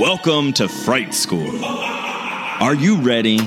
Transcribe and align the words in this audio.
Welcome 0.00 0.52
to 0.54 0.66
Fright 0.66 1.14
School. 1.14 1.64
Are 1.64 2.74
you 2.74 2.96
ready? 2.96 3.38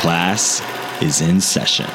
Class 0.00 0.60
is 1.00 1.20
in 1.20 1.40
session. 1.40 1.86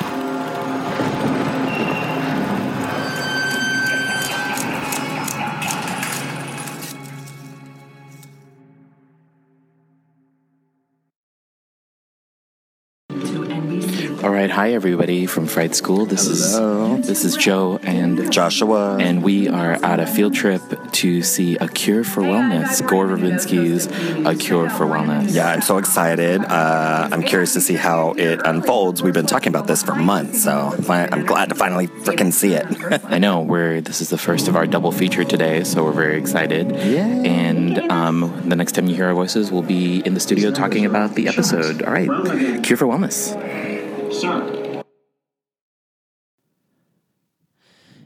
All 14.23 14.29
right, 14.29 14.51
hi 14.51 14.73
everybody 14.73 15.25
from 15.25 15.47
Fright 15.47 15.73
School. 15.73 16.05
This 16.05 16.27
Hello. 16.53 16.97
is 16.97 17.07
this 17.07 17.25
is 17.25 17.35
Joe 17.35 17.79
and 17.81 18.31
Joshua. 18.31 18.97
and 18.99 19.23
we 19.23 19.47
are 19.47 19.71
at 19.83 19.99
a 19.99 20.05
field 20.05 20.35
trip 20.35 20.61
to 20.91 21.23
see 21.23 21.55
A 21.57 21.67
Cure 21.67 22.03
for 22.03 22.21
Wellness, 22.21 22.87
Gore 22.87 23.07
Verbinski's 23.07 23.87
A 24.27 24.35
Cure 24.35 24.69
for 24.69 24.85
Wellness. 24.85 25.33
yeah, 25.33 25.49
I'm 25.49 25.61
so 25.63 25.79
excited. 25.79 26.41
Uh, 26.43 27.09
I'm 27.11 27.23
curious 27.23 27.53
to 27.53 27.61
see 27.61 27.73
how 27.73 28.11
it 28.11 28.41
unfolds. 28.45 29.01
We've 29.01 29.13
been 29.13 29.25
talking 29.25 29.49
about 29.49 29.65
this 29.65 29.81
for 29.81 29.95
months, 29.95 30.43
so 30.43 30.75
I'm 30.87 31.25
glad 31.25 31.49
to 31.49 31.55
finally 31.55 31.87
freaking 31.87 32.31
see 32.31 32.53
it. 32.53 32.67
I 33.05 33.17
know 33.17 33.41
we're 33.41 33.81
this 33.81 34.01
is 34.01 34.11
the 34.11 34.19
first 34.19 34.47
of 34.47 34.55
our 34.55 34.67
double 34.67 34.91
feature 34.91 35.23
today, 35.23 35.63
so 35.63 35.83
we're 35.83 35.93
very 35.93 36.19
excited. 36.19 36.69
Yay. 36.71 37.25
And 37.27 37.79
um, 37.91 38.47
the 38.47 38.55
next 38.55 38.73
time 38.73 38.85
you 38.87 38.93
hear 38.95 39.07
our 39.07 39.15
voices, 39.15 39.51
we'll 39.51 39.63
be 39.63 40.01
in 40.05 40.13
the 40.13 40.19
studio 40.19 40.51
talking 40.51 40.85
about 40.85 41.15
the 41.15 41.27
episode. 41.27 41.81
All 41.81 41.91
right, 41.91 42.63
Cure 42.63 42.77
for 42.77 42.85
Wellness. 42.85 43.80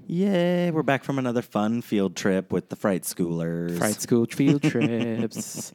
Yay, 0.07 0.69
we're 0.69 0.83
back 0.83 1.03
from 1.03 1.17
another 1.17 1.41
fun 1.41 1.81
field 1.81 2.15
trip 2.15 2.51
with 2.51 2.69
the 2.69 2.75
Fright 2.75 3.01
Schoolers. 3.01 3.75
Fright 3.79 3.99
School 3.99 4.27
field 4.27 4.61
trips. 4.71 5.73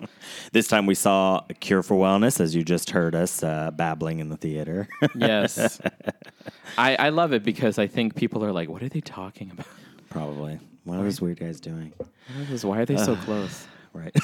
This 0.53 0.69
time 0.69 0.87
we 0.87 0.95
saw 0.95 1.43
a 1.51 1.55
Cure 1.55 1.83
for 1.83 1.97
Wellness, 1.97 2.39
as 2.39 2.55
you 2.55 2.63
just 2.63 2.91
heard 2.91 3.17
us 3.17 3.43
uh, 3.43 3.73
babbling 3.73 4.21
in 4.21 4.29
the 4.29 4.37
theater. 4.37 4.87
yes, 5.17 5.81
I, 6.79 6.95
I 6.95 7.09
love 7.09 7.33
it 7.33 7.43
because 7.43 7.77
I 7.81 7.89
think 7.89 8.15
people 8.15 8.45
are 8.45 8.53
like, 8.53 8.69
"What 8.69 8.85
are 8.85 8.89
they 8.89 9.01
talking 9.01 9.51
about? 9.51 9.67
Probably. 10.11 10.61
What 10.85 11.01
are 11.01 11.03
those 11.03 11.21
weird 11.21 11.41
guys 11.41 11.59
doing? 11.59 11.93
What 11.99 12.09
is 12.43 12.49
this? 12.51 12.65
Why 12.65 12.79
are 12.79 12.87
they 12.87 12.97
so 12.99 13.17
close?" 13.17 13.67
Right. 13.93 14.15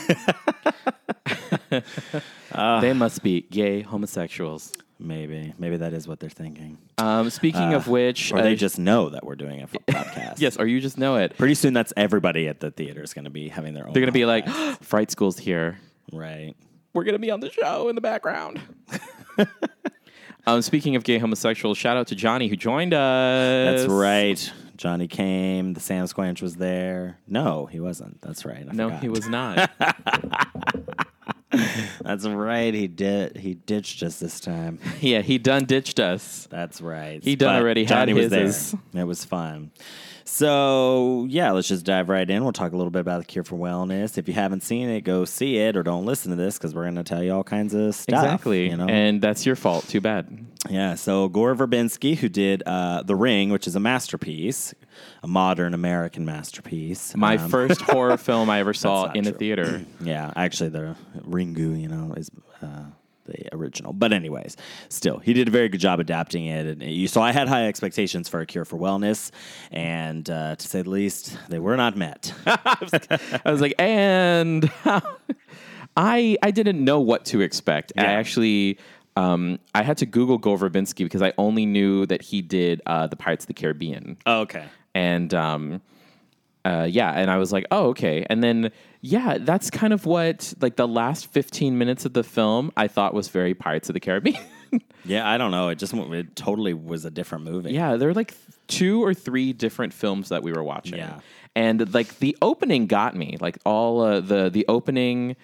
they 2.81 2.93
must 2.93 3.25
be 3.25 3.41
gay 3.51 3.81
homosexuals. 3.83 4.73
Maybe. 4.99 5.53
Maybe 5.59 5.77
that 5.77 5.93
is 5.93 6.09
what 6.09 6.21
they're 6.21 6.31
thinking. 6.31 6.79
Um, 6.99 7.29
speaking 7.31 7.75
of 7.75 7.87
which, 7.87 8.33
Or 8.33 8.41
they 8.41 8.55
uh, 8.55 8.57
just 8.57 8.79
know 8.79 9.11
that 9.11 9.25
we're 9.27 9.37
doing 9.37 9.61
a 9.63 9.67
podcast. 9.93 10.41
yes, 10.41 10.57
or 10.57 10.67
you 10.67 10.81
just 10.81 10.97
know 10.97 11.17
it. 11.17 11.37
Pretty 11.37 11.55
soon, 11.55 11.75
that's 11.75 11.93
everybody 11.97 12.49
at 12.49 12.61
the 12.61 12.71
theater 12.71 13.03
is 13.03 13.13
going 13.13 13.25
to 13.27 13.31
be 13.31 13.49
having 13.49 13.75
their 13.75 13.87
own. 13.87 13.93
They're 13.93 14.01
gonna 14.03 14.13
be 14.13 14.25
like, 14.25 14.49
"Fright 14.81 15.11
School's 15.11 15.39
here. 15.39 15.79
right. 16.13 16.55
We're 16.95 17.05
gonna 17.05 17.19
be 17.19 17.31
on 17.31 17.41
the 17.41 17.51
show 17.51 17.89
in 17.91 17.95
the 17.95 18.01
background." 18.01 18.59
um, 20.47 20.63
speaking 20.63 20.97
of 20.97 21.05
gay 21.05 21.19
homosexuals, 21.19 21.77
shout 21.77 21.97
out 21.99 22.07
to 22.07 22.15
Johnny 22.15 22.49
who 22.49 22.57
joined 22.57 22.95
us. 22.95 23.81
That's 23.81 23.91
right. 23.93 24.53
Johnny 24.77 25.09
came. 25.09 25.73
The 25.75 25.81
Sam 25.81 26.05
Squanch 26.07 26.41
was 26.43 26.57
there. 26.57 27.19
No, 27.27 27.67
he 27.67 27.81
wasn't. 27.81 28.21
That's 28.23 28.45
right. 28.45 28.67
I 28.69 28.73
No, 28.73 28.89
forgot. 28.89 29.03
he 29.03 29.09
was 29.09 29.29
not. 29.29 29.71
That's 32.03 32.27
right. 32.27 32.73
He 32.73 32.87
did. 32.89 33.37
He 33.37 33.55
ditched 33.55 34.03
us 34.03 34.19
this 34.19 34.41
time. 34.41 34.79
yeah, 35.01 35.23
he 35.23 35.39
done 35.39 35.65
ditched 35.65 36.01
us. 36.01 36.47
That's 36.51 36.81
right. 36.81 37.23
He 37.23 37.37
done 37.37 37.55
But 37.57 37.63
already 37.63 37.85
had 37.85 38.09
Johnny 38.09 38.15
was 38.15 38.31
there. 38.31 39.01
It 39.03 39.05
was 39.05 39.25
fun. 39.25 39.71
So 40.29 41.27
yeah, 41.31 41.53
let's 41.53 41.69
just 41.69 41.85
dive 41.87 42.09
right 42.09 42.29
in. 42.29 42.43
We'll 42.43 42.53
talk 42.53 42.73
a 42.73 42.77
little 42.77 42.91
bit 42.91 42.99
about 43.01 43.21
the 43.21 43.25
Cure 43.25 43.45
for 43.45 43.57
Wellness. 43.57 44.19
If 44.19 44.27
you 44.27 44.35
haven't 44.35 44.63
seen 44.63 44.89
it, 44.89 45.03
go 45.03 45.25
see 45.25 45.57
it 45.59 45.77
or 45.77 45.83
don't 45.85 46.05
listen 46.05 46.31
to 46.31 46.37
this 46.37 46.59
because 46.59 46.75
we're 46.75 46.83
going 46.83 46.97
to 46.97 47.05
tell 47.05 47.23
you 47.23 47.33
all 47.33 47.45
kinds 47.45 47.75
of 47.75 47.95
stuff. 47.95 48.25
Exactly. 48.25 48.69
You 48.69 48.77
know. 48.77 48.87
And 48.89 49.23
that's 49.23 49.47
your 49.47 49.55
fault. 49.57 49.87
Too 49.89 50.01
bad. 50.01 50.45
yeah. 50.69 50.97
So 50.97 51.29
Gore 51.29 51.55
Verbinski, 51.55 52.17
who 52.17 52.29
did 52.29 52.63
uh, 52.67 53.03
The 53.05 53.15
Ring, 53.15 53.51
which 53.51 53.67
is 53.69 53.77
a 53.77 53.81
masterpiece, 53.81 54.75
a 55.23 55.29
modern 55.29 55.75
American 55.75 56.25
masterpiece. 56.25 57.15
My 57.17 57.37
Um, 57.37 57.49
first 57.49 57.81
horror 57.83 58.17
film 58.19 58.51
I 58.51 58.59
ever 58.59 58.75
saw 58.75 59.13
in 59.13 59.27
a 59.29 59.33
theater. 59.33 59.85
Yeah, 60.01 60.33
actually, 60.35 60.71
the 60.71 60.97
Ringu, 61.21 61.81
you 61.81 61.89
know, 61.89 62.15
is 62.17 62.31
uh, 62.63 62.85
the 63.27 63.55
original. 63.55 63.93
But 63.93 64.13
anyways, 64.13 64.57
still, 64.89 65.19
he 65.19 65.33
did 65.33 65.49
a 65.49 65.51
very 65.51 65.69
good 65.69 65.81
job 65.81 66.01
adapting 66.01 66.47
it. 66.47 66.67
And 66.67 66.83
you, 66.83 67.09
so 67.09 67.21
I 67.21 67.33
had 67.33 67.49
high 67.49 67.67
expectations 67.67 68.29
for 68.29 68.41
a 68.41 68.47
cure 68.47 68.65
for 68.65 68.77
wellness, 68.77 69.31
and 69.71 70.29
uh, 70.29 70.57
to 70.57 70.67
say 70.67 70.83
the 70.83 70.91
least, 70.91 71.37
they 71.49 71.59
were 71.59 71.77
not 71.77 71.97
met. 71.97 72.33
I 72.47 73.41
was 73.45 73.61
like, 73.61 73.75
and 73.79 74.71
I 75.97 76.37
I 76.43 76.51
didn't 76.51 76.83
know 76.85 77.01
what 77.01 77.25
to 77.27 77.41
expect. 77.41 77.93
I 77.97 78.05
actually 78.05 78.79
um, 79.17 79.59
I 79.75 79.83
had 79.83 79.99
to 79.99 80.07
Google 80.07 80.39
Gore 80.39 80.59
Verbinski 80.59 81.05
because 81.05 81.23
I 81.23 81.33
only 81.39 81.65
knew 81.65 82.07
that 82.07 82.23
he 82.23 82.43
did 82.43 82.83
uh, 82.87 83.07
the 83.07 83.17
Pirates 83.17 83.45
of 83.45 83.49
the 83.49 83.55
Caribbean, 83.55 84.19
okay. 84.27 84.67
and 84.95 85.33
um, 85.33 85.81
uh, 86.67 86.87
yeah, 86.89 87.13
and 87.13 87.31
I 87.31 87.39
was 87.39 87.53
like, 87.53 87.67
oh 87.71 87.89
okay, 87.89 88.27
and 88.29 88.43
then 88.43 88.71
yeah, 89.09 89.39
that's 89.41 89.71
kind 89.71 89.93
of 89.93 90.05
what 90.07 90.53
like 90.61 90.77
the 90.77 90.89
last 90.89 91.27
fifteen 91.33 91.79
minutes 91.79 92.05
of 92.05 92.13
the 92.13 92.25
film 92.25 92.73
I 92.77 92.89
thought 92.89 93.15
was 93.15 93.29
very 93.29 93.55
Pirates 93.55 93.89
of 93.89 93.95
the 93.95 94.01
Caribbean. 94.01 94.39
Yeah, 95.05 95.27
I 95.31 95.39
don't 95.39 95.53
know. 95.53 95.69
It 95.69 95.79
just 95.79 95.95
it 95.95 96.35
totally 96.35 96.75
was 96.75 97.05
a 97.05 97.11
different 97.11 97.45
movie. 97.45 97.73
Yeah, 97.73 97.97
there 97.97 98.09
were 98.09 98.15
like 98.15 98.35
two 98.67 99.03
or 99.05 99.15
three 99.15 99.53
different 99.53 99.93
films 99.95 100.31
that 100.31 100.43
we 100.43 100.53
were 100.53 100.65
watching. 100.65 100.99
Yeah. 100.99 101.21
and 101.55 101.95
like 101.95 102.19
the 102.19 102.37
opening 102.43 102.89
got 102.89 103.15
me. 103.15 103.37
Like 103.41 103.59
all 103.65 104.01
uh, 104.03 104.21
the 104.21 104.51
the 104.51 104.65
opening 104.69 105.37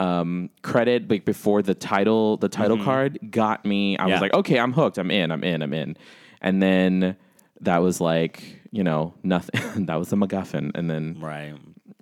um, 0.00 0.48
credit, 0.62 1.10
like 1.10 1.26
before 1.26 1.60
the 1.60 1.74
title, 1.74 2.38
the 2.38 2.48
title 2.48 2.82
card 2.82 3.18
got 3.30 3.66
me. 3.66 3.98
I 3.98 4.06
Yeah. 4.06 4.14
was 4.14 4.22
like, 4.22 4.32
okay, 4.32 4.58
I'm 4.58 4.72
hooked. 4.72 4.96
I'm 4.96 5.10
in. 5.10 5.30
I'm 5.30 5.44
in. 5.44 5.60
I'm 5.62 5.74
in. 5.74 5.96
And 6.40 6.62
then 6.62 7.16
that 7.60 7.78
was 7.82 8.00
like, 8.00 8.62
you 8.72 8.82
know, 8.82 9.12
nothing. 9.22 9.84
that 9.86 9.96
was 9.98 10.10
a 10.14 10.16
MacGuffin, 10.16 10.70
and 10.74 10.88
then 10.90 11.18
Right. 11.20 11.52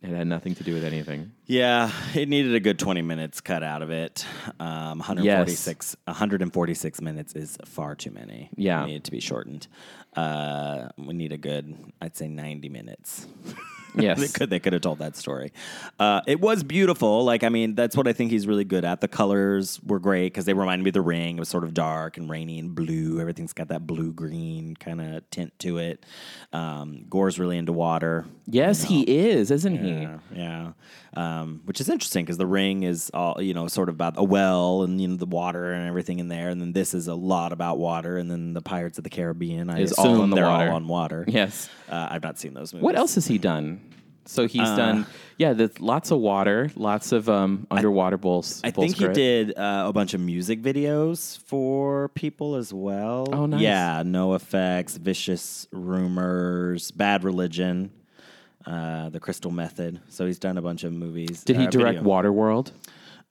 It 0.03 0.11
had 0.11 0.27
nothing 0.27 0.55
to 0.57 0.65
do 0.65 0.75
with 0.75 0.85
anything. 0.85 1.33
Yeah, 1.47 1.91
it 2.15 2.29
needed 2.29 2.55
a 2.55 2.61
good 2.61 2.79
20 2.79 3.03
minutes 3.03 3.41
cut 3.41 3.63
out 3.63 3.83
of 3.83 3.91
it. 3.91 4.25
Um, 4.61 4.99
146, 4.99 5.97
146 6.05 7.01
minutes 7.01 7.35
is 7.35 7.59
far 7.65 7.95
too 7.95 8.11
many. 8.11 8.51
Yeah. 8.57 8.85
It 8.85 8.87
needed 8.87 9.05
to 9.05 9.11
be 9.11 9.21
shortened. 9.21 9.67
Uh, 10.15 10.89
we 10.97 11.15
need 11.15 11.33
a 11.33 11.39
good, 11.39 11.77
I'd 12.01 12.17
say 12.17 12.29
90 12.29 12.69
minutes. 12.69 13.27
Yes. 13.99 14.21
they 14.21 14.29
could 14.29 14.51
they 14.51 14.61
could 14.61 14.73
have 14.75 14.83
told 14.83 14.99
that 15.01 15.17
story. 15.17 15.53
Uh, 15.99 16.21
it 16.27 16.41
was 16.41 16.63
beautiful. 16.63 17.25
Like 17.25 17.43
I 17.43 17.49
mean, 17.49 17.75
that's 17.75 17.97
what 17.97 18.07
I 18.07 18.13
think 18.13 18.31
he's 18.31 18.47
really 18.47 18.65
good 18.65 18.85
at. 18.85 19.01
The 19.01 19.09
colors 19.09 19.81
were 19.85 19.99
great 19.99 20.27
because 20.33 20.45
they 20.45 20.53
reminded 20.53 20.85
me 20.85 20.91
of 20.91 20.95
The 20.95 21.01
Ring. 21.01 21.37
It 21.37 21.41
was 21.41 21.49
sort 21.49 21.65
of 21.65 21.75
dark 21.75 22.17
and 22.17 22.31
rainy 22.31 22.59
and 22.59 22.75
blue. 22.75 23.19
Everything's 23.21 23.53
got 23.53 23.69
that 23.69 23.87
blue 23.87 24.13
green 24.13 24.77
kind 24.77 25.01
of 25.01 25.29
tint 25.31 25.59
to 25.61 25.79
it. 25.79 26.05
Um, 26.53 27.07
Gore's 27.09 27.39
really 27.39 27.59
into 27.59 27.73
water. 27.73 28.27
Yes, 28.47 28.85
he 28.85 29.03
is, 29.03 29.51
isn't 29.51 29.77
he? 29.79 29.91
Yeah, 29.91 30.19
yeah. 30.35 30.73
Um, 31.17 31.63
which 31.65 31.81
is 31.81 31.89
interesting 31.89 32.25
because 32.25 32.39
the 32.39 32.47
ring 32.47 32.83
is 32.85 33.11
all 33.15 33.41
you 33.43 33.55
know, 33.55 33.67
sort 33.67 33.89
of 33.89 33.95
about 33.97 34.15
a 34.17 34.23
well 34.25 34.83
and 34.83 35.01
you 35.01 35.09
know 35.09 35.17
the 35.17 35.27
water 35.27 35.73
and 35.73 35.89
everything 35.89 36.19
in 36.21 36.29
there, 36.29 36.51
and 36.51 36.61
then 36.61 36.73
this 36.73 36.95
is 36.95 37.09
a 37.09 37.15
lot 37.15 37.53
about 37.53 37.79
water, 37.79 38.19
and 38.19 38.31
then 38.31 38.53
the 38.53 38.63
Pirates 38.63 38.99
of 38.99 39.05
the 39.05 39.11
Caribbean 39.11 39.71
I 39.71 39.81
Is 39.81 39.93
all 39.95 40.21
on 40.21 40.31
the 40.31 40.37
they're 40.37 40.45
water. 40.47 40.71
all 40.71 40.77
on 40.77 40.87
water. 40.87 41.25
Yes. 41.27 41.69
Uh, 41.91 42.09
I've 42.11 42.23
not 42.23 42.39
seen 42.39 42.55
those 42.55 42.73
movies. 42.73 42.85
What 42.85 42.97
else 42.97 43.15
has 43.17 43.27
he 43.27 43.39
done? 43.39 43.81
So 44.27 44.47
he's 44.47 44.61
Uh, 44.61 44.77
done, 44.77 45.07
yeah, 45.39 45.55
there's 45.55 45.81
lots 45.81 46.11
of 46.11 46.19
water, 46.21 46.71
lots 46.77 47.13
of 47.13 47.31
um, 47.31 47.67
underwater 47.71 48.19
bowls. 48.19 48.61
I 48.63 48.71
think 48.71 48.97
he 48.97 49.09
did 49.09 49.57
uh, 49.57 49.85
a 49.89 49.93
bunch 49.95 50.13
of 50.13 50.21
music 50.21 50.61
videos 50.61 51.39
for 51.47 52.11
people 52.11 52.55
as 52.57 52.71
well. 52.75 53.27
Oh, 53.33 53.47
nice. 53.47 53.63
Yeah, 53.63 54.03
NOFX, 54.05 54.99
Vicious 54.99 55.67
Rumors, 55.73 56.91
Bad 56.91 57.25
Religion, 57.25 57.91
uh, 58.67 59.09
The 59.09 59.19
Crystal 59.21 59.51
Method. 59.51 60.01
So 60.11 60.27
he's 60.27 60.39
done 60.39 60.59
a 60.59 60.63
bunch 60.63 60.85
of 60.85 60.93
movies. 60.93 61.43
Did 61.43 61.57
he 61.57 61.67
uh, 61.67 61.71
direct 61.71 61.99
video. 62.01 62.11
Waterworld? 62.13 62.73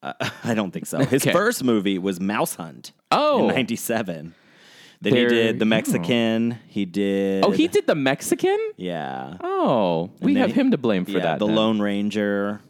Uh, 0.01 0.13
I 0.43 0.55
don't 0.55 0.71
think 0.71 0.87
so. 0.87 0.97
His 1.05 1.21
Okay. 1.23 1.31
first 1.31 1.63
movie 1.63 1.99
was 1.99 2.19
Mouse 2.19 2.55
Hunt. 2.55 2.91
Oh. 3.11 3.41
in 3.41 3.47
'97. 3.49 4.33
Then 5.01 5.15
he 5.15 5.25
did 5.25 5.59
The 5.59 5.65
Mexican. 5.65 6.57
He 6.67 6.85
did. 6.85 7.45
Oh, 7.45 7.51
he 7.51 7.67
did 7.67 7.85
the 7.85 7.95
Mexican. 7.95 8.57
Yeah. 8.77 9.37
Oh, 9.41 10.09
we 10.21 10.33
then 10.33 10.41
have 10.41 10.53
he- 10.53 10.59
him 10.61 10.71
to 10.71 10.77
blame 10.77 11.05
for 11.05 11.11
yeah, 11.11 11.19
that. 11.19 11.39
The 11.39 11.45
then. 11.45 11.55
Lone 11.55 11.79
Ranger. 11.79 12.61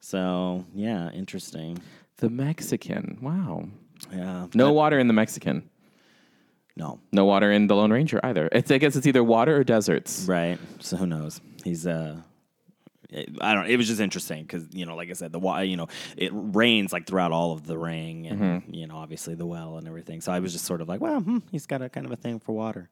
So 0.00 0.64
yeah, 0.74 1.10
interesting. 1.10 1.78
the 2.18 2.30
Mexican. 2.30 3.18
Wow. 3.20 3.68
Yeah. 4.12 4.46
No 4.54 4.72
water 4.72 4.98
in 4.98 5.06
the 5.08 5.12
Mexican. 5.14 5.68
No. 6.76 7.00
No 7.12 7.24
water 7.24 7.50
in 7.50 7.66
the 7.66 7.74
Lone 7.74 7.90
Ranger 7.90 8.20
either. 8.22 8.48
It's, 8.52 8.70
I 8.70 8.78
guess 8.78 8.94
it's 8.96 9.06
either 9.06 9.24
water 9.24 9.56
or 9.56 9.64
deserts. 9.64 10.26
Right. 10.28 10.58
So 10.80 10.96
who 10.98 11.06
knows? 11.06 11.40
He's 11.64 11.86
uh 11.86 12.20
I 13.40 13.54
don't. 13.54 13.66
It 13.66 13.76
was 13.76 13.86
just 13.86 14.00
interesting 14.00 14.42
because 14.42 14.66
you 14.72 14.84
know, 14.86 14.96
like 14.96 15.10
I 15.10 15.12
said, 15.14 15.32
the 15.32 15.38
wa- 15.38 15.60
you 15.60 15.76
know, 15.76 15.88
it 16.16 16.30
rains 16.34 16.92
like 16.92 17.06
throughout 17.06 17.32
all 17.32 17.52
of 17.52 17.66
the 17.66 17.78
ring, 17.78 18.26
and 18.26 18.40
Mm-hmm. 18.40 18.74
you 18.74 18.86
know, 18.86 18.96
obviously 18.96 19.34
the 19.34 19.46
well 19.46 19.76
and 19.78 19.86
everything. 19.86 20.20
So 20.20 20.32
I 20.32 20.40
was 20.40 20.52
just 20.52 20.64
sort 20.64 20.80
of 20.80 20.88
like, 20.88 21.00
well, 21.00 21.20
hmm, 21.20 21.38
he's 21.50 21.66
got 21.66 21.82
a 21.82 21.88
kind 21.88 22.06
of 22.06 22.12
a 22.12 22.16
thing 22.16 22.40
for 22.40 22.52
water. 22.52 22.90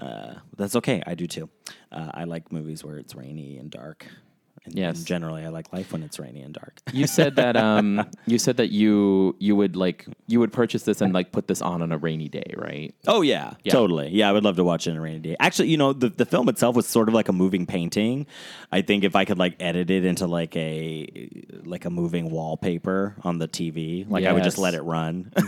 Uh, 0.00 0.34
that's 0.56 0.76
okay. 0.76 1.02
I 1.06 1.14
do 1.14 1.26
too. 1.26 1.48
Uh, 1.90 2.10
I 2.14 2.24
like 2.24 2.52
movies 2.52 2.84
where 2.84 2.98
it's 2.98 3.14
rainy 3.14 3.58
and 3.58 3.70
dark. 3.70 4.06
And, 4.70 4.78
Yes. 4.78 4.96
and 4.98 5.06
generally, 5.06 5.44
I 5.44 5.48
like 5.48 5.72
life 5.72 5.92
when 5.92 6.02
it's 6.02 6.18
rainy 6.18 6.40
and 6.42 6.54
dark. 6.54 6.80
You 6.92 7.06
said 7.06 7.36
that 7.36 7.56
um, 7.68 8.08
you 8.26 8.38
said 8.38 8.56
that 8.58 8.70
you 8.70 9.36
you 9.38 9.56
would 9.56 9.76
like 9.76 10.06
you 10.26 10.40
would 10.40 10.52
purchase 10.52 10.82
this 10.84 11.00
and 11.00 11.12
like 11.12 11.32
put 11.32 11.48
this 11.48 11.60
on 11.62 11.82
on 11.82 11.92
a 11.92 11.98
rainy 11.98 12.28
day, 12.28 12.52
right? 12.56 12.94
Oh 13.06 13.22
yeah, 13.22 13.54
Yeah. 13.64 13.72
totally. 13.72 14.08
Yeah, 14.10 14.28
I 14.28 14.32
would 14.32 14.44
love 14.44 14.56
to 14.56 14.64
watch 14.64 14.86
it 14.86 14.90
in 14.92 14.96
a 14.96 15.00
rainy 15.00 15.18
day. 15.20 15.36
Actually, 15.40 15.68
you 15.68 15.76
know, 15.76 15.92
the 15.92 16.08
the 16.08 16.24
film 16.26 16.48
itself 16.48 16.76
was 16.76 16.86
sort 16.86 17.08
of 17.08 17.14
like 17.14 17.28
a 17.28 17.32
moving 17.32 17.66
painting. 17.66 18.26
I 18.70 18.82
think 18.82 19.04
if 19.04 19.16
I 19.16 19.24
could 19.24 19.38
like 19.38 19.56
edit 19.60 19.90
it 19.90 20.04
into 20.04 20.26
like 20.26 20.54
a 20.56 21.28
like 21.64 21.84
a 21.84 21.90
moving 21.90 22.30
wallpaper 22.30 23.16
on 23.24 23.38
the 23.38 23.48
TV, 23.48 24.08
like 24.08 24.24
I 24.24 24.32
would 24.32 24.44
just 24.44 24.58
let 24.58 24.74
it 24.74 24.82
run. 24.82 25.32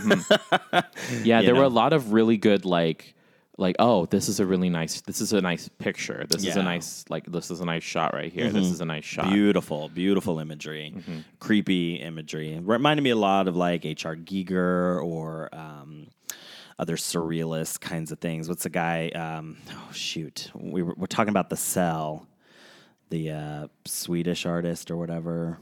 Yeah, 1.23 1.39
You 1.41 1.45
there 1.47 1.55
were 1.55 1.63
a 1.63 1.69
lot 1.69 1.93
of 1.93 2.13
really 2.13 2.37
good 2.37 2.65
like 2.65 3.13
like 3.57 3.75
oh 3.79 4.05
this 4.07 4.29
is 4.29 4.39
a 4.39 4.45
really 4.45 4.69
nice 4.69 5.01
this 5.01 5.19
is 5.21 5.33
a 5.33 5.41
nice 5.41 5.67
picture 5.77 6.25
this 6.29 6.41
is 6.43 6.55
a 6.55 6.59
Mm-hmm. 6.59 6.65
nice 6.67 7.05
like 7.09 7.25
this 7.25 7.51
is 7.51 7.59
a 7.59 7.65
nice 7.65 7.83
shot 7.83 8.13
right 8.13 8.31
here 8.31 8.49
this 8.49 8.65
is 8.67 8.81
a 8.81 8.85
nice 8.85 9.03
shot 9.03 9.29
beautiful, 9.29 9.89
beautiful 9.89 10.39
imagery, 10.39 10.93
Mm-hmm. 10.95 11.19
creepy 11.39 11.95
imagery. 11.95 12.57
Reminded 12.59 13.03
me 13.03 13.09
a 13.11 13.15
lot 13.15 13.47
of 13.47 13.55
like 13.55 13.85
H.R. 13.85 14.15
Giger 14.15 15.03
or. 15.03 15.49
Um, 15.53 16.07
other 16.79 16.95
surrealist 16.95 17.79
kinds 17.79 18.11
of 18.11 18.17
things. 18.17 18.49
What's 18.49 18.63
the 18.63 18.69
guy? 18.69 19.09
Um, 19.09 19.57
oh 19.71 19.89
shoot, 19.93 20.49
we 20.55 20.81
were, 20.81 20.95
we're 20.97 21.05
talking 21.05 21.29
about 21.29 21.51
the 21.51 21.55
Cell, 21.57 22.25
the 23.11 23.29
uh, 23.29 23.67
Swedish 23.85 24.47
artist 24.47 24.89
or 24.89 24.97
whatever. 24.97 25.59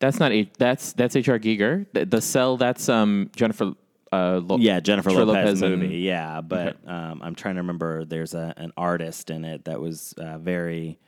that's 0.00 0.20
not 0.20 0.32
a 0.32 0.50
that's 0.58 0.92
that's 0.92 1.16
H.R. 1.16 1.38
Giger 1.38 1.86
the, 1.94 2.04
the 2.04 2.20
cell 2.20 2.58
that's 2.58 2.90
um 2.90 3.30
Jennifer 3.34 3.72
uh 4.14 4.40
Lo- 4.40 4.56
Yeah, 4.58 4.80
Jennifer, 4.80 5.10
Lopez, 5.10 5.62
and- 5.62 5.80
movie. 5.82 5.98
Yeah, 5.98 6.40
but 6.40 6.76
um, 6.86 7.20
I'm 7.22 7.34
trying 7.34 7.54
to 7.56 7.60
remember. 7.60 8.04
There's 8.04 8.34
a, 8.34 8.54
an 8.56 8.72
artist 8.76 9.30
in 9.30 9.44
it 9.44 9.64
that 9.66 9.80
was 9.80 10.12
uh, 10.18 10.38
very 10.38 10.98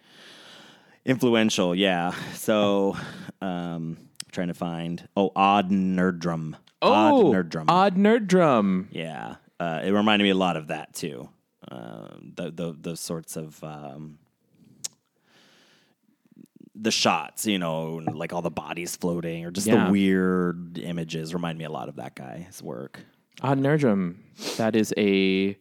influential. 1.05 1.75
Yeah, 1.75 2.13
so 2.35 2.97
um, 3.41 3.99
trying 4.33 4.49
to 4.49 4.55
find. 4.55 5.09
Oh, 5.17 5.31
Odd 5.37 5.71
Nerdrum. 5.71 6.55
oh 6.83 6.93
Odd 6.93 7.35
Nerdrum. 7.35 7.65
Odd 7.69 7.97
Nerdrum 7.97 8.87
Yeah, 8.91 9.37
uh, 9.61 9.81
it 9.85 9.91
reminded 9.91 10.25
me 10.25 10.31
a 10.31 10.35
lot 10.35 10.57
of 10.57 10.69
that 10.69 10.95
too. 10.95 11.29
Uh, 11.71 12.09
the, 12.35 12.51
the 12.51 12.77
those 12.81 13.01
sorts 13.01 13.37
of. 13.37 13.63
Um, 13.65 14.19
the 16.79 16.91
shots, 16.91 17.47
you 17.47 17.59
know, 17.59 18.03
like 18.13 18.33
all 18.33 18.43
the 18.43 18.51
bodies 18.51 18.97
floating, 18.97 19.45
or 19.45 19.51
just 19.51 19.67
Yeah. 19.67 19.87
the 19.87 19.93
weird 19.93 20.79
images, 20.79 21.33
remind 21.35 21.59
me 21.59 21.65
a 21.65 21.71
lot 21.71 21.89
of 21.89 21.97
that 21.97 22.15
guy's 22.15 22.63
work. 22.63 23.01
Odd 23.43 23.59
Nerdrum. 23.59 24.17
That 24.57 24.77
is 24.77 24.93
a 24.97 25.57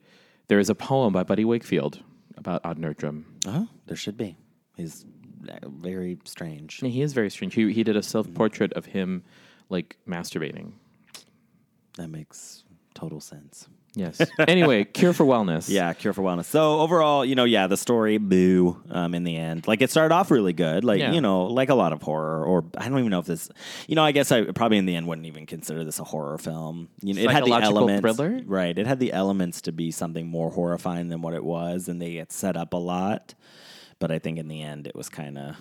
there 0.47 0.59
is 0.59 0.69
a 0.69 0.75
poem 0.75 1.13
by 1.13 1.23
Buddy 1.23 1.43
Wakefield 1.45 1.99
about 2.37 2.61
Odd 2.65 2.77
Nerdrum. 2.77 3.23
Oh, 3.47 3.67
there 3.87 3.97
should 3.97 4.17
be. 4.17 4.37
He's 4.77 5.05
uh, 5.49 5.67
very 5.69 6.17
strange. 6.25 6.79
He 6.81 7.01
is 7.01 7.13
very 7.13 7.29
strange. 7.29 7.53
He 7.55 7.71
he 7.73 7.83
did 7.83 7.95
a 7.95 8.03
self 8.03 8.31
portrait 8.33 8.73
of 8.73 8.85
him 8.87 9.23
like 9.69 9.97
masturbating. 10.07 10.73
That 11.97 12.09
makes 12.09 12.63
total 12.93 13.21
sense. 13.21 13.67
Yes. 13.95 14.19
anyway, 14.39 14.83
Cure 14.83 15.13
for 15.13 15.25
Wellness. 15.25 15.69
Yeah, 15.69 15.93
Cure 15.93 16.13
for 16.13 16.21
Wellness. 16.21 16.45
So 16.45 16.79
overall, 16.81 17.23
you 17.23 17.35
know, 17.35 17.45
yeah, 17.45 17.67
the 17.67 17.77
story, 17.77 18.17
boo, 18.17 18.81
um, 18.89 19.15
in 19.15 19.23
the 19.23 19.37
end. 19.37 19.67
Like 19.67 19.81
it 19.81 19.89
started 19.89 20.13
off 20.13 20.31
really 20.31 20.53
good. 20.53 20.83
Like, 20.83 20.99
Yeah. 20.99 21.11
you 21.13 21.21
know, 21.21 21.45
like 21.45 21.69
a 21.69 21.75
lot 21.75 21.93
of 21.93 22.01
horror, 22.01 22.43
or 22.45 22.65
I 22.77 22.89
don't 22.89 22.99
even 22.99 23.09
know 23.11 23.19
if 23.19 23.25
this, 23.25 23.49
you 23.87 23.95
know, 23.95 24.03
I 24.03 24.11
guess 24.11 24.31
I 24.31 24.43
probably 24.51 24.77
in 24.77 24.85
the 24.85 24.95
end 24.95 25.07
wouldn't 25.07 25.27
even 25.27 25.45
consider 25.45 25.83
this 25.83 25.99
a 25.99 26.03
horror 26.03 26.37
film. 26.37 26.89
You 27.01 27.13
know, 27.13 27.21
it 27.21 27.29
had 27.31 27.45
the 27.45 27.53
elements. 27.53 28.01
thriller? 28.01 28.41
Right. 28.45 28.77
It 28.77 28.85
had 28.85 28.99
the 28.99 29.13
elements 29.13 29.61
to 29.61 29.71
be 29.71 29.91
something 29.91 30.27
more 30.27 30.49
horrifying 30.51 31.07
than 31.09 31.21
what 31.21 31.33
it 31.33 31.43
was, 31.43 31.87
and 31.87 32.01
they 32.01 32.13
get 32.13 32.31
set 32.31 32.57
up 32.57 32.73
a 32.73 32.77
lot. 32.77 33.33
But 33.99 34.11
I 34.11 34.19
think 34.19 34.37
in 34.39 34.49
the 34.49 34.61
end, 34.61 34.87
it 34.87 34.95
was 34.95 35.07
kind 35.07 35.37
of, 35.37 35.55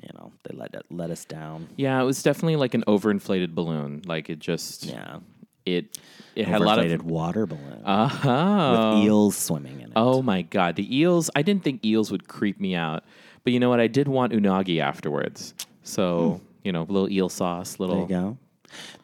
you 0.00 0.10
know, 0.14 0.30
they 0.44 0.56
let 0.56 0.72
it, 0.74 0.84
let 0.88 1.10
us 1.10 1.24
down. 1.24 1.66
Yeah, 1.76 2.00
it 2.00 2.04
was 2.04 2.22
definitely 2.22 2.54
like 2.56 2.74
an 2.74 2.84
overinflated 2.86 3.54
balloon. 3.56 4.02
Like 4.06 4.30
it 4.30 4.38
just 4.38 4.84
Yeah. 4.84 5.18
It 5.66 5.98
it 6.34 6.46
had 6.46 6.60
a 6.60 6.64
lot 6.64 6.78
of 6.78 7.04
water 7.04 7.46
balloon 7.46 7.82
uh 7.84 8.94
with 8.94 9.04
eels 9.04 9.36
swimming 9.36 9.80
in 9.80 9.88
it. 9.88 9.92
Oh 9.96 10.22
my 10.22 10.42
god, 10.42 10.76
the 10.76 10.96
eels! 10.96 11.30
I 11.36 11.42
didn't 11.42 11.64
think 11.64 11.84
eels 11.84 12.10
would 12.10 12.28
creep 12.28 12.60
me 12.60 12.74
out, 12.74 13.04
but 13.44 13.52
you 13.52 13.60
know 13.60 13.68
what? 13.68 13.80
I 13.80 13.86
did 13.86 14.08
want 14.08 14.32
unagi 14.32 14.80
afterwards. 14.80 15.54
So 15.82 16.40
you 16.62 16.72
know, 16.72 16.82
little 16.82 17.10
eel 17.10 17.28
sauce, 17.28 17.76
There 17.76 17.86
little 17.86 18.02
you 18.02 18.08
go. 18.08 18.38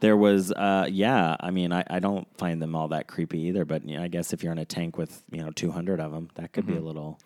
There 0.01 0.17
was, 0.17 0.51
uh, 0.53 0.87
yeah. 0.91 1.37
I 1.41 1.51
mean, 1.51 1.73
I, 1.73 1.85
I 1.91 1.99
don't 1.99 2.27
find 2.39 2.63
them 2.63 2.75
all 2.75 2.89
that 2.89 3.07
creepy 3.07 3.41
either. 3.41 3.65
But 3.65 3.87
you 3.87 3.97
know, 3.97 4.03
I 4.03 4.09
guess 4.09 4.33
if 4.33 4.43
you're 4.43 4.53
in 4.53 4.59
a 4.59 4.65
tank 4.65 4.97
with 4.97 5.23
you 5.31 5.45
know 5.45 5.51
200 5.51 6.01
of 6.01 6.13
them, 6.13 6.31
that 6.37 6.53
could 6.53 6.67
be 6.67 6.77
a 6.77 6.81
little. 6.81 7.19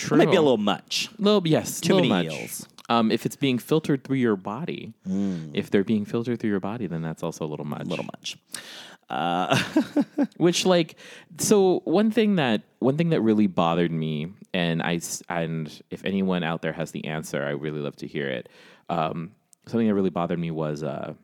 True. 0.00 0.16
It 0.16 0.24
might 0.24 0.30
be 0.30 0.36
a 0.36 0.42
little 0.42 0.56
much. 0.56 1.08
little 1.18 1.46
yes, 1.46 1.80
Too 1.80 1.94
little 1.94 2.08
many 2.08 2.28
much. 2.28 2.38
eels. 2.40 2.66
Um, 2.88 3.12
if 3.12 3.24
it's 3.26 3.36
being 3.36 3.58
filtered 3.58 4.02
through 4.02 4.16
your 4.16 4.34
body, 4.36 4.92
if 5.52 5.70
they're 5.70 5.84
being 5.84 6.04
filtered 6.04 6.40
through 6.40 6.50
your 6.50 6.58
body, 6.60 6.86
then 6.88 7.02
that's 7.02 7.22
also 7.22 7.44
a 7.44 7.46
little 7.48 7.64
much. 7.66 7.82
A 7.82 7.84
little 7.84 8.06
much. 8.06 8.36
Uh, 9.08 9.56
Which 10.36 10.64
like 10.66 10.96
so 11.38 11.80
one 11.84 12.10
thing 12.10 12.36
that 12.36 12.62
one 12.78 12.96
thing 12.96 13.10
that 13.10 13.20
really 13.20 13.46
bothered 13.46 13.92
me, 13.92 14.32
and 14.54 14.82
I 14.82 15.00
and 15.28 15.82
if 15.90 16.04
anyone 16.04 16.42
out 16.42 16.62
there 16.62 16.72
has 16.72 16.90
the 16.92 17.04
answer, 17.06 17.44
I 17.44 17.50
really 17.50 17.80
love 17.80 17.96
to 17.96 18.06
hear 18.06 18.28
it. 18.28 18.48
Um, 18.88 19.32
something 19.66 19.86
that 19.86 19.94
really 19.94 20.10
bothered 20.10 20.38
me 20.38 20.50
was 20.50 20.82
uh, 20.82 21.14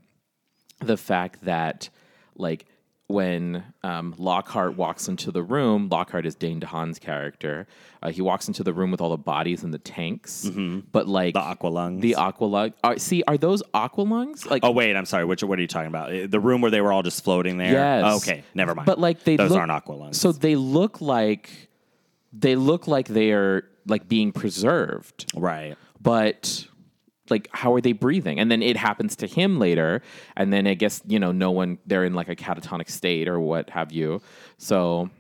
the 0.81 0.97
fact 0.97 1.45
that 1.45 1.89
like 2.37 2.67
when 3.09 3.63
um, 3.85 4.15
Lockhart 4.19 4.77
walks 4.77 5.07
into 5.09 5.31
the 5.31 5.43
room, 5.43 5.89
Lockhart 5.89 6.27
is 6.27 6.35
Dane 6.35 6.61
DeHaan's 6.61 6.99
character. 6.99 7.69
Uh, 8.03 8.11
he 8.11 8.21
walks 8.21 8.49
into 8.49 8.65
the 8.65 8.73
room 8.73 8.91
with 8.91 9.01
all 9.01 9.11
the 9.11 9.17
bodies 9.17 9.63
in 9.63 9.71
the 9.71 9.79
tanks, 9.79 10.49
but 10.93 11.07
like 11.07 11.35
The 11.35 11.41
aqua 11.41 11.69
lungs. 11.69 12.03
the 12.03 12.17
aqua 12.17 12.47
lung. 12.47 12.73
Are, 12.83 12.99
see, 12.99 13.23
are 13.29 13.39
those 13.39 13.63
aqua 13.73 14.03
lungs? 14.03 14.45
Like, 14.47 14.65
Oh 14.65 14.73
wait, 14.73 14.97
I'm 14.97 15.07
sorry. 15.07 15.25
Which 15.25 15.45
what 15.45 15.59
are 15.59 15.63
you 15.63 15.69
talking 15.69 15.87
about? 15.89 16.13
Uh, 16.13 16.27
The 16.27 16.41
room 16.41 16.61
where 16.61 16.71
they 16.71 16.81
were 16.81 16.93
all 16.93 17.03
just 17.05 17.23
floating 17.23 17.59
there. 17.59 17.73
Yes. 17.73 18.23
Okay, 18.29 18.43
never 18.55 18.75
mind. 18.75 18.87
But 18.87 18.99
like 18.99 19.23
they 19.23 19.37
those 19.37 19.51
look, 19.51 19.61
aren't 19.61 19.71
aqua 19.73 19.93
lungs. 19.93 20.21
So 20.21 20.33
they 20.33 20.57
look 20.57 21.01
like 21.01 21.69
they 22.33 22.57
look 22.57 22.89
like 22.89 23.07
they 23.09 23.31
are 23.33 23.65
like 23.87 24.09
being 24.09 24.33
preserved, 24.33 25.33
right. 25.37 25.77
but 26.03 26.67
like 27.31 27.49
how 27.53 27.75
are 27.75 27.81
they 27.81 27.93
breathing? 27.93 28.39
And 28.39 28.51
then 28.51 28.63
it 28.63 28.77
happens 28.77 29.17
to 29.17 29.27
him 29.27 29.59
later, 29.59 30.03
and 30.37 30.53
then 30.53 30.67
I 30.67 30.75
guess 30.75 31.03
you 31.07 31.19
know 31.19 31.33
no 31.33 31.51
one 31.51 31.79
they're 31.87 32.05
in 32.05 32.15
like 32.15 32.29
a 32.29 32.37
catatonic 32.37 32.91
state 32.91 33.29
or 33.29 33.41
what 33.41 33.71
have 33.71 33.93
you. 33.93 34.21
So 34.59 35.11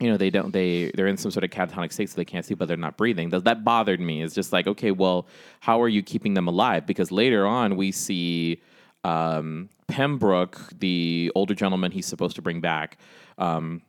you 0.00 0.10
know 0.10 0.16
they 0.16 0.30
don't 0.30 0.52
they 0.52 0.90
they're 0.94 1.06
in 1.06 1.16
some 1.16 1.30
sort 1.30 1.44
of 1.44 1.50
catatonic 1.50 1.92
state 1.92 2.10
so 2.10 2.16
they 2.16 2.24
can't 2.24 2.44
see 2.44 2.54
but 2.54 2.66
they're 2.66 2.76
not 2.76 2.96
breathing 2.96 3.30
that, 3.30 3.44
that 3.44 3.64
bothered 3.64 4.00
me 4.00 4.22
it's 4.22 4.34
just 4.34 4.52
like 4.52 4.66
okay 4.66 4.90
well 4.90 5.26
how 5.60 5.80
are 5.80 5.88
you 5.88 6.02
keeping 6.02 6.34
them 6.34 6.48
alive 6.48 6.84
because 6.84 7.10
later 7.10 7.46
on 7.46 7.76
we 7.76 7.92
see 7.92 8.60
um, 9.04 9.68
pembroke 9.86 10.60
the 10.78 11.30
older 11.34 11.54
gentleman 11.54 11.92
he's 11.92 12.06
supposed 12.06 12.34
to 12.34 12.42
bring 12.42 12.60
back 12.60 12.98
um, 13.38 13.82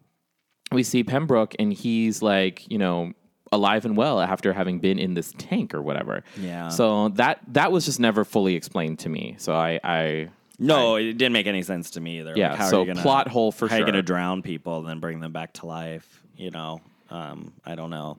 we 0.72 0.84
see 0.84 1.04
pembroke 1.04 1.56
and 1.58 1.74
he's 1.74 2.22
like 2.22 2.70
you 2.72 2.78
know 2.78 3.12
alive 3.56 3.86
and 3.86 3.96
well 3.98 4.20
after 4.22 4.54
having 4.54 4.80
been 4.80 5.00
in 5.00 5.14
this 5.16 5.34
tank 5.38 5.74
or 5.74 5.82
whatever 5.82 6.24
Yeah. 6.40 6.70
so 6.70 7.10
that 7.10 7.40
that 7.54 7.72
was 7.72 7.86
just 7.86 8.00
never 8.00 8.24
fully 8.24 8.56
explained 8.56 9.00
to 9.00 9.10
me 9.10 9.36
so 9.38 9.54
i 9.56 9.80
i 9.84 10.30
No, 10.60 10.96
it 10.96 11.14
didn't 11.18 11.34
make 11.34 11.48
any 11.48 11.64
sense 11.64 11.92
to 11.92 12.00
me 12.00 12.20
either. 12.20 12.34
Yeah, 12.36 12.52
Like, 12.52 12.60
how 12.60 12.70
so 12.70 12.78
are 12.78 12.80
you 12.82 12.88
gonna, 12.94 13.02
plot 13.02 13.28
hole 13.28 13.52
for 13.52 13.68
sure? 13.68 13.70
how 13.70 13.76
are 13.76 13.80
you 13.80 13.86
going 13.92 13.96
to 14.06 14.08
drown 14.14 14.42
people 14.42 14.80
and 14.80 14.88
then 14.88 15.00
bring 15.02 15.20
them 15.20 15.34
back 15.34 15.52
to 15.60 15.66
life? 15.66 16.08
You 16.38 16.50
know, 16.52 16.80
um, 17.10 17.52
I 17.66 17.76
don't 17.76 17.90
know. 17.90 18.18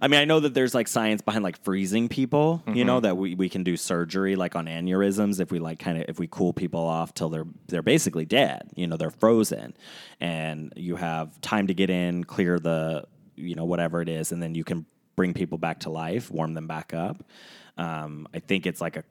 I 0.00 0.08
mean, 0.08 0.20
I 0.20 0.24
know 0.24 0.40
that 0.40 0.54
there's 0.54 0.74
like 0.74 0.88
science 0.88 1.20
behind 1.22 1.44
like 1.44 1.58
freezing 1.62 2.08
people. 2.08 2.62
You 2.66 2.72
Mm-hmm. 2.72 2.86
know 2.86 3.00
that 3.00 3.16
we, 3.18 3.34
we 3.34 3.48
can 3.50 3.62
do 3.62 3.76
surgery 3.76 4.36
like 4.36 4.56
on 4.56 4.66
aneurysms 4.66 5.38
if 5.38 5.50
we 5.52 5.58
like 5.58 5.78
kind 5.78 5.98
of 5.98 6.04
if 6.08 6.18
we 6.18 6.26
cool 6.26 6.52
people 6.54 6.80
off 6.80 7.12
till 7.12 7.28
they're 7.28 7.46
they're 7.68 7.82
basically 7.94 8.24
dead. 8.24 8.70
You 8.74 8.86
know, 8.86 8.96
they're 8.96 9.10
frozen, 9.24 9.74
and 10.20 10.72
you 10.76 10.96
have 10.96 11.38
time 11.42 11.66
to 11.66 11.74
get 11.74 11.90
in, 11.90 12.24
clear 12.24 12.58
the 12.58 13.04
you 13.36 13.54
know 13.54 13.64
whatever 13.64 14.00
it 14.02 14.08
is, 14.08 14.32
and 14.32 14.42
then 14.42 14.54
you 14.54 14.64
can 14.64 14.86
bring 15.14 15.34
people 15.34 15.58
back 15.58 15.80
to 15.80 15.90
life, 15.90 16.30
warm 16.30 16.54
them 16.54 16.66
back 16.66 16.92
up. 16.94 17.24
Um, 17.78 18.28
I 18.34 18.38
think 18.38 18.66
it's 18.66 18.80
like 18.80 18.96
a 18.96 19.04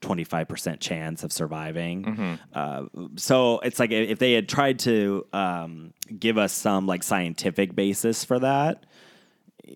25% 0.00 0.80
chance 0.80 1.22
of 1.22 1.32
surviving. 1.32 2.04
Mm-hmm. 2.04 2.34
Uh, 2.54 3.08
so 3.16 3.58
it's 3.60 3.78
like 3.78 3.90
if 3.90 4.18
they 4.18 4.32
had 4.32 4.48
tried 4.48 4.78
to 4.80 5.26
um, 5.32 5.92
give 6.18 6.38
us 6.38 6.52
some 6.52 6.86
like 6.86 7.02
scientific 7.02 7.74
basis 7.74 8.24
for 8.24 8.38
that, 8.38 8.86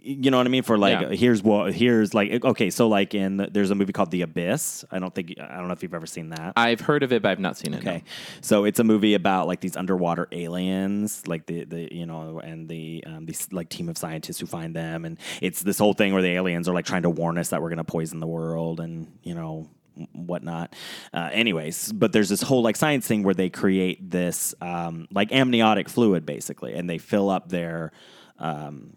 you 0.03 0.31
know 0.31 0.39
what 0.39 0.47
I 0.47 0.51
mean? 0.51 0.63
For 0.65 0.77
like, 0.77 1.01
Yeah. 1.01 1.09
here's 1.17 1.43
what, 1.43 1.73
here's 1.73 2.15
like, 2.15 2.45
okay, 2.45 2.69
so 2.71 2.89
like 2.89 3.15
in, 3.15 3.37
there's 3.53 3.71
a 3.71 3.75
movie 3.75 3.93
called 3.93 4.11
The 4.11 4.23
Abyss. 4.23 4.85
I 4.91 4.99
don't 4.99 5.15
think, 5.15 5.35
I 5.41 5.57
don't 5.57 5.69
know 5.69 5.73
if 5.73 5.83
you've 5.83 5.95
ever 5.95 6.07
seen 6.07 6.31
that. 6.31 6.53
I've 6.57 6.81
heard 6.81 7.03
of 7.03 7.13
it, 7.13 7.23
but 7.23 7.31
I've 7.31 7.39
not 7.39 7.57
seen 7.57 7.75
it. 7.75 7.85
no. 7.85 7.91
Okay, 7.93 8.05
so 8.41 8.65
it's 8.65 8.81
a 8.81 8.85
movie 8.85 9.15
about 9.15 9.47
like 9.47 9.61
these 9.61 9.77
underwater 9.77 10.27
aliens, 10.33 11.27
like 11.27 11.47
the 11.47 11.65
the 11.65 11.95
you 11.95 12.07
know, 12.07 12.41
and 12.41 12.69
the 12.69 13.05
um, 13.07 13.27
these 13.27 13.49
like 13.53 13.69
team 13.69 13.89
of 13.89 13.97
scientists 13.97 14.41
who 14.41 14.47
find 14.47 14.75
them, 14.75 15.05
and 15.05 15.19
it's 15.41 15.63
this 15.63 15.79
whole 15.79 15.93
thing 15.95 16.13
where 16.13 16.23
the 16.23 16.31
aliens 16.33 16.69
are 16.69 16.75
like 16.75 16.87
trying 16.87 17.03
to 17.03 17.11
warn 17.11 17.39
us 17.39 17.51
that 17.51 17.63
we're 17.63 17.69
going 17.71 17.77
to 17.79 17.85
poison 17.85 18.21
the 18.21 18.27
world, 18.27 18.81
and 18.81 19.07
you 19.23 19.35
know 19.35 19.69
whatnot. 20.13 20.75
Uh, 21.13 21.31
anyways, 21.33 21.93
but 21.93 22.13
there's 22.13 22.29
this 22.29 22.43
whole 22.43 22.63
like 22.63 22.75
science 22.77 23.07
thing 23.07 23.23
where 23.23 23.35
they 23.35 23.49
create 23.49 24.11
this 24.11 24.55
um, 24.61 25.07
like 25.13 25.31
amniotic 25.31 25.89
fluid 25.89 26.27
basically, 26.27 26.75
and 26.75 26.91
they 26.91 26.99
fill 26.99 27.31
up 27.31 27.49
their 27.49 27.93
um, 28.41 28.97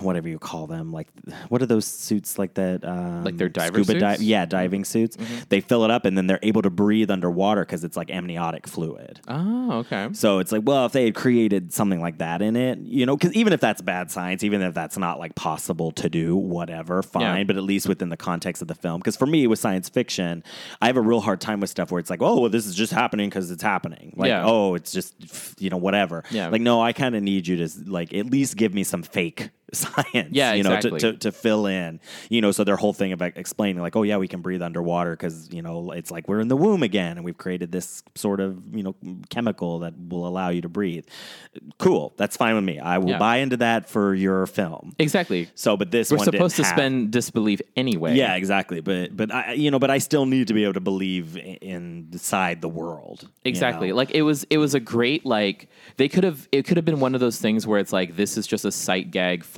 whatever 0.00 0.28
you 0.28 0.38
call 0.38 0.66
them, 0.66 0.92
like 0.92 1.08
what 1.48 1.62
are 1.62 1.66
those 1.66 1.86
suits 1.86 2.38
like 2.38 2.54
that? 2.54 2.84
Um, 2.84 3.24
Like 3.24 3.36
their 3.36 3.48
diver 3.48 3.82
scuba 3.84 3.92
suits? 3.92 4.04
Mm-hmm. 4.04 4.22
yeah, 4.22 4.46
diving 4.46 4.84
suits. 4.84 5.16
They 5.48 5.60
fill 5.60 5.84
it 5.84 5.90
up 5.90 6.04
and 6.04 6.16
then 6.16 6.26
they're 6.26 6.38
able 6.42 6.62
to 6.62 6.70
breathe 6.70 7.10
underwater 7.10 7.62
because 7.62 7.84
it's 7.84 7.96
like 7.96 8.10
amniotic 8.10 8.66
fluid. 8.66 9.20
Oh, 9.28 9.72
okay. 9.80 10.08
So 10.12 10.38
it's 10.38 10.52
like, 10.52 10.62
well, 10.64 10.86
if 10.86 10.92
they 10.92 11.04
had 11.06 11.14
created 11.14 11.72
something 11.72 12.00
like 12.00 12.18
that 12.18 12.42
in 12.42 12.56
it, 12.56 12.78
you 12.80 13.06
know, 13.06 13.16
because 13.16 13.32
even 13.34 13.52
if 13.52 13.60
that's 13.60 13.80
bad 13.82 14.10
science, 14.10 14.42
even 14.44 14.62
if 14.62 14.74
that's 14.74 14.96
not 14.98 15.18
like 15.18 15.34
possible 15.34 15.90
to 15.92 16.08
do, 16.08 16.36
whatever, 16.36 17.02
fine. 17.02 17.38
Yeah. 17.38 17.44
But 17.44 17.56
at 17.56 17.62
least 17.62 17.88
within 17.88 18.08
the 18.08 18.16
context 18.16 18.62
of 18.62 18.68
the 18.68 18.74
film, 18.74 19.00
because 19.00 19.16
for 19.16 19.26
me 19.26 19.46
with 19.46 19.58
science 19.58 19.88
fiction, 19.88 20.42
I 20.80 20.86
have 20.86 20.96
a 20.96 21.00
real 21.02 21.20
hard 21.20 21.40
time 21.40 21.60
with 21.60 21.70
stuff 21.70 21.90
where 21.90 21.98
it's 21.98 22.10
like, 22.10 22.22
oh, 22.22 22.40
well, 22.40 22.50
this 22.50 22.66
is 22.66 22.74
just 22.74 22.92
happening 22.92 23.28
because 23.28 23.50
it's 23.50 23.62
happening. 23.62 24.12
Like, 24.16 24.28
Yeah. 24.28 24.44
oh, 24.46 24.74
it's 24.74 24.92
just 24.92 25.14
you 25.60 25.70
know 25.70 25.76
whatever. 25.76 26.24
Yeah. 26.30 26.48
Like, 26.48 26.60
no, 26.60 26.80
I 26.80 26.92
kind 26.92 27.14
of 27.16 27.22
need 27.22 27.46
you 27.46 27.56
to 27.66 27.68
like 27.86 28.12
at 28.14 28.26
least 28.26 28.56
give 28.56 28.74
me 28.74 28.84
some 28.84 29.02
fake 29.02 29.50
science. 29.72 30.30
Yeah, 30.32 30.54
you 30.54 30.62
know, 30.62 30.74
exactly. 30.74 31.00
to, 31.00 31.12
to 31.12 31.18
to 31.18 31.32
fill 31.32 31.66
in. 31.66 32.00
You 32.30 32.40
know, 32.40 32.52
so 32.52 32.64
their 32.64 32.76
whole 32.76 32.92
thing 32.92 33.12
of 33.12 33.20
explaining 33.22 33.80
like, 33.82 33.96
oh 33.96 34.02
yeah, 34.02 34.16
we 34.16 34.28
can 34.28 34.40
breathe 34.40 34.62
underwater 34.62 35.12
because 35.12 35.48
you 35.52 35.62
know 35.62 35.92
it's 35.92 36.10
like 36.10 36.28
we're 36.28 36.40
in 36.40 36.48
the 36.48 36.56
womb 36.56 36.82
again, 36.82 37.16
and 37.16 37.24
we've 37.24 37.36
created 37.38 37.72
this 37.72 38.02
sort 38.14 38.40
of 38.40 38.62
you 38.74 38.82
know 38.82 38.94
chemical 39.30 39.80
that 39.80 39.94
will 40.08 40.26
allow 40.26 40.48
you 40.48 40.62
to 40.62 40.68
breathe. 40.68 41.04
Cool, 41.78 42.12
that's 42.16 42.36
fine 42.36 42.54
with 42.54 42.64
me. 42.64 42.78
I 42.78 42.98
will 42.98 43.10
Yeah. 43.10 43.18
buy 43.18 43.36
into 43.38 43.56
that 43.58 43.88
for 43.88 44.14
your 44.14 44.46
film. 44.46 44.94
Exactly. 44.98 45.48
So, 45.54 45.76
but 45.76 45.90
this 45.90 46.10
We're 46.10 46.18
one 46.18 46.24
supposed 46.24 46.56
to 46.56 46.64
spend 46.64 47.10
disbelief 47.10 47.60
anyway. 47.76 48.14
Yeah, 48.16 48.34
exactly. 48.36 48.80
But 48.80 49.16
but 49.16 49.32
I 49.34 49.52
you 49.52 49.70
know, 49.70 49.78
but 49.78 49.90
I 49.90 49.98
still 49.98 50.26
need 50.26 50.48
to 50.48 50.54
be 50.54 50.64
able 50.64 50.74
to 50.74 50.80
believe 50.80 51.36
i- 51.36 51.58
inside 51.60 52.60
the 52.60 52.68
world. 52.68 53.22
you 53.22 53.28
Exactly. 53.50 53.88
know? 53.88 53.96
Like 53.96 54.10
it 54.12 54.22
was 54.22 54.44
it 54.50 54.58
was 54.58 54.74
a 54.74 54.80
great 54.80 55.26
like 55.26 55.68
they 55.96 56.08
could 56.08 56.24
have 56.24 56.48
it 56.52 56.62
could 56.64 56.76
have 56.76 56.84
been 56.86 57.00
one 57.00 57.14
of 57.14 57.20
those 57.20 57.38
things 57.40 57.66
where 57.66 57.78
it's 57.80 57.92
like 57.92 58.16
this 58.16 58.36
is 58.38 58.46
just 58.46 58.64
a 58.64 58.72
sight 58.72 59.10
gag 59.10 59.44
for 59.44 59.57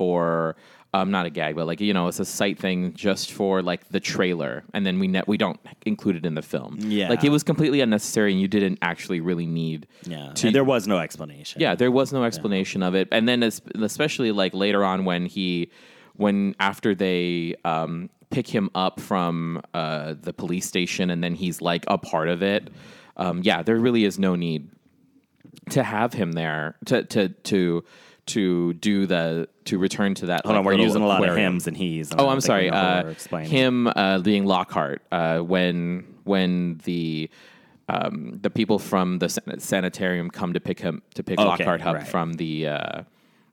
um 0.93 1.09
not 1.09 1.25
a 1.25 1.29
gag 1.29 1.55
but 1.55 1.65
like 1.65 1.79
you 1.79 1.93
know 1.93 2.07
it's 2.07 2.19
a 2.19 2.25
sight 2.25 2.59
thing 2.59 2.93
just 2.93 3.31
for 3.31 3.61
like 3.61 3.87
the 3.89 3.99
trailer 3.99 4.63
and 4.73 4.85
then 4.85 4.99
we 4.99 5.07
ne- 5.07 5.23
we 5.27 5.37
don't 5.37 5.59
include 5.85 6.15
it 6.15 6.25
in 6.25 6.35
the 6.35 6.41
film. 6.41 6.77
Yeah. 6.79 7.09
Like 7.09 7.23
it 7.23 7.29
was 7.29 7.43
completely 7.43 7.81
unnecessary 7.81 8.31
and 8.31 8.41
you 8.41 8.47
didn't 8.47 8.79
actually 8.81 9.21
really 9.21 9.45
need 9.45 9.87
yeah, 10.03 10.31
to 10.33 10.47
and 10.47 10.55
there 10.55 10.63
was 10.63 10.87
no 10.87 10.99
explanation. 10.99 11.61
yeah, 11.61 11.75
there 11.75 11.91
was 11.91 12.11
no 12.11 12.23
explanation 12.23 12.83
of 12.83 12.95
it, 12.95 13.07
and 13.11 13.27
then 13.27 13.43
es- 13.43 13.61
especially 13.75 14.31
like 14.31 14.53
later 14.53 14.83
on 14.83 15.05
when 15.05 15.25
he, 15.25 15.71
when 16.15 16.55
after 16.59 16.93
they 16.93 17.55
um, 17.63 18.09
pick 18.29 18.47
him 18.47 18.69
up 18.75 18.99
from 18.99 19.61
uh, 19.73 20.15
the 20.21 20.33
police 20.33 20.65
station, 20.67 21.09
and 21.09 21.23
then 21.23 21.35
he's 21.35 21.61
like 21.61 21.85
a 21.87 21.97
part 21.97 22.29
of 22.29 22.41
it. 22.43 22.69
Um, 23.17 23.41
yeah, 23.43 23.63
there 23.63 23.77
really 23.77 24.03
is 24.05 24.19
no 24.19 24.35
need 24.35 24.69
to 25.69 25.83
have 25.83 26.13
him 26.13 26.33
there 26.33 26.75
to 26.85 27.03
to 27.05 27.29
to 27.29 27.83
to 28.35 28.73
do 28.73 29.05
the 29.05 29.47
to 29.65 29.77
return 29.77 30.13
to 30.15 30.25
that. 30.27 30.45
Hold 30.45 30.57
on, 30.57 30.63
we're 30.65 30.73
using 30.73 31.01
a 31.01 31.07
lot 31.07 31.19
of 31.19 31.23
aquarium. 31.25 31.53
hims 31.53 31.67
and 31.67 31.75
he's. 31.77 32.11
and 32.11 32.19
Oh, 32.21 32.29
I'm 32.29 32.41
sorry. 32.41 32.69
Uh, 32.69 33.13
him 33.39 33.87
uh, 33.87 34.19
being 34.19 34.45
Lockhart 34.45 35.01
uh, 35.11 35.39
when 35.39 36.15
when 36.23 36.79
the 36.83 37.29
um, 37.89 38.39
the 38.41 38.49
people 38.49 38.79
from 38.79 39.19
the 39.19 39.29
san- 39.29 39.59
sanitarium 39.59 40.29
come 40.29 40.53
to 40.53 40.59
pick 40.59 40.79
him 40.79 41.01
to 41.15 41.23
pick 41.23 41.39
Okay, 41.39 41.47
Lockhart 41.47 41.81
up 41.81 41.95
right. 41.95 42.07
from 42.07 42.33
the 42.33 42.67
uh, 42.67 43.01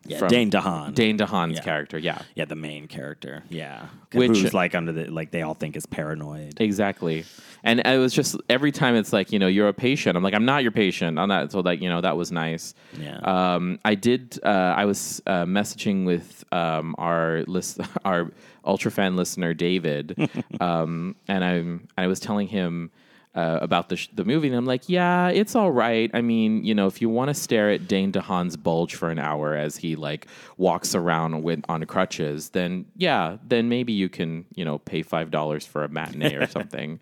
Yeah, 0.06 0.18
from 0.18 0.28
Dane 0.28 0.50
DeHaan. 0.50 0.94
Dane 0.94 1.18
DeHaan's 1.18 1.56
Yeah. 1.56 1.62
character. 1.62 1.98
Yeah, 1.98 2.22
Yeah, 2.34 2.44
the 2.46 2.54
main 2.56 2.86
character. 2.88 3.42
Yeah, 3.50 3.86
Which- 4.14 4.38
who's 4.38 4.54
like 4.54 4.74
under 4.74 4.92
the 4.92 5.10
like 5.10 5.30
they 5.32 5.42
all 5.42 5.54
think 5.54 5.76
is 5.76 5.84
paranoid. 5.86 6.60
exactly. 6.60 7.24
And 7.64 7.80
it 7.84 7.98
was 7.98 8.14
just 8.14 8.36
every 8.48 8.70
time 8.72 8.94
it's 8.94 9.12
like 9.12 9.32
you 9.32 9.38
know 9.38 9.48
you're 9.48 9.68
a 9.68 9.72
patient. 9.74 10.16
I'm 10.16 10.22
like 10.22 10.32
I'm 10.34 10.44
not 10.44 10.62
your 10.62 10.70
patient. 10.72 11.18
I'm 11.18 11.28
not. 11.28 11.50
So 11.52 11.60
like 11.60 11.82
you 11.82 11.88
know 11.88 12.00
that 12.00 12.16
was 12.16 12.30
nice. 12.30 12.72
Yeah. 12.98 13.18
Um, 13.18 13.80
I 13.84 13.96
did. 13.96 14.38
Uh, 14.44 14.74
I 14.76 14.84
was 14.84 15.20
uh, 15.26 15.44
messaging 15.44 16.06
with 16.06 16.44
um, 16.52 16.94
our 16.98 17.42
list, 17.48 17.80
our 18.04 18.30
ultra 18.64 18.90
fan 18.92 19.16
listener 19.16 19.52
David, 19.54 20.16
um, 20.60 21.16
and 21.26 21.44
I'm. 21.44 21.88
I 21.98 22.06
was 22.06 22.20
telling 22.20 22.46
him 22.46 22.90
uh, 23.34 23.58
about 23.62 23.88
the 23.88 23.96
sh- 23.96 24.08
the 24.12 24.24
movie, 24.24 24.48
and 24.48 24.56
I'm 24.56 24.66
like, 24.66 24.88
yeah, 24.88 25.28
it's 25.28 25.54
all 25.54 25.70
right. 25.70 26.10
I 26.14 26.22
mean, 26.22 26.64
you 26.64 26.74
know, 26.74 26.86
if 26.86 27.00
you 27.00 27.08
want 27.08 27.28
to 27.28 27.34
stare 27.34 27.70
at 27.70 27.86
Dane 27.86 28.12
DeHaan's 28.12 28.56
bulge 28.56 28.94
for 28.94 29.10
an 29.10 29.18
hour 29.18 29.54
as 29.54 29.76
he 29.76 29.96
like 29.96 30.26
walks 30.56 30.94
around 30.94 31.42
with 31.42 31.60
on 31.68 31.84
crutches, 31.84 32.50
then 32.50 32.86
yeah, 32.96 33.36
then 33.46 33.68
maybe 33.68 33.92
you 33.92 34.08
can 34.08 34.44
you 34.54 34.64
know 34.64 34.78
pay 34.78 35.02
five 35.02 35.30
dollars 35.30 35.66
for 35.66 35.84
a 35.84 35.88
matinee 35.88 36.34
or 36.34 36.46
something. 36.48 37.00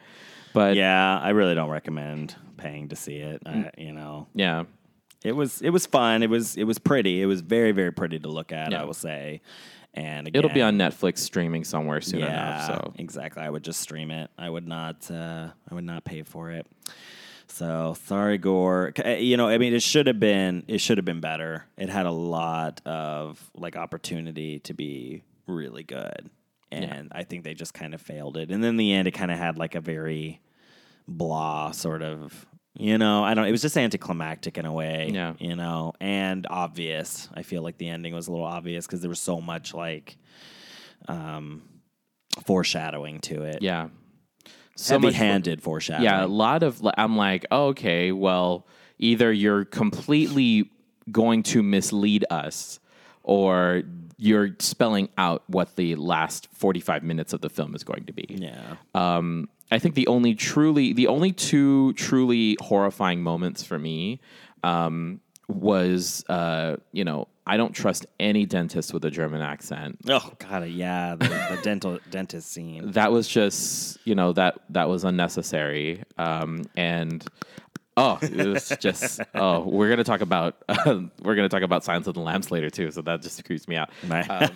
But 0.53 0.77
yeah, 0.77 1.19
I 1.19 1.31
really 1.31 1.55
don't 1.55 1.71
recommend 1.71 2.35
paying 2.57 2.89
to 2.89 2.97
see 2.97 3.17
it. 3.17 3.43
I, 3.47 3.71
you 3.77 3.93
know, 3.93 4.27
yeah. 4.35 4.65
it 5.25 5.33
was 5.33 5.61
it 5.63 5.71
was 5.71 5.87
fun. 5.87 6.23
It 6.23 6.31
was 6.31 6.57
it 6.57 6.65
was 6.65 6.79
pretty. 6.79 7.23
It 7.23 7.27
was 7.27 7.41
very 7.41 7.73
very 7.73 7.93
pretty 7.93 8.19
to 8.19 8.29
look 8.29 8.53
at. 8.53 8.73
Yeah. 8.73 8.83
I 8.83 8.85
will 8.85 8.95
say. 8.95 9.43
And 9.97 10.31
It'll 10.35 10.51
be 10.51 10.61
on 10.61 10.77
Netflix 10.77 11.19
streaming 11.19 11.65
somewhere 11.65 12.03
soon 12.03 12.21
yeah, 12.21 12.27
enough. 12.27 12.67
So 12.67 12.93
exactly. 12.99 13.43
I 13.43 13.49
would 13.49 13.65
just 13.65 13.81
stream 13.81 14.11
it. 14.11 14.31
I 14.37 14.49
would 14.49 14.69
not. 14.69 15.11
Uh, 15.11 15.49
I 15.71 15.75
would 15.75 15.85
not 15.85 16.05
pay 16.05 16.23
for 16.23 16.51
it. 16.51 16.67
So 17.49 17.97
sorry, 18.05 18.37
Gore. 18.37 18.93
Uh, 19.03 19.11
You 19.11 19.39
know, 19.39 19.49
I 19.49 19.57
mean, 19.57 19.73
it 19.73 19.83
should 19.83 20.07
have 20.07 20.21
been. 20.21 20.65
It 20.69 20.79
should 20.83 20.99
have 20.99 21.07
been 21.07 21.21
better. 21.21 21.65
It 21.79 21.89
had 21.89 22.05
a 22.05 22.11
lot 22.11 22.83
of 22.85 23.51
like 23.55 23.77
opportunity 23.77 24.59
to 24.61 24.75
be 24.75 25.23
really 25.47 25.83
good, 25.83 26.29
and 26.71 27.09
I 27.13 27.23
think 27.25 27.45
they 27.45 27.55
just 27.55 27.73
kind 27.73 27.95
of 27.95 28.03
failed 28.03 28.37
it. 28.37 28.51
And 28.51 28.63
then 28.63 28.71
in 28.71 28.77
the 28.77 28.93
end, 28.93 29.09
it 29.09 29.13
kind 29.13 29.31
of 29.31 29.39
had 29.39 29.57
like 29.57 29.75
a 29.75 29.81
very 29.81 30.41
blah 31.09 31.71
sort 31.71 32.03
of. 32.03 32.47
You 32.79 32.99
know, 32.99 33.25
I 33.25 33.35
don't. 33.35 33.47
It 33.47 33.53
was 33.53 33.63
just 33.63 33.77
anticlimactic 33.77 34.59
in 34.59 34.67
a 34.67 34.73
way. 34.73 35.11
Yeah. 35.13 35.35
You 35.39 35.57
know, 35.57 35.95
and 36.01 36.47
obvious. 36.49 37.29
I 37.35 37.43
feel 37.43 37.63
like 37.63 37.79
the 37.79 37.89
ending 37.89 38.15
was 38.15 38.29
a 38.29 38.31
little 38.33 38.47
obvious 38.47 38.87
because 38.87 39.01
there 39.01 39.09
was 39.09 39.21
so 39.21 39.41
much 39.41 39.73
like 39.75 40.17
um, 41.09 41.63
foreshadowing 42.45 43.21
to 43.21 43.43
it. 43.45 43.63
yeah, 43.63 43.89
so 44.75 44.95
heavy-handed 44.95 45.63
foreshadowing. 45.63 46.05
Yeah, 46.05 46.25
a 46.25 46.27
lot 46.27 46.63
of. 46.63 46.87
I'm 46.97 47.17
like, 47.17 47.47
oh, 47.51 47.69
okay, 47.69 48.13
well, 48.13 48.67
either 48.99 49.33
you're 49.33 49.65
completely 49.65 50.71
going 51.11 51.43
to 51.45 51.63
mislead 51.63 52.25
us, 52.31 52.81
or 53.23 53.83
you're 54.19 54.51
spelling 54.59 55.09
out 55.19 55.45
what 55.47 55.77
the 55.77 55.95
last 55.95 56.49
45 56.55 57.03
minutes 57.03 57.33
of 57.33 57.41
the 57.43 57.51
film 57.51 57.75
is 57.75 57.85
going 57.85 58.05
to 58.07 58.13
be. 58.13 58.27
yeah, 58.29 58.77
Um, 58.95 59.49
I 59.71 59.79
think 59.79 59.95
the 59.95 60.07
only 60.07 60.35
truly, 60.35 60.93
the 60.93 61.09
only 61.09 61.33
two 61.33 61.93
truly 61.95 62.57
horrifying 62.61 63.23
moments 63.23 63.63
for 63.63 63.79
me 63.79 64.21
um, 64.63 65.21
was, 65.49 66.25
uh, 66.29 66.77
you 66.93 67.05
know, 67.05 67.29
I 67.49 67.57
don't 67.57 67.73
trust 67.73 68.07
any 68.19 68.45
dentist 68.45 68.93
with 68.93 69.05
a 69.05 69.11
German 69.11 69.41
accent. 69.41 70.01
Oh 70.09 70.33
god, 70.39 70.69
yeah, 70.69 71.15
the, 71.15 71.27
the 71.27 71.61
dental 71.63 71.99
dentist 72.11 72.53
scene. 72.53 72.91
That 72.93 73.13
was 73.13 73.29
just, 73.29 73.99
you 74.05 74.17
know, 74.17 74.33
that 74.33 74.59
that 74.71 74.89
was 74.89 75.05
unnecessary. 75.05 76.03
Um, 76.19 76.65
and 76.77 77.25
oh, 77.97 78.19
it 78.21 78.47
was 78.47 78.73
just, 78.81 79.21
oh, 79.35 79.61
we're 79.61 79.89
gonna 79.89 80.03
talk 80.03 80.23
about 80.23 80.57
we're 80.87 81.37
gonna 81.37 81.49
talk 81.49 81.63
about 81.63 81.85
Silence 81.85 82.09
of 82.09 82.15
the 82.15 82.21
Lambs 82.21 82.51
later 82.51 82.69
too, 82.69 82.91
so 82.91 83.01
that 83.03 83.23
just 83.23 83.45
creeps 83.45 83.69
me 83.69 83.77
out. 83.77 83.91
Right. 84.09 84.51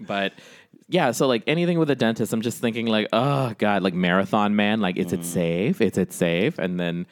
But 0.00 0.34
yeah, 0.88 1.12
so 1.12 1.26
like 1.26 1.42
anything 1.46 1.78
with 1.78 1.90
a 1.90 1.94
dentist, 1.94 2.32
I'm 2.32 2.42
just 2.42 2.60
thinking 2.60 2.86
like, 2.86 3.08
oh 3.12 3.54
god, 3.58 3.82
like 3.82 3.94
Marathon 3.94 4.54
Man, 4.54 4.80
like 4.80 4.96
is 4.96 5.12
it 5.12 5.24
safe? 5.24 5.80
Is 5.80 5.96
it 5.96 6.12
safe? 6.12 6.58
And 6.58 6.78
then, 6.78 7.06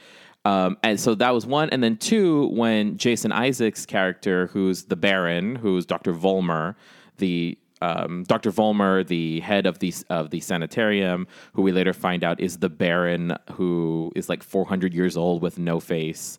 um, 0.44 0.76
and 0.82 1.00
so 1.00 1.14
that 1.14 1.30
was 1.30 1.46
one, 1.46 1.70
and 1.70 1.82
then 1.82 1.96
two, 1.96 2.48
when 2.48 2.98
Jason 2.98 3.32
Isaacs' 3.32 3.86
character, 3.86 4.48
who's 4.48 4.84
the 4.84 4.96
Baron, 4.96 5.56
who's 5.56 5.86
Dr. 5.86 6.12
Volmer, 6.12 6.76
the 7.18 7.58
um, 7.80 8.22
Dr. 8.24 8.50
Volmer, 8.50 9.02
the 9.02 9.40
head 9.40 9.66
of 9.66 9.80
the 9.80 9.92
of 10.08 10.30
the 10.30 10.40
sanitarium, 10.40 11.26
who 11.54 11.62
we 11.62 11.72
later 11.72 11.92
find 11.92 12.22
out 12.22 12.40
is 12.40 12.58
the 12.58 12.68
Baron, 12.68 13.36
who 13.52 14.12
is 14.14 14.28
like 14.28 14.42
400 14.42 14.94
years 14.94 15.16
old 15.16 15.42
with 15.42 15.58
no 15.58 15.80
face. 15.80 16.38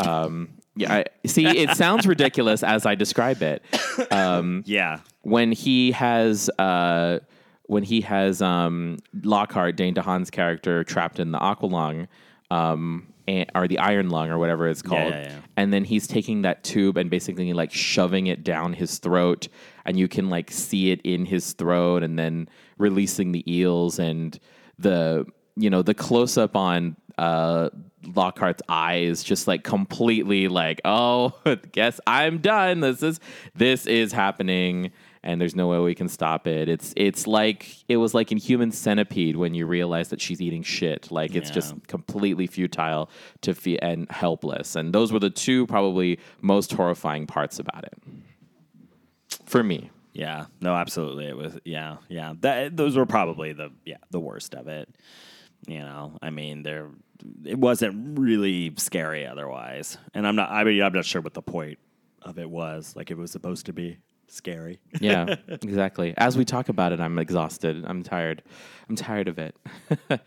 Um, 0.00 0.58
yeah, 0.76 0.92
I, 0.92 1.04
see, 1.26 1.46
it 1.46 1.70
sounds 1.70 2.06
ridiculous 2.06 2.62
as 2.62 2.84
I 2.84 2.94
describe 2.94 3.42
it 3.42 3.62
yeah. 4.66 5.00
when 5.22 5.52
he 5.52 5.92
has 5.92 6.50
uh, 6.58 7.20
when 7.66 7.82
he 7.82 8.00
has 8.02 8.42
um, 8.42 8.98
Lockhart, 9.22 9.76
Dane 9.76 9.94
DeHaan's 9.94 10.30
character, 10.30 10.84
trapped 10.84 11.18
in 11.20 11.32
the 11.32 11.38
aqualung, 11.38 12.08
um, 12.50 13.06
and, 13.26 13.50
or 13.54 13.68
the 13.68 13.78
iron 13.78 14.10
lung, 14.10 14.30
or 14.30 14.38
whatever 14.38 14.68
it's 14.68 14.82
called. 14.82 15.12
yeah, 15.12 15.28
yeah. 15.28 15.38
And 15.56 15.72
then 15.72 15.84
he's 15.84 16.06
taking 16.06 16.42
that 16.42 16.64
tube 16.64 16.96
and 16.96 17.08
basically 17.08 17.52
like 17.52 17.72
shoving 17.72 18.26
it 18.26 18.42
down 18.42 18.72
his 18.72 18.98
throat, 18.98 19.48
and 19.84 19.98
you 19.98 20.08
can 20.08 20.28
like 20.28 20.50
see 20.50 20.90
it 20.90 21.00
in 21.02 21.24
his 21.24 21.52
throat, 21.52 22.02
and 22.02 22.18
then 22.18 22.48
releasing 22.78 23.32
the 23.32 23.50
eels 23.50 23.98
and 23.98 24.38
the 24.78 25.24
you 25.56 25.70
know 25.70 25.82
the 25.82 25.94
close 25.94 26.36
up 26.36 26.56
on 26.56 26.96
uh, 27.18 27.70
Lockhart's 28.14 28.62
eyes, 28.68 29.22
just 29.22 29.46
like 29.48 29.64
completely 29.64 30.48
like, 30.48 30.80
oh, 30.84 31.32
guess 31.72 32.00
I'm 32.06 32.38
done. 32.38 32.80
This 32.80 33.02
is 33.02 33.20
this 33.54 33.86
is 33.86 34.12
happening, 34.12 34.90
and 35.22 35.40
there's 35.40 35.56
no 35.56 35.68
way 35.68 35.78
we 35.78 35.94
can 35.94 36.08
stop 36.08 36.46
it. 36.46 36.68
It's 36.68 36.92
it's 36.96 37.26
like 37.26 37.68
it 37.88 37.96
was 37.96 38.12
like 38.14 38.30
in 38.32 38.38
Human 38.38 38.72
Centipede 38.72 39.36
when 39.36 39.54
you 39.54 39.64
realize 39.66 40.08
that 40.08 40.20
she's 40.20 40.40
eating 40.40 40.62
shit. 40.62 41.10
Like 41.10 41.34
it's 41.34 41.48
Yeah. 41.50 41.54
just 41.54 41.86
completely 41.86 42.46
futile 42.46 43.08
to 43.42 43.54
feel 43.54 43.78
and 43.80 44.10
helpless. 44.10 44.76
And 44.76 44.92
those 44.92 45.12
were 45.12 45.20
the 45.20 45.30
two 45.30 45.66
probably 45.66 46.18
most 46.42 46.72
horrifying 46.72 47.26
parts 47.26 47.58
about 47.58 47.84
it 47.84 47.94
for 49.46 49.62
me. 49.62 49.90
Yeah, 50.12 50.46
no, 50.60 50.74
absolutely. 50.76 51.26
It 51.26 51.36
was 51.36 51.58
yeah, 51.64 51.96
yeah. 52.08 52.34
That 52.40 52.76
those 52.76 52.96
were 52.96 53.06
probably 53.06 53.52
the 53.52 53.70
yeah 53.84 53.96
the 54.10 54.20
worst 54.20 54.54
of 54.54 54.68
it. 54.68 54.88
You 55.66 55.80
know, 55.80 56.18
I 56.22 56.30
mean, 56.30 56.62
there 56.62 56.90
it 57.44 57.58
wasn't 57.58 58.18
really 58.18 58.72
scary 58.76 59.26
otherwise, 59.26 59.98
and 60.12 60.26
I'm 60.26 60.36
not. 60.36 60.50
I 60.50 60.64
mean, 60.64 60.82
I'm 60.82 60.92
not 60.92 61.04
sure 61.04 61.22
what 61.22 61.34
the 61.34 61.42
point 61.42 61.78
of 62.22 62.38
it 62.38 62.48
was. 62.48 62.94
Like, 62.96 63.10
it 63.10 63.16
was 63.16 63.30
supposed 63.30 63.66
to 63.66 63.72
be 63.72 63.98
scary. 64.28 64.80
Yeah, 65.00 65.36
exactly. 65.48 66.14
As 66.16 66.36
we 66.36 66.44
talk 66.44 66.68
about 66.68 66.92
it, 66.92 67.00
I'm 67.00 67.18
exhausted. 67.18 67.84
I'm 67.86 68.02
tired. 68.02 68.42
I'm 68.88 68.96
tired 68.96 69.28
of 69.28 69.38
it. 69.38 69.56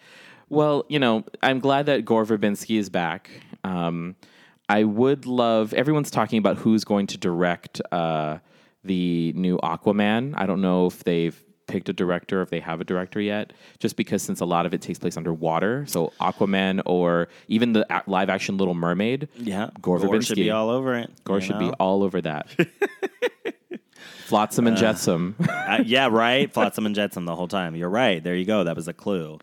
well, 0.50 0.86
you 0.90 1.00
know, 1.00 1.24
I'm 1.42 1.60
glad 1.60 1.86
that 1.88 2.06
Gore 2.06 2.26
Verbinski 2.26 2.80
is 2.80 2.90
back. 2.90 3.30
Um, 3.64 4.16
I 4.70 4.84
would 4.84 5.26
love. 5.26 5.74
Everyone's 5.74 6.12
talking 6.12 6.40
about 6.40 6.58
who's 6.58 6.84
going 6.84 7.08
to 7.08 7.18
direct 7.18 7.82
uh, 7.92 8.40
the 8.84 9.34
new 9.34 9.58
Aquaman. 9.58 10.34
I 10.36 10.46
don't 10.46 10.62
know 10.62 10.88
if 10.88 11.04
they've 11.04 11.42
picked 11.68 11.90
a 11.90 11.94
director, 11.94 12.42
if 12.42 12.50
they 12.50 12.60
have 12.60 12.82
a 12.82 12.84
director 12.84 13.20
yet. 13.22 13.54
Just 13.80 13.96
because 13.96 14.24
since 14.24 14.40
a 14.42 14.46
lot 14.46 14.66
of 14.66 14.74
it 14.74 14.82
takes 14.82 14.98
place 15.00 15.18
underwater, 15.18 15.86
so 15.86 16.12
Aquaman 16.20 16.82
or 16.86 17.28
even 17.48 17.74
the 17.74 17.86
a- 17.96 18.04
live 18.08 18.30
action 18.30 18.58
Little 18.58 18.74
Mermaid. 18.74 19.28
Yeah, 19.36 19.70
Gore 19.82 20.00
Gore 20.00 20.22
should 20.22 20.36
be 20.36 20.50
all 20.52 20.70
over 20.70 20.96
it. 20.96 21.12
Gore 21.24 21.42
should 21.42 21.60
be 21.60 21.70
all 21.80 22.04
over 22.04 22.22
that. 22.22 22.50
Flotsam 24.26 24.68
and 24.68 24.76
jetsam. 24.78 25.36
Uh, 25.68 25.84
yeah, 25.86 26.08
right. 26.08 26.52
Flotsam 26.54 26.86
and 26.86 26.96
Jetsam 26.96 27.26
the 27.26 27.36
whole 27.36 27.50
time. 27.50 27.76
You're 27.76 27.90
right. 27.90 28.24
There 28.24 28.36
you 28.36 28.46
go. 28.46 28.64
That 28.64 28.78
was 28.78 28.88
a 28.88 28.94
clue. 28.94 29.38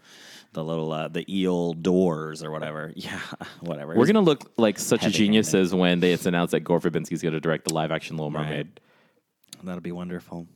The 0.55 0.65
little 0.65 0.91
uh, 0.91 1.09
the 1.09 1.23
eel 1.29 1.75
doors 1.75 2.43
or 2.43 2.51
whatever. 2.51 2.93
Yeah, 2.97 3.21
whatever. 3.61 3.95
We're 3.95 4.07
gonna 4.07 4.23
look 4.23 4.51
like 4.57 4.79
such 4.79 5.03
geniuses 5.13 5.75
when 5.75 6.01
they 6.01 6.13
it's 6.15 6.25
announced 6.25 6.53
that 6.53 6.61
Gore 6.61 6.81
Verbinski's 6.81 7.21
gonna 7.21 7.41
direct 7.41 7.67
the 7.69 7.75
live 7.75 7.91
action 7.93 8.17
Little 8.17 8.31
Mermaid. 8.31 8.81
That'll 9.63 9.83
be 9.83 9.93
wonderful. 9.93 10.47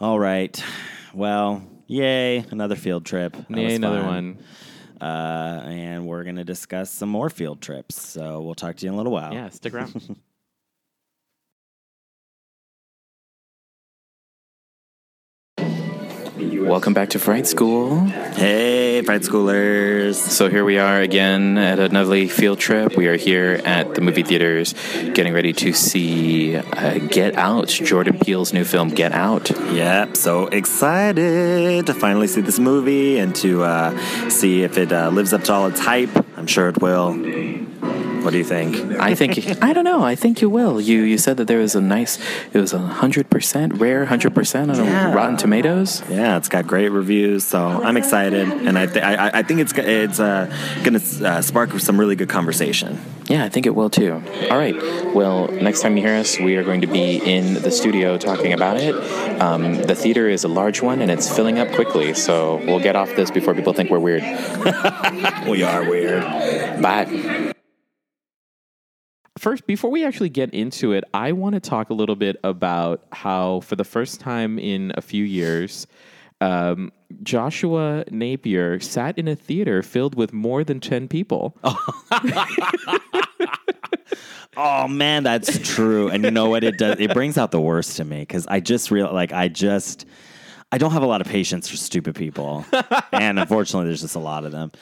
All 0.00 0.18
right. 0.18 0.62
Well, 1.12 1.62
yay! 1.86 2.38
Another 2.50 2.76
field 2.76 3.04
trip. 3.04 3.32
That 3.32 3.50
Yay, 3.58 3.64
was 3.66 3.74
another 3.74 4.00
fun. 4.02 4.06
one. 4.06 4.38
Uh, 5.00 5.62
and 5.66 6.06
we're 6.06 6.24
gonna 6.24 6.44
discuss 6.44 6.90
some 6.90 7.08
more 7.08 7.30
field 7.30 7.60
trips. 7.60 8.00
So 8.00 8.40
we'll 8.42 8.54
talk 8.54 8.76
to 8.76 8.86
you 8.86 8.90
in 8.90 8.94
a 8.94 8.96
little 8.96 9.12
while. 9.12 9.32
Yeah, 9.34 9.48
stick 9.50 9.74
around. 9.74 10.16
Welcome 16.60 16.92
back 16.92 17.08
to 17.10 17.18
Fright 17.18 17.46
School. 17.46 18.04
Hey, 18.04 19.00
Fright 19.02 19.22
Schoolers. 19.22 20.14
So 20.14 20.48
here 20.50 20.62
we 20.62 20.78
are 20.78 21.00
again 21.00 21.56
at 21.56 21.78
a 21.78 21.84
another 21.84 22.26
field 22.28 22.58
trip. 22.58 22.96
We 22.96 23.08
are 23.08 23.16
here 23.16 23.62
at 23.64 23.94
the 23.94 24.02
movie 24.02 24.22
theaters 24.22 24.74
getting 25.14 25.32
ready 25.32 25.54
to 25.54 25.72
see 25.72 26.56
uh, 26.56 26.98
Get 26.98 27.34
Out, 27.36 27.68
Jordan 27.68 28.18
Peele's 28.18 28.52
new 28.52 28.64
film, 28.64 28.90
Get 28.90 29.12
Out. 29.12 29.50
Yep. 29.50 30.18
So 30.18 30.48
excited 30.48 31.86
to 31.86 31.94
finally 31.94 32.26
see 32.26 32.42
this 32.42 32.58
movie 32.58 33.18
and 33.18 33.34
to 33.36 33.62
uh, 33.62 34.28
see 34.28 34.62
if 34.62 34.76
it 34.76 34.92
uh, 34.92 35.08
lives 35.08 35.32
up 35.32 35.42
to 35.44 35.52
all 35.52 35.66
its 35.66 35.80
hype. 35.80 36.10
I'm 36.36 36.46
sure 36.46 36.68
it 36.68 36.80
will. 36.80 37.69
What 37.80 38.32
do 38.32 38.38
you 38.38 38.44
think? 38.44 38.76
I 39.00 39.14
think 39.14 39.62
I 39.62 39.72
don't 39.72 39.84
know. 39.84 40.02
I 40.02 40.14
think 40.14 40.42
you 40.42 40.50
will. 40.50 40.80
You 40.80 41.02
you 41.02 41.16
said 41.18 41.38
that 41.38 41.46
there 41.48 41.58
was 41.58 41.74
a 41.74 41.80
nice. 41.80 42.18
It 42.52 42.58
was 42.60 42.72
a 42.74 42.78
hundred 42.78 43.30
percent 43.30 43.74
rare, 43.80 44.04
hundred 44.04 44.34
percent 44.34 44.70
on 44.70 44.76
Yeah. 44.84 45.14
Rotten 45.14 45.36
Tomatoes. 45.38 46.02
Yeah, 46.08 46.36
it's 46.36 46.48
got 46.48 46.66
great 46.66 46.90
reviews, 46.90 47.44
so 47.44 47.58
I'm 47.66 47.96
excited, 47.96 48.46
and 48.48 48.78
I 48.78 48.86
th- 48.86 49.02
I, 49.04 49.38
I 49.38 49.42
think 49.42 49.60
it's 49.60 49.72
it's 49.76 50.20
uh, 50.20 50.46
going 50.84 51.00
to 51.00 51.26
uh, 51.28 51.40
spark 51.42 51.70
some 51.80 51.98
really 51.98 52.14
good 52.16 52.28
conversation. 52.28 52.98
Yeah, 53.26 53.44
I 53.44 53.48
think 53.48 53.64
it 53.64 53.74
will 53.74 53.90
too. 53.90 54.20
All 54.50 54.58
right. 54.58 54.74
Well, 55.14 55.46
next 55.48 55.80
time 55.82 55.96
you 55.96 56.02
hear 56.02 56.16
us, 56.16 56.38
we 56.38 56.56
are 56.56 56.64
going 56.64 56.80
to 56.80 56.88
be 56.88 57.16
in 57.18 57.54
the 57.54 57.70
studio 57.70 58.18
talking 58.18 58.52
about 58.52 58.76
it. 58.76 58.94
Um, 59.40 59.76
the 59.76 59.94
theater 59.94 60.28
is 60.28 60.42
a 60.42 60.48
large 60.48 60.82
one 60.82 61.00
and 61.00 61.10
it's 61.12 61.32
filling 61.34 61.58
up 61.60 61.70
quickly, 61.70 62.12
so 62.12 62.56
we'll 62.66 62.80
get 62.80 62.96
off 62.96 63.14
this 63.14 63.30
before 63.30 63.54
people 63.54 63.72
think 63.72 63.88
we're 63.88 64.00
weird. 64.00 64.22
We 65.48 65.62
are 65.62 65.88
weird. 65.88 66.22
Bye. 66.82 67.54
First, 69.40 69.66
before 69.66 69.90
we 69.90 70.04
actually 70.04 70.28
get 70.28 70.52
into 70.52 70.92
it, 70.92 71.02
I 71.14 71.32
want 71.32 71.54
to 71.54 71.60
talk 71.60 71.88
a 71.88 71.94
little 71.94 72.14
bit 72.14 72.36
about 72.44 73.06
how, 73.10 73.60
for 73.60 73.74
the 73.74 73.84
first 73.84 74.20
time 74.20 74.58
in 74.58 74.92
a 74.98 75.00
few 75.00 75.24
years, 75.24 75.86
um, 76.42 76.92
Joshua 77.22 78.04
Napier 78.10 78.80
sat 78.80 79.16
in 79.16 79.28
a 79.28 79.34
theater 79.34 79.82
filled 79.82 80.14
with 80.14 80.34
more 80.34 80.62
than 80.62 80.78
10 80.78 81.08
people. 81.08 81.56
Oh 84.56 84.88
man, 84.88 85.22
that's 85.22 85.58
true. 85.74 86.08
And 86.08 86.24
you 86.24 86.30
know 86.30 86.50
what? 86.50 86.64
It 86.64 86.76
does. 86.76 86.98
It 86.98 87.14
brings 87.14 87.38
out 87.38 87.50
the 87.50 87.60
worst 87.60 87.96
to 87.96 88.04
me 88.04 88.18
because 88.18 88.46
I 88.48 88.60
just 88.60 88.90
real 88.90 89.10
like 89.10 89.32
I 89.32 89.48
just 89.48 90.04
I 90.72 90.76
don't 90.76 90.90
have 90.90 91.02
a 91.02 91.06
lot 91.06 91.20
of 91.20 91.28
patience 91.28 91.68
for 91.68 91.76
stupid 91.76 92.14
people, 92.14 92.66
and 93.12 93.38
unfortunately, 93.38 93.86
there's 93.86 94.02
just 94.02 94.16
a 94.16 94.20
lot 94.20 94.44
of 94.44 94.52
them. 94.52 94.72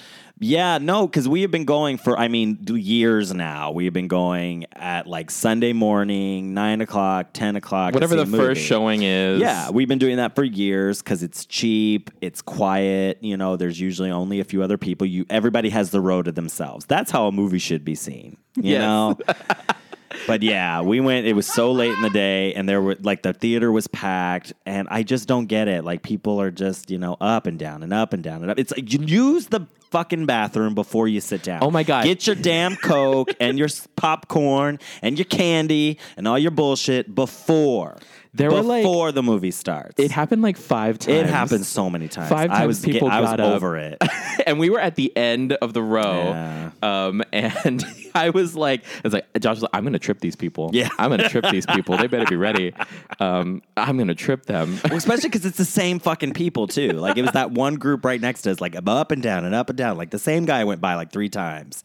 Yeah, 0.40 0.78
no, 0.78 1.06
because 1.06 1.28
we 1.28 1.42
have 1.42 1.50
been 1.50 1.64
going 1.64 1.96
for 1.98 2.18
I 2.18 2.28
mean 2.28 2.58
years 2.68 3.34
now. 3.34 3.72
We 3.72 3.86
have 3.86 3.94
been 3.94 4.08
going 4.08 4.66
at 4.72 5.06
like 5.06 5.30
Sunday 5.30 5.72
morning, 5.72 6.54
nine 6.54 6.80
o'clock, 6.80 7.30
ten 7.32 7.56
o'clock, 7.56 7.94
Whatever 7.94 8.14
the 8.16 8.26
first 8.26 8.60
showing 8.62 9.02
is. 9.02 9.40
Yeah, 9.40 9.70
we've 9.70 9.88
been 9.88 9.98
doing 9.98 10.16
that 10.18 10.34
for 10.34 10.44
years 10.44 11.02
because 11.02 11.22
it's 11.22 11.44
cheap, 11.44 12.10
it's 12.20 12.40
quiet. 12.40 13.18
You 13.20 13.36
know, 13.36 13.56
there's 13.56 13.80
usually 13.80 14.10
only 14.10 14.38
a 14.40 14.44
few 14.44 14.62
other 14.62 14.78
people. 14.78 15.06
You 15.06 15.26
everybody 15.28 15.70
has 15.70 15.90
the 15.90 16.00
row 16.00 16.22
to 16.22 16.30
themselves. 16.30 16.86
That's 16.86 17.10
how 17.10 17.26
a 17.26 17.32
movie 17.32 17.58
should 17.58 17.84
be 17.84 17.94
seen. 17.94 18.36
You 18.56 18.72
Yes. 18.72 18.80
know. 18.82 19.18
but 20.26 20.42
yeah, 20.42 20.82
we 20.82 21.00
went. 21.00 21.26
It 21.26 21.32
was 21.34 21.46
so 21.46 21.72
late 21.72 21.92
in 21.92 22.02
the 22.02 22.10
day, 22.10 22.54
and 22.54 22.68
there 22.68 22.80
were 22.80 22.96
like 23.00 23.22
the 23.22 23.32
theater 23.32 23.70
was 23.72 23.86
packed, 23.88 24.52
and 24.66 24.86
I 24.90 25.02
just 25.02 25.26
don't 25.28 25.46
get 25.46 25.68
it. 25.68 25.84
Like 25.84 26.02
people 26.02 26.40
are 26.40 26.50
just 26.50 26.90
you 26.90 26.98
know 26.98 27.16
up 27.20 27.46
and 27.46 27.58
down 27.58 27.82
and 27.82 27.92
up 27.92 28.12
and 28.12 28.22
down 28.22 28.42
and 28.42 28.50
up. 28.50 28.58
It's 28.58 28.72
like 28.72 28.92
you 28.92 29.00
use 29.00 29.48
the 29.48 29.66
fucking 29.90 30.26
bathroom 30.26 30.74
before 30.74 31.08
you 31.08 31.20
sit 31.20 31.42
down. 31.42 31.60
Oh 31.62 31.70
my 31.70 31.82
God. 31.82 32.04
Get 32.04 32.26
your 32.26 32.36
damn 32.36 32.76
coke 32.76 33.30
and 33.40 33.58
your 33.58 33.68
popcorn 33.96 34.78
and 35.02 35.18
your 35.18 35.24
candy 35.26 35.98
and 36.16 36.26
all 36.28 36.38
your 36.38 36.50
bullshit 36.50 37.14
before. 37.14 37.96
There 38.34 38.50
were, 38.50 38.62
like- 38.62 38.82
before 38.82 39.10
the 39.10 39.22
movie 39.22 39.50
starts. 39.50 39.94
It 39.98 40.10
happened 40.10 40.42
like 40.42 40.56
five 40.56 40.98
times. 40.98 41.16
It 41.18 41.26
happened 41.26 41.64
so 41.66 41.88
many 41.90 42.08
times. 42.08 42.28
Five 42.28 42.50
I 42.50 42.58
times 42.58 42.66
was 42.66 42.84
get- 42.84 42.92
people 42.92 43.08
I 43.08 43.20
was 43.20 43.30
got 43.30 43.40
over 43.40 43.76
it. 43.76 43.96
and 44.46 44.58
we 44.58 44.70
were 44.70 44.78
at 44.78 44.94
the 44.96 45.14
end 45.16 45.54
of 45.54 45.72
the 45.72 45.82
row. 45.82 46.30
Yeah. 46.30 46.70
Um, 46.82 47.22
and 47.32 47.84
I 48.14 48.30
was 48.30 48.54
like, 48.54 48.84
I 48.84 49.00
was 49.04 49.12
like, 49.14 49.26
Josh 49.40 49.56
was 49.56 49.62
like, 49.62 49.70
I'm 49.72 49.82
gonna 49.82 49.98
trip 49.98 50.20
these 50.20 50.36
people. 50.36 50.70
Yeah. 50.72 50.88
I'm 50.98 51.10
gonna 51.10 51.28
trip 51.28 51.46
these 51.50 51.66
people. 51.66 51.96
They 51.96 52.06
better 52.06 52.26
be 52.26 52.36
ready. 52.36 52.74
Um, 53.18 53.62
I'm 53.76 53.96
gonna 53.96 54.14
trip 54.14 54.44
them. 54.46 54.78
Well, 54.84 54.96
especially 54.96 55.30
because 55.30 55.46
it's 55.46 55.58
the 55.58 55.64
same 55.64 55.98
fucking 55.98 56.34
people 56.34 56.66
too. 56.68 56.90
Like 56.92 57.16
it 57.16 57.22
was 57.22 57.32
that 57.32 57.50
one 57.50 57.74
group 57.76 58.04
right 58.04 58.20
next 58.20 58.42
to 58.42 58.50
us, 58.52 58.60
like 58.60 58.76
up 58.76 59.10
and 59.10 59.22
down 59.22 59.44
and 59.46 59.54
up 59.54 59.68
and 59.70 59.77
down. 59.78 59.96
Like 59.96 60.10
the 60.10 60.18
same 60.18 60.44
guy 60.44 60.64
went 60.64 60.80
by 60.82 60.94
like 60.94 61.10
three 61.10 61.30
times, 61.30 61.82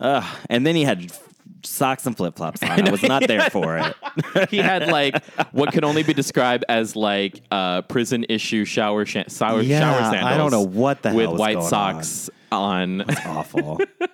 Ugh. 0.00 0.24
and 0.48 0.66
then 0.66 0.74
he 0.74 0.84
had 0.84 1.02
f- 1.10 1.22
socks 1.64 2.06
and 2.06 2.16
flip 2.16 2.36
flops 2.36 2.62
on. 2.62 2.88
I 2.88 2.90
was 2.90 3.02
not 3.02 3.26
there 3.28 3.50
for 3.50 3.76
it. 3.78 4.48
he 4.50 4.56
had 4.58 4.86
like 4.88 5.22
what 5.52 5.72
can 5.72 5.84
only 5.84 6.02
be 6.02 6.14
described 6.14 6.64
as 6.68 6.96
like 6.96 7.40
uh, 7.50 7.82
prison 7.82 8.24
issue 8.28 8.64
shower 8.64 9.04
sh- 9.04 9.16
shower, 9.28 9.60
Yeah, 9.60 9.80
shower 9.80 10.24
I 10.24 10.36
don't 10.38 10.50
know 10.50 10.62
what 10.62 11.02
the 11.02 11.10
hell 11.10 11.18
with 11.32 11.38
white 11.38 11.62
socks 11.62 12.30
on. 12.50 13.02
I 13.10 13.14
Awful. 13.26 13.80
I 14.00 14.06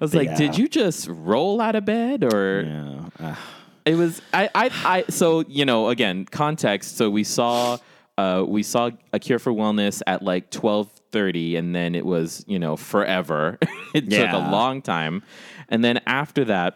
was 0.00 0.14
like, 0.14 0.28
yeah. 0.28 0.36
did 0.36 0.56
you 0.58 0.68
just 0.68 1.08
roll 1.10 1.60
out 1.60 1.74
of 1.74 1.84
bed 1.84 2.24
or? 2.24 2.62
yeah. 2.62 3.28
Ugh. 3.30 3.38
It 3.84 3.96
was 3.96 4.22
I, 4.32 4.48
I 4.54 4.70
I 4.84 5.04
so 5.10 5.40
you 5.46 5.66
know 5.66 5.88
again 5.90 6.24
context. 6.24 6.96
So 6.96 7.10
we 7.10 7.22
saw 7.22 7.76
uh 8.16 8.42
we 8.46 8.62
saw 8.62 8.88
a 9.12 9.18
cure 9.18 9.38
for 9.38 9.52
wellness 9.52 10.00
at 10.06 10.22
like 10.22 10.48
twelve 10.50 10.88
thirty, 11.14 11.56
and 11.56 11.74
then 11.74 11.94
it 11.94 12.04
was 12.04 12.44
you 12.46 12.58
know 12.58 12.76
forever. 12.76 13.58
it 13.94 14.10
took 14.10 14.32
a 14.32 14.42
long 14.50 14.82
time, 14.82 15.22
and 15.68 15.82
then 15.84 15.96
after 16.06 16.44
that. 16.46 16.72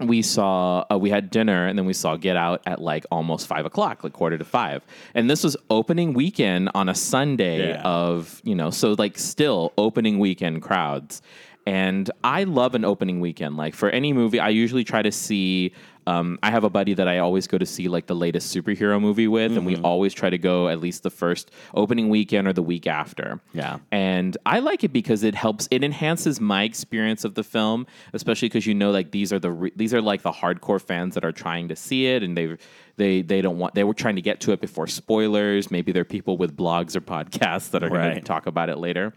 we 0.00 0.22
saw 0.22 0.84
uh, 0.92 0.96
we 1.04 1.10
had 1.10 1.28
dinner 1.28 1.66
and 1.66 1.74
then 1.76 1.84
we 1.84 1.92
saw 1.92 2.14
Get 2.16 2.36
Out 2.36 2.62
at 2.66 2.78
like 2.80 3.04
almost 3.10 3.48
five 3.48 3.66
o'clock, 3.66 4.04
like 4.04 4.12
quarter 4.12 4.38
to 4.38 4.44
five, 4.44 4.80
and 5.16 5.28
this 5.28 5.42
was 5.42 5.56
opening 5.70 6.14
weekend 6.14 6.70
on 6.80 6.88
a 6.88 6.94
Sunday 6.94 7.70
Yeah. 7.70 7.82
of 7.82 8.40
you 8.44 8.54
know 8.54 8.70
so 8.70 8.94
like 8.96 9.18
still 9.18 9.72
opening 9.76 10.20
weekend 10.20 10.62
crowds, 10.62 11.20
and 11.66 12.08
I 12.22 12.44
love 12.44 12.76
an 12.76 12.84
opening 12.84 13.18
weekend. 13.18 13.56
Like 13.56 13.74
for 13.74 13.90
any 13.90 14.12
movie, 14.12 14.38
I 14.38 14.50
usually 14.50 14.84
try 14.84 15.02
to 15.02 15.10
see. 15.10 15.72
Um, 16.08 16.38
I 16.42 16.50
have 16.50 16.64
a 16.64 16.70
buddy 16.70 16.94
that 16.94 17.06
I 17.06 17.18
always 17.18 17.46
go 17.46 17.58
to 17.58 17.66
see 17.66 17.88
like 17.88 18.06
the 18.06 18.14
latest 18.14 18.54
superhero 18.54 18.98
movie 18.98 19.28
with, 19.28 19.52
and 19.52 19.66
we 19.66 19.76
always 19.76 20.14
try 20.14 20.30
to 20.30 20.38
go 20.38 20.68
at 20.68 20.80
least 20.80 21.02
the 21.02 21.10
first 21.10 21.50
opening 21.74 22.08
weekend 22.08 22.48
or 22.48 22.54
the 22.54 22.62
week 22.62 22.86
after. 22.86 23.40
Yeah. 23.52 23.78
And 23.92 24.34
I 24.46 24.60
like 24.60 24.84
it 24.84 24.92
because 24.92 25.22
it 25.22 25.34
helps. 25.34 25.68
It 25.70 25.84
enhances 25.84 26.40
my 26.40 26.62
experience 26.62 27.24
of 27.24 27.34
the 27.34 27.44
film, 27.44 27.86
especially 28.14 28.48
because 28.48 28.66
you 28.66 28.74
know, 28.74 28.90
like 28.90 29.10
these 29.10 29.34
are 29.34 29.38
the 29.38 29.50
re- 29.50 29.72
these 29.76 29.92
are 29.92 30.00
like 30.00 30.22
the 30.22 30.32
hardcore 30.32 30.80
fans 30.80 31.14
that 31.14 31.26
are 31.26 31.32
trying 31.32 31.68
to 31.68 31.76
see 31.76 32.06
it, 32.06 32.22
and 32.22 32.34
they 32.38 32.56
they 32.96 33.20
they 33.20 33.42
don't 33.42 33.58
want 33.58 33.74
they 33.74 33.84
were 33.84 33.94
trying 33.94 34.16
to 34.16 34.22
get 34.22 34.40
to 34.40 34.52
it 34.52 34.62
before 34.62 34.86
spoilers. 34.86 35.70
Maybe 35.70 35.92
they're 35.92 36.06
people 36.06 36.38
with 36.38 36.56
blogs 36.56 36.96
or 36.96 37.02
podcasts 37.02 37.70
that 37.72 37.84
are 37.84 37.90
going 37.90 38.14
to 38.14 38.22
talk 38.22 38.46
about 38.46 38.70
it 38.70 38.78
later. 38.78 39.12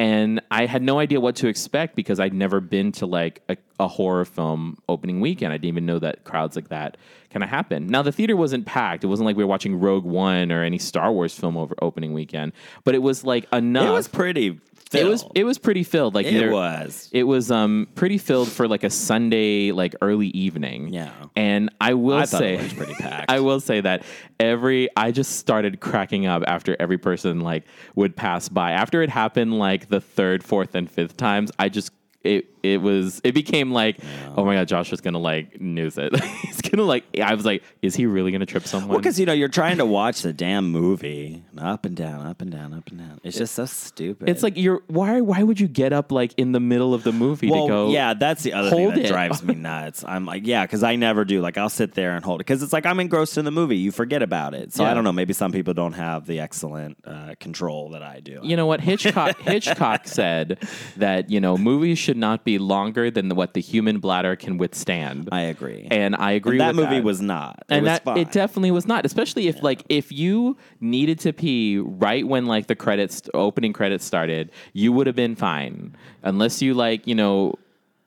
And 0.00 0.40
I 0.50 0.64
had 0.64 0.80
no 0.80 0.98
idea 0.98 1.20
what 1.20 1.36
to 1.36 1.48
expect 1.48 1.94
because 1.94 2.20
I'd 2.20 2.32
never 2.32 2.58
been 2.58 2.90
to 2.92 3.06
like 3.06 3.42
a, 3.50 3.58
a 3.78 3.86
horror 3.86 4.24
film 4.24 4.78
opening 4.88 5.20
weekend. 5.20 5.52
I 5.52 5.58
didn't 5.58 5.68
even 5.68 5.84
know 5.84 5.98
that 5.98 6.24
crowds 6.24 6.56
like 6.56 6.68
that 6.68 6.96
kind 7.28 7.44
of 7.44 7.50
happen. 7.50 7.86
Now 7.86 8.00
the 8.00 8.10
theater 8.10 8.34
wasn't 8.34 8.64
packed. 8.64 9.04
It 9.04 9.08
wasn't 9.08 9.26
like 9.26 9.36
we 9.36 9.44
were 9.44 9.48
watching 9.48 9.78
Rogue 9.78 10.06
One 10.06 10.52
or 10.52 10.64
any 10.64 10.78
Star 10.78 11.12
Wars 11.12 11.34
film 11.34 11.58
over 11.58 11.74
opening 11.82 12.14
weekend, 12.14 12.52
but 12.84 12.94
it 12.94 13.02
was 13.02 13.24
like 13.24 13.46
enough. 13.52 13.88
It 13.88 13.90
was 13.90 14.08
pretty. 14.08 14.58
It 14.92 15.04
was 15.04 15.24
it 15.34 15.44
was 15.44 15.58
pretty 15.58 15.84
filled. 15.84 16.14
Like 16.14 16.26
It 16.26 16.34
there- 16.34 16.50
was. 16.52 17.08
It 17.12 17.24
was 17.24 17.50
um 17.50 17.86
pretty 17.94 18.18
filled 18.18 18.48
for 18.48 18.66
like 18.66 18.82
a 18.84 18.90
Sunday 18.90 19.70
like 19.72 19.94
early 20.02 20.28
evening. 20.28 20.92
Yeah. 20.92 21.12
And 21.36 21.70
I 21.80 21.94
will 21.94 22.18
I 22.18 22.24
say 22.24 22.54
it 22.54 22.62
was 22.62 22.72
pretty 22.72 22.94
packed. 22.98 23.30
I 23.30 23.40
will 23.40 23.60
say 23.60 23.80
that 23.80 24.04
every 24.40 24.88
I 24.96 25.12
just 25.12 25.36
started 25.36 25.80
cracking 25.80 26.26
up 26.26 26.42
after 26.46 26.76
every 26.80 26.98
person 26.98 27.40
like 27.40 27.64
would 27.94 28.16
pass 28.16 28.48
by. 28.48 28.72
After 28.72 29.02
it 29.02 29.10
happened 29.10 29.58
like 29.58 29.88
the 29.88 30.00
third, 30.00 30.42
fourth, 30.42 30.74
and 30.74 30.90
fifth 30.90 31.16
times, 31.16 31.52
I 31.58 31.68
just 31.68 31.92
it 32.24 32.46
it 32.62 32.80
was 32.80 33.20
it 33.24 33.32
became 33.32 33.72
like 33.72 33.98
oh 34.36 34.44
my 34.44 34.54
god 34.54 34.68
Josh 34.68 34.92
is 34.92 35.00
gonna 35.00 35.18
like 35.18 35.60
news 35.60 35.98
it 35.98 36.18
he's 36.42 36.60
gonna 36.60 36.84
like 36.84 37.04
I 37.18 37.34
was 37.34 37.44
like 37.44 37.62
is 37.82 37.94
he 37.94 38.06
really 38.06 38.32
gonna 38.32 38.46
trip 38.46 38.66
someone 38.66 38.88
Well, 38.88 38.98
because 38.98 39.18
you 39.18 39.26
know 39.26 39.32
you're 39.32 39.48
trying 39.48 39.78
to 39.78 39.86
watch 39.86 40.22
the 40.22 40.32
damn 40.32 40.70
movie, 40.70 41.42
up 41.58 41.84
and 41.84 41.96
down, 41.96 42.26
up 42.26 42.40
and 42.42 42.50
down, 42.50 42.72
up 42.74 42.88
and 42.88 42.98
down. 42.98 43.20
It's 43.22 43.36
just 43.36 43.54
so 43.54 43.66
stupid. 43.66 44.28
it's 44.28 44.42
like 44.42 44.56
you're 44.56 44.82
why 44.86 45.20
why 45.20 45.42
would 45.42 45.60
you 45.60 45.68
get 45.68 45.92
up 45.92 46.12
like 46.12 46.34
in 46.36 46.52
the 46.52 46.60
middle 46.60 46.94
of 46.94 47.02
the 47.02 47.12
movie 47.12 47.50
well, 47.50 47.66
to 47.66 47.72
go 47.72 47.90
yeah, 47.90 48.14
that's 48.14 48.42
the 48.42 48.52
other 48.52 48.70
thing 48.70 48.88
that 48.90 48.98
it. 48.98 49.08
drives 49.08 49.42
me 49.42 49.54
nuts. 49.60 50.04
I'm 50.06 50.24
like, 50.26 50.46
yeah, 50.46 50.64
because 50.64 50.82
I 50.82 50.96
never 50.96 51.24
do. 51.24 51.40
Like, 51.40 51.58
I'll 51.58 51.68
sit 51.68 51.94
there 51.94 52.12
and 52.12 52.24
hold 52.24 52.40
it 52.40 52.46
because 52.46 52.62
it's 52.62 52.72
like 52.72 52.86
I'm 52.86 53.00
engrossed 53.00 53.38
in 53.38 53.44
the 53.44 53.50
movie. 53.50 53.76
You 53.76 53.90
forget 53.92 54.22
about 54.22 54.54
it. 54.54 54.72
So 54.72 54.84
Yeah. 54.84 54.90
I 54.90 54.94
don't 54.94 55.04
know. 55.04 55.12
Maybe 55.12 55.32
some 55.32 55.52
people 55.52 55.74
don't 55.74 55.92
have 55.94 56.26
the 56.26 56.40
excellent 56.40 56.98
uh, 57.04 57.34
control 57.40 57.90
that 57.90 58.02
I 58.02 58.20
do. 58.20 58.40
you 58.42 58.56
know 58.56 58.66
what 58.66 58.80
Hitchcock 58.90 59.40
Hitchcock 59.40 60.06
said 60.06 60.58
that 60.96 61.30
you 61.30 61.40
know 61.40 61.56
movies 61.56 61.98
should 61.98 62.16
not 62.16 62.44
be 62.44 62.49
longer 62.58 63.10
than 63.10 63.28
what 63.30 63.54
the 63.54 63.60
human 63.60 63.98
bladder 63.98 64.36
can 64.36 64.58
withstand. 64.58 65.28
I 65.32 65.42
agree. 65.42 65.86
and 65.90 66.16
I 66.16 66.32
agree. 66.32 66.52
And 66.52 66.60
that 66.60 66.74
movie 66.74 66.96
that. 66.96 67.04
was 67.04 67.20
not. 67.20 67.64
It 67.68 67.74
and 67.74 67.82
was 67.82 67.90
that 67.90 68.04
fine. 68.04 68.18
it 68.18 68.32
definitely 68.32 68.70
was 68.70 68.86
not. 68.86 69.04
Especially 69.04 69.48
if 69.48 69.62
like 69.62 69.84
if 69.88 70.12
you 70.12 70.56
needed 70.80 71.18
to 71.20 71.32
pee 71.32 71.78
right 71.78 72.26
when 72.26 72.46
like 72.46 72.66
the 72.66 72.76
credits 72.76 73.22
opening 73.34 73.72
credits 73.72 74.04
started, 74.04 74.50
you 74.72 74.92
would 74.92 75.06
have 75.06 75.16
been 75.16 75.36
fine. 75.36 75.96
Unless 76.22 76.62
you 76.62 76.74
like 76.74 77.06
you 77.06 77.14
know. 77.14 77.54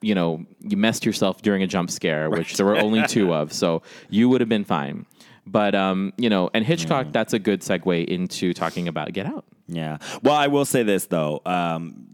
You 0.02 0.16
know, 0.16 0.46
you 0.60 0.76
messed 0.76 1.06
yourself 1.06 1.42
during 1.42 1.64
a 1.64 1.68
jump 1.68 1.90
scare, 1.90 2.30
which 2.30 2.58
there 2.58 2.66
were 2.66 2.76
only 2.76 3.08
two 3.08 3.34
of, 3.34 3.54
so 3.54 3.84
you 4.10 4.28
would 4.28 4.42
have 4.42 4.50
been 4.50 4.66
fine. 4.66 5.06
But 5.46 5.76
um, 5.76 6.12
you 6.18 6.30
know, 6.30 6.50
and 6.54 6.66
Hitchcock, 6.66 7.08
that's 7.12 7.32
a 7.32 7.40
good 7.40 7.62
segue 7.62 8.06
into 8.08 8.54
talking 8.54 8.90
about 8.90 9.14
Get 9.14 9.26
Out. 9.26 9.46
Yeah. 9.68 9.98
Well, 10.22 10.36
I 10.36 10.48
will 10.48 10.66
say 10.66 10.84
this 10.84 11.06
though, 11.06 11.42
um, 11.46 12.08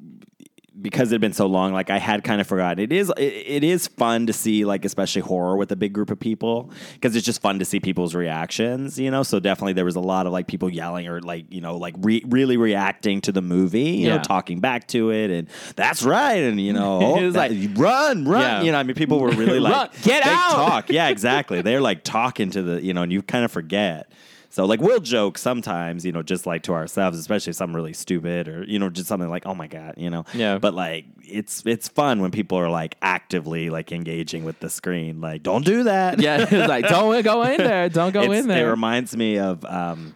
because 0.81 1.11
it 1.11 1.15
had 1.15 1.21
been 1.21 1.33
so 1.33 1.45
long, 1.45 1.73
like 1.73 1.89
I 1.89 1.97
had 1.97 2.23
kind 2.23 2.39
of 2.39 2.47
forgotten. 2.47 2.79
It 2.83 2.91
is 2.91 3.11
it, 3.17 3.21
it 3.23 3.63
is 3.63 3.87
fun 3.87 4.25
to 4.27 4.33
see, 4.33 4.65
like 4.65 4.85
especially 4.85 5.21
horror 5.21 5.57
with 5.57 5.71
a 5.71 5.75
big 5.75 5.93
group 5.93 6.09
of 6.11 6.19
people, 6.19 6.71
because 6.93 7.15
it's 7.15 7.25
just 7.25 7.41
fun 7.41 7.59
to 7.59 7.65
see 7.65 7.79
people's 7.79 8.15
reactions. 8.15 8.97
You 8.99 9.11
know, 9.11 9.23
so 9.23 9.39
definitely 9.39 9.73
there 9.73 9.85
was 9.85 9.95
a 9.95 9.99
lot 10.01 10.25
of 10.27 10.31
like 10.33 10.47
people 10.47 10.69
yelling 10.69 11.07
or 11.07 11.21
like 11.21 11.45
you 11.51 11.61
know 11.61 11.77
like 11.77 11.95
re- 11.99 12.23
really 12.27 12.57
reacting 12.57 13.21
to 13.21 13.31
the 13.31 13.41
movie. 13.41 13.81
You 13.91 14.07
Yeah. 14.07 14.17
know, 14.17 14.23
talking 14.23 14.59
back 14.59 14.87
to 14.89 15.11
it, 15.11 15.31
and 15.31 15.47
that's 15.75 16.03
right, 16.03 16.37
and 16.43 16.59
you 16.61 16.73
know, 16.73 16.99
It 17.01 17.03
oh, 17.05 17.25
was 17.25 17.33
that- 17.33 17.51
like- 17.51 17.77
run, 17.77 18.25
run. 18.25 18.41
Yeah. 18.41 18.61
You 18.61 18.71
know, 18.71 18.77
I 18.79 18.83
mean, 18.83 18.95
people 18.95 19.19
were 19.19 19.31
really 19.31 19.59
like 19.59 19.73
Run, 19.73 19.89
get 20.03 20.25
out! 20.25 20.51
Talk, 20.51 20.89
yeah, 20.89 21.09
exactly. 21.09 21.61
They're 21.61 21.81
like 21.81 22.03
talking 22.03 22.51
to 22.51 22.61
the 22.61 22.83
you 22.83 22.93
know, 22.93 23.03
and 23.03 23.11
you 23.11 23.21
kind 23.21 23.43
of 23.45 23.51
forget. 23.51 24.11
So 24.51 24.65
like 24.65 24.81
we'll 24.81 24.99
joke 24.99 25.37
sometimes, 25.37 26.05
you 26.05 26.11
know, 26.11 26.23
just 26.23 26.45
like 26.47 26.63
to 26.63 26.73
ourselves, 26.73 27.19
especially 27.19 27.51
if 27.51 27.57
something 27.57 27.75
really 27.75 27.93
stupid 27.93 28.47
or 28.47 28.63
you 28.63 28.79
know, 28.79 28.89
just 28.89 29.07
something 29.07 29.29
like, 29.29 29.45
oh 29.45 29.53
my 29.53 29.67
god, 29.67 29.93
you 29.97 30.09
know. 30.09 30.25
Yeah. 30.33 30.57
But 30.57 30.73
like 30.73 31.05
it's 31.21 31.63
it's 31.65 31.87
fun 31.87 32.21
when 32.21 32.31
people 32.31 32.57
are 32.57 32.69
like 32.69 32.95
actively 33.01 33.69
like 33.69 33.91
engaging 33.91 34.43
with 34.45 34.59
the 34.59 34.69
screen. 34.69 35.21
Like, 35.21 35.43
don't 35.43 35.63
do 35.63 35.83
that. 35.83 36.19
Yeah, 36.19 36.41
it's 36.49 36.51
like 36.69 36.87
don't 36.87 37.23
go 37.23 37.43
in 37.43 37.57
there, 37.59 37.89
don't 37.89 38.11
go 38.11 38.23
It's- 38.23 38.41
in 38.41 38.47
there. 38.47 38.67
It 38.67 38.71
reminds 38.71 39.15
me 39.15 39.37
of 39.37 39.63
um 39.65 40.15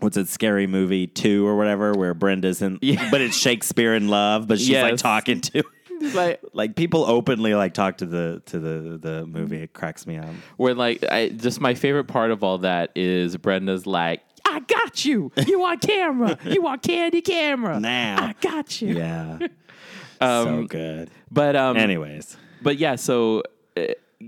What's 0.00 0.16
it? 0.16 0.28
Scary 0.28 0.68
movie 0.68 1.08
two 1.08 1.44
or 1.44 1.56
whatever, 1.56 1.92
where 1.92 2.14
Brenda's 2.14 2.62
in, 2.62 2.78
Yeah. 2.80 3.10
but 3.10 3.20
it's 3.20 3.36
Shakespeare 3.36 3.96
in 3.96 4.06
love, 4.06 4.46
but 4.46 4.60
she's 4.60 4.70
like 4.80 4.96
talking 4.96 5.40
to, 5.40 5.64
like 6.14 6.40
like 6.52 6.76
people 6.76 7.04
openly 7.04 7.54
like 7.54 7.74
talk 7.74 7.98
to 7.98 8.06
the 8.06 8.42
to 8.46 8.58
the 8.58 8.98
the 8.98 9.26
movie. 9.26 9.62
It 9.62 9.72
cracks 9.72 10.06
me 10.06 10.18
up. 10.18 10.26
where 10.56 10.74
like 10.74 11.04
I 11.10 11.28
just 11.30 11.60
my 11.60 11.74
favorite 11.74 12.04
part 12.04 12.30
of 12.30 12.42
all 12.42 12.58
that 12.58 12.90
is 12.94 13.36
Brenda's 13.36 13.86
like, 13.86 14.22
I 14.44 14.60
got 14.60 15.04
you. 15.04 15.30
You 15.46 15.58
want 15.60 15.80
camera. 15.82 16.38
You 16.44 16.62
want 16.62 16.82
candy 16.82 17.20
camera. 17.22 17.78
Now. 17.88 18.16
I 18.28 18.34
got 18.40 18.80
you. 18.80 18.94
Yeah, 18.96 19.38
so 20.20 20.64
good. 20.68 21.10
But 21.30 21.56
um 21.56 21.76
Anyways, 21.76 22.36
but 22.62 22.78
yeah, 22.78 22.96
so 22.96 23.42
uh, 23.76 23.82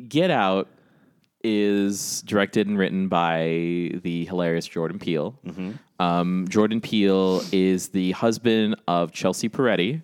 Get 0.08 0.30
Out 0.30 0.68
is 1.42 2.22
directed 2.22 2.66
and 2.66 2.78
written 2.78 3.08
by 3.08 3.90
the 4.02 4.26
hilarious 4.26 4.66
Jordan 4.66 4.98
Peele. 4.98 5.38
Um, 5.98 6.46
Jordan 6.48 6.80
Peele 6.80 7.42
is 7.52 7.88
the 7.88 8.12
husband 8.12 8.76
of 8.88 9.12
Chelsea 9.12 9.48
Peretti, 9.48 10.02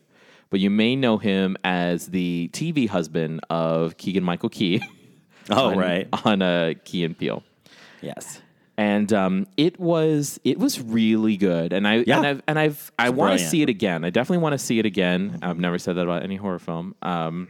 but 0.51 0.61
you 0.61 0.71
may 0.71 0.97
know 0.97 1.19
him 1.19 1.57
as 1.65 2.07
the 2.09 2.51
TV 2.53 2.89
husband 2.89 3.41
of 3.51 3.97
Keegan 3.97 4.25
Michael 4.25 4.49
Key. 4.49 4.83
oh 5.51 5.71
on, 5.71 5.79
right, 5.79 6.09
on 6.25 6.43
uh, 6.43 6.75
Key 6.85 7.05
and 7.05 7.17
Peele. 7.19 7.43
yes. 8.01 8.41
and 8.79 9.13
um, 9.13 9.47
it 9.57 9.79
was 9.81 10.39
it 10.45 10.59
was 10.59 10.81
really 10.81 11.37
good. 11.37 11.73
And 11.73 11.87
I 11.89 12.05
Yeah. 12.07 12.19
and 12.19 12.27
I've 12.27 12.43
and 12.47 12.59
I've 12.59 12.93
I 12.99 13.11
want 13.11 13.39
to 13.39 13.45
see 13.45 13.63
it 13.63 13.69
again. 13.69 14.05
I 14.05 14.11
definitely 14.11 14.43
want 14.43 14.53
to 14.53 14.59
see 14.59 14.79
it 14.79 14.87
again. 14.87 15.39
I've 15.43 15.59
never 15.59 15.79
said 15.79 15.97
that 15.97 16.03
about 16.03 16.23
any 16.23 16.37
horror 16.37 16.59
film. 16.59 16.95
Um, 17.03 17.49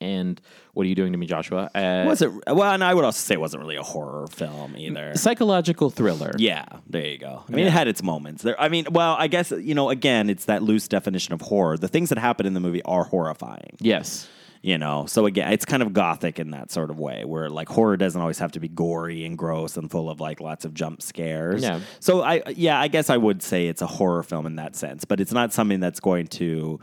and 0.00 0.40
what 0.74 0.84
are 0.84 0.88
you 0.88 0.94
doing 0.94 1.12
to 1.12 1.18
me, 1.18 1.26
Joshua? 1.26 1.70
Uh, 1.74 2.04
Was 2.06 2.22
it 2.22 2.30
well? 2.46 2.72
And 2.72 2.84
I 2.84 2.94
would 2.94 3.04
also 3.04 3.18
say 3.18 3.34
it 3.34 3.40
wasn't 3.40 3.62
really 3.62 3.76
a 3.76 3.82
horror 3.82 4.26
film 4.28 4.76
either. 4.76 5.14
psychological 5.16 5.90
thriller? 5.90 6.32
Yeah, 6.38 6.66
there 6.88 7.06
you 7.06 7.18
go. 7.18 7.42
I 7.48 7.52
mean, 7.52 7.66
it 7.66 7.72
had 7.72 7.88
its 7.88 8.02
moments. 8.02 8.42
There, 8.42 8.60
I 8.60 8.68
mean, 8.68 8.86
well, 8.90 9.16
I 9.18 9.26
guess 9.26 9.50
you 9.50 9.74
know, 9.74 9.90
again, 9.90 10.30
it's 10.30 10.44
that 10.44 10.62
loose 10.62 10.86
definition 10.88 11.34
of 11.34 11.40
horror. 11.40 11.76
The 11.76 11.88
things 11.88 12.10
that 12.10 12.18
happen 12.18 12.46
in 12.46 12.54
the 12.54 12.60
movie 12.60 12.82
are 12.84 13.04
horrifying. 13.04 13.76
Yes. 13.80 14.28
You 14.60 14.76
know, 14.76 15.06
so 15.06 15.26
again, 15.26 15.52
it's 15.52 15.64
kind 15.64 15.84
of 15.84 15.92
gothic 15.92 16.40
in 16.40 16.50
that 16.50 16.72
sort 16.72 16.90
of 16.90 16.98
way, 16.98 17.24
where 17.24 17.48
like 17.48 17.68
horror 17.68 17.96
doesn't 17.96 18.20
always 18.20 18.40
have 18.40 18.50
to 18.52 18.60
be 18.60 18.66
gory 18.66 19.24
and 19.24 19.38
gross 19.38 19.76
and 19.76 19.88
full 19.88 20.10
of 20.10 20.20
like 20.20 20.40
lots 20.40 20.64
of 20.64 20.74
jump 20.74 21.00
scares. 21.00 21.62
Yeah. 21.62 21.78
So 22.00 22.22
I, 22.22 22.42
yeah, 22.56 22.78
I 22.80 22.88
guess 22.88 23.08
I 23.08 23.16
would 23.16 23.40
say 23.40 23.68
it's 23.68 23.82
a 23.82 23.86
horror 23.86 24.24
film 24.24 24.46
in 24.46 24.56
that 24.56 24.74
sense, 24.74 25.04
but 25.04 25.20
it's 25.20 25.32
not 25.32 25.52
something 25.52 25.78
that's 25.78 26.00
going 26.00 26.26
to 26.26 26.80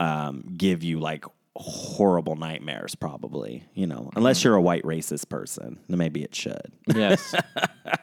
um, 0.00 0.42
give 0.56 0.82
you 0.82 1.00
like 1.00 1.26
horrible 1.58 2.36
nightmares, 2.36 2.94
probably. 2.94 3.64
You 3.74 3.86
know, 3.86 4.10
unless 4.16 4.42
you're 4.44 4.54
a 4.54 4.62
white 4.62 4.84
racist 4.84 5.28
person, 5.28 5.78
then 5.88 5.98
maybe 5.98 6.22
it 6.22 6.34
should. 6.34 6.72
Yes. 6.86 7.34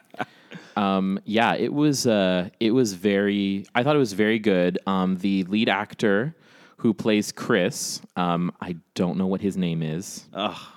um, 0.76 1.18
yeah, 1.24 1.54
it 1.54 1.72
was. 1.72 2.06
Uh, 2.06 2.50
it 2.60 2.70
was 2.72 2.92
very. 2.94 3.66
I 3.74 3.82
thought 3.82 3.96
it 3.96 4.00
was 4.00 4.12
very 4.12 4.38
good. 4.38 4.78
Um, 4.86 5.16
the 5.16 5.44
lead 5.44 5.68
actor 5.68 6.36
who 6.78 6.92
plays 6.92 7.32
Chris. 7.32 8.00
Um, 8.16 8.52
I 8.60 8.76
don't 8.94 9.16
know 9.16 9.26
what 9.26 9.40
his 9.40 9.56
name 9.56 9.82
is. 9.82 10.26
Oh, 10.34 10.72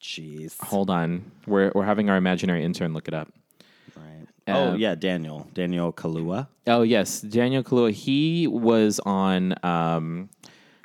jeez. 0.00 0.60
Hold 0.60 0.90
on. 0.90 1.30
We're 1.46 1.70
we're 1.74 1.84
having 1.84 2.10
our 2.10 2.16
imaginary 2.16 2.64
intern 2.64 2.92
look 2.92 3.06
it 3.08 3.14
up. 3.14 3.32
Right. 3.96 4.26
oh 4.48 4.68
Um, 4.72 4.78
yeah, 4.78 4.96
Daniel. 4.96 5.48
Daniel 5.54 5.92
Kaluuya. 5.92 6.48
Oh 6.66 6.82
yes, 6.82 7.20
Daniel 7.20 7.62
Kaluuya. 7.62 7.92
He 7.92 8.46
was 8.48 9.00
on. 9.06 9.54
Um, 9.64 10.28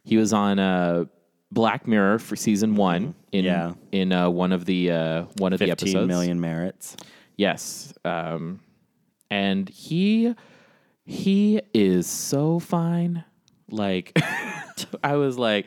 he 0.04 0.17
was 0.17 0.34
on 0.34 0.58
uh, 0.60 1.06
Black 1.52 1.88
Mirror 1.88 2.20
for 2.20 2.36
season 2.36 2.76
one. 2.76 3.16
In 3.32 3.46
Yeah. 3.46 3.74
in 3.92 4.12
uh, 4.12 4.30
one 4.30 4.52
of 4.52 4.66
the 4.66 4.92
uh, 4.92 5.24
one 5.38 5.54
of 5.54 5.60
the 5.60 5.72
episodes. 5.72 6.08
million 6.08 6.40
merits. 6.40 6.96
Yes. 7.38 7.94
Um, 8.06 8.60
and 9.30 9.68
he 9.70 10.36
he 11.06 11.62
is 11.74 12.08
so 12.08 12.60
fine. 12.60 13.24
Like 13.70 14.18
I 15.04 15.16
was 15.16 15.38
like, 15.38 15.66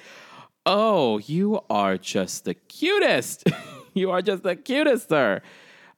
"Oh, 0.66 1.18
you 1.18 1.61
are 1.70 1.97
just 1.97 2.44
the 2.44 2.55
cutest. 2.55 3.44
you 3.94 4.11
are 4.11 4.20
just 4.23 4.42
the 4.42 4.57
cutest, 4.57 5.09
sir." 5.09 5.40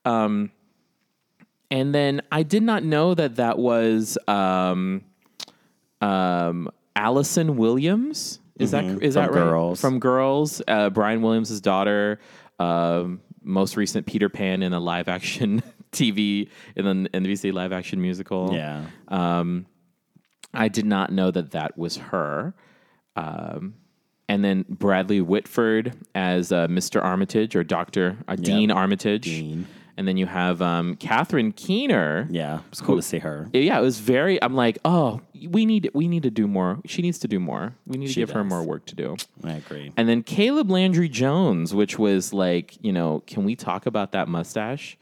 Um, 0.05 0.53
and 1.71 1.93
then 1.93 2.23
I 2.31 2.45
did 2.45 2.63
not 2.63 2.85
know 2.85 3.15
that 3.15 3.37
that 3.37 3.59
was 3.59 4.17
um, 4.29 5.03
um, 6.01 6.71
Allison 6.95 7.57
Williams. 7.57 8.39
Is 8.59 8.71
that 8.71 8.85
is 8.85 9.15
that 9.15 9.31
Mm-hmm. 9.31 9.35
From 9.35 9.43
right? 9.45 9.51
Girls. 9.51 9.81
From 9.81 9.99
Girls, 10.01 10.63
uh, 10.67 10.91
Brian 10.91 11.23
Williams' 11.23 11.61
daughter. 11.61 12.21
Um, 12.59 13.21
most 13.43 13.77
recent 13.77 14.07
Peter 14.07 14.29
Pan 14.29 14.63
in 14.63 14.73
a 14.73 14.81
live 14.81 15.09
action 15.09 15.63
TV 15.93 16.49
in 16.75 16.87
an 16.87 17.09
NBC 17.15 17.53
live 17.53 17.73
action 17.73 18.01
musical. 18.01 18.53
Yeah. 18.53 18.87
Um, 19.09 19.67
I 20.53 20.69
did 20.69 20.87
not 20.87 21.13
know 21.13 21.31
that 21.31 21.53
that 21.53 21.77
was 21.77 21.97
her. 21.99 22.55
Um, 23.15 23.75
and 24.29 24.45
then 24.45 24.65
Bradley 24.69 25.21
Whitford 25.21 25.95
as 26.15 26.51
uh, 26.51 26.67
Mr. 26.67 27.03
Armitage 27.03 27.55
or 27.55 27.63
Doctor 27.63 28.19
uh, 28.27 28.37
Dean 28.37 28.71
Armitage. 28.71 29.23
Dean. 29.23 29.67
And 29.99 30.07
then 30.07 30.17
you 30.19 30.27
have 30.27 30.61
um, 30.61 30.97
Catherine 30.97 31.53
Keener. 31.53 32.29
Yeah. 32.31 32.61
It's 32.71 32.83
cool 32.83 32.97
to 32.97 33.03
see 33.03 33.19
her. 33.21 33.49
Yeah, 33.53 33.79
it 33.79 33.83
was 33.83 33.99
very. 33.99 34.43
I'm 34.43 34.55
like, 34.55 34.79
oh, 34.85 35.23
we 35.49 35.65
need 35.65 35.91
we 35.95 36.07
need 36.07 36.23
to 36.25 36.31
do 36.31 36.47
more. 36.47 36.81
She 36.85 37.01
needs 37.01 37.19
to 37.21 37.29
do 37.29 37.41
more. 37.41 37.75
We 37.87 37.97
need 37.99 38.09
to 38.09 38.13
She 38.13 38.21
give 38.21 38.31
her 38.33 38.45
more 38.45 38.63
work 38.63 38.85
to 38.87 38.95
do. 38.95 39.17
I 39.43 39.53
agree. 39.53 39.93
And 39.97 40.07
then 40.09 40.23
Caleb 40.23 40.71
Landry 40.71 41.09
Jones, 41.09 41.75
which 41.75 41.99
was 41.99 42.35
like, 42.35 42.77
you 42.85 42.93
know, 42.93 43.23
can 43.27 43.45
we 43.45 43.57
talk 43.57 43.87
about 43.87 44.13
that 44.13 44.29
mustache? 44.29 44.99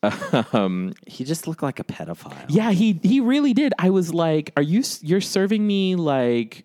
um, 0.52 0.94
He 1.08 1.24
just 1.24 1.48
looked 1.48 1.62
like 1.62 1.80
a 1.80 1.84
pedophile. 1.84 2.46
yeah, 2.48 2.70
he 2.70 3.00
he 3.02 3.18
really 3.20 3.52
did. 3.54 3.74
I 3.78 3.90
was 3.90 4.14
like, 4.14 4.52
are 4.56 4.62
you 4.62 4.84
you're 5.02 5.20
serving 5.20 5.66
me 5.66 5.96
like 5.96 6.64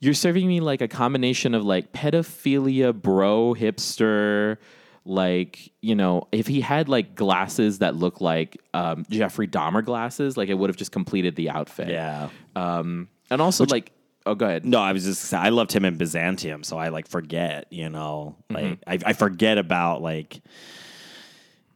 you're 0.00 0.14
serving 0.14 0.48
me 0.48 0.60
like 0.60 0.80
a 0.80 0.88
combination 0.88 1.54
of 1.54 1.62
like 1.62 1.92
pedophilia, 1.92 2.94
bro, 2.94 3.54
hipster, 3.54 4.56
like, 5.10 5.72
you 5.82 5.94
know, 5.96 6.28
if 6.30 6.46
he 6.46 6.60
had 6.60 6.88
like 6.88 7.14
glasses 7.16 7.80
that 7.80 7.96
look 7.96 8.20
like 8.20 8.56
um, 8.72 9.04
Jeffrey 9.10 9.48
Dahmer 9.48 9.84
glasses, 9.84 10.36
like 10.36 10.48
it 10.48 10.54
would 10.54 10.70
have 10.70 10.76
just 10.76 10.92
completed 10.92 11.34
the 11.34 11.50
outfit. 11.50 11.88
Yeah. 11.88 12.28
Um, 12.54 13.08
and 13.30 13.42
also 13.42 13.64
like, 13.66 13.90
oh, 14.24 14.34
go 14.36 14.46
ahead. 14.46 14.64
No, 14.64 14.78
I 14.78 14.92
was 14.92 15.04
just 15.04 15.34
I 15.34 15.48
loved 15.48 15.72
him 15.72 15.84
in 15.84 15.96
Byzantium, 15.96 16.62
so 16.62 16.78
I 16.78 16.88
like 16.88 17.08
forget, 17.08 17.66
you 17.70 17.88
know, 17.88 18.36
Mm-hmm. 18.50 18.68
like 18.88 19.04
I, 19.04 19.10
I 19.10 19.12
forget 19.12 19.58
about 19.58 20.00
like 20.00 20.40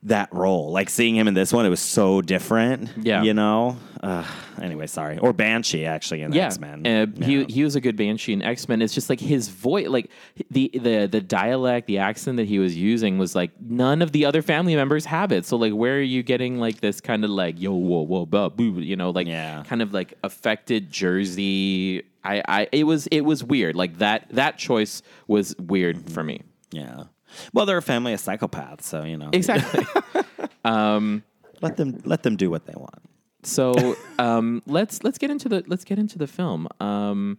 that 0.04 0.32
role. 0.32 0.70
Like 0.70 0.90
seeing 0.90 1.14
him 1.16 1.28
in 1.28 1.34
this 1.34 1.52
one, 1.52 1.64
it 1.66 1.70
was 1.70 1.80
so 1.80 2.20
different. 2.22 2.90
Yeah. 3.00 3.22
you 3.22 3.34
know. 3.34 3.76
Uh, 4.02 4.22
anyway, 4.60 4.86
sorry. 4.86 5.16
Or 5.18 5.32
Banshee 5.32 5.86
actually 5.86 6.20
in 6.20 6.32
yeah, 6.32 6.46
X 6.46 6.58
Men. 6.58 6.86
Uh, 6.86 7.06
He 7.24 7.44
he 7.44 7.64
was 7.64 7.74
a 7.74 7.80
good 7.80 7.96
Banshee 7.96 8.34
in 8.34 8.42
X 8.42 8.68
Men. 8.68 8.82
It's 8.82 8.92
just 8.92 9.08
like 9.08 9.18
his 9.18 9.48
voice, 9.48 9.88
like 9.88 10.10
the 10.50 10.70
the 10.74 11.06
the 11.06 11.22
dialect, 11.22 11.86
the 11.86 11.96
accent 11.98 12.36
that 12.36 12.46
he 12.46 12.58
was 12.58 12.76
using 12.76 13.16
was 13.16 13.34
like 13.34 13.50
none 13.60 14.02
of 14.02 14.12
the 14.12 14.26
other 14.26 14.42
family 14.42 14.76
members 14.76 15.06
have 15.06 15.32
it. 15.32 15.46
So 15.46 15.56
like, 15.56 15.72
where 15.72 15.96
are 15.96 16.02
you 16.02 16.22
getting 16.22 16.58
like 16.60 16.80
this 16.80 17.00
kind 17.00 17.24
of 17.24 17.30
like 17.30 17.58
yo 17.58 17.72
whoa 17.72 18.02
whoa 18.02 18.26
bah, 18.26 18.50
boo, 18.50 18.78
you 18.80 18.96
know, 18.96 19.08
like 19.08 19.26
Yeah. 19.26 19.62
kind 19.66 19.80
of 19.80 19.94
like 19.94 20.12
affected 20.22 20.90
Jersey. 20.90 22.02
I 22.22 22.42
I 22.46 22.68
it 22.72 22.84
was 22.84 23.06
it 23.06 23.22
was 23.22 23.42
weird. 23.42 23.74
Like 23.74 23.98
that 23.98 24.26
that 24.32 24.58
choice 24.58 25.00
was 25.28 25.54
weird 25.58 26.10
for 26.10 26.22
me. 26.22 26.42
yeah. 26.72 27.04
Well, 27.52 27.66
they're 27.66 27.78
a 27.78 27.82
family 27.82 28.12
of 28.12 28.20
psychopaths, 28.20 28.82
so 28.82 29.04
you 29.04 29.16
know, 29.16 29.30
Exactly. 29.32 29.84
let 30.64 31.76
them 31.76 32.00
let 32.04 32.22
them 32.22 32.36
do 32.36 32.50
what 32.50 32.66
they 32.66 32.74
want. 32.76 33.02
so 33.42 33.96
um, 34.18 34.62
let's 34.66 35.02
let's 35.04 35.18
get 35.18 35.30
into 35.30 35.48
the 35.48 35.64
let's 35.66 35.84
get 35.84 35.98
into 35.98 36.18
the 36.18 36.26
film. 36.26 36.68
Um, 36.80 37.38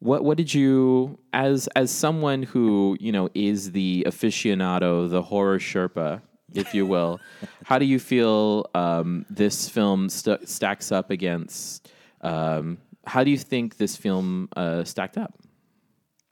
what 0.00 0.24
what 0.24 0.36
did 0.36 0.52
you 0.52 1.18
as 1.32 1.66
as 1.76 1.90
someone 1.90 2.42
who 2.42 2.96
you 3.00 3.12
know 3.12 3.28
is 3.34 3.72
the 3.72 4.04
aficionado, 4.06 5.08
the 5.10 5.22
horror 5.22 5.58
Sherpa, 5.58 6.20
if 6.54 6.74
you 6.74 6.86
will? 6.86 7.20
how 7.64 7.78
do 7.78 7.84
you 7.84 7.98
feel 7.98 8.66
um, 8.74 9.24
this 9.30 9.68
film 9.68 10.08
st- 10.08 10.48
stacks 10.48 10.90
up 10.92 11.10
against? 11.10 11.90
Um, 12.20 12.78
how 13.06 13.22
do 13.22 13.30
you 13.30 13.36
think 13.38 13.76
this 13.76 13.96
film 13.96 14.48
uh, 14.56 14.84
stacked 14.84 15.18
up? 15.18 15.34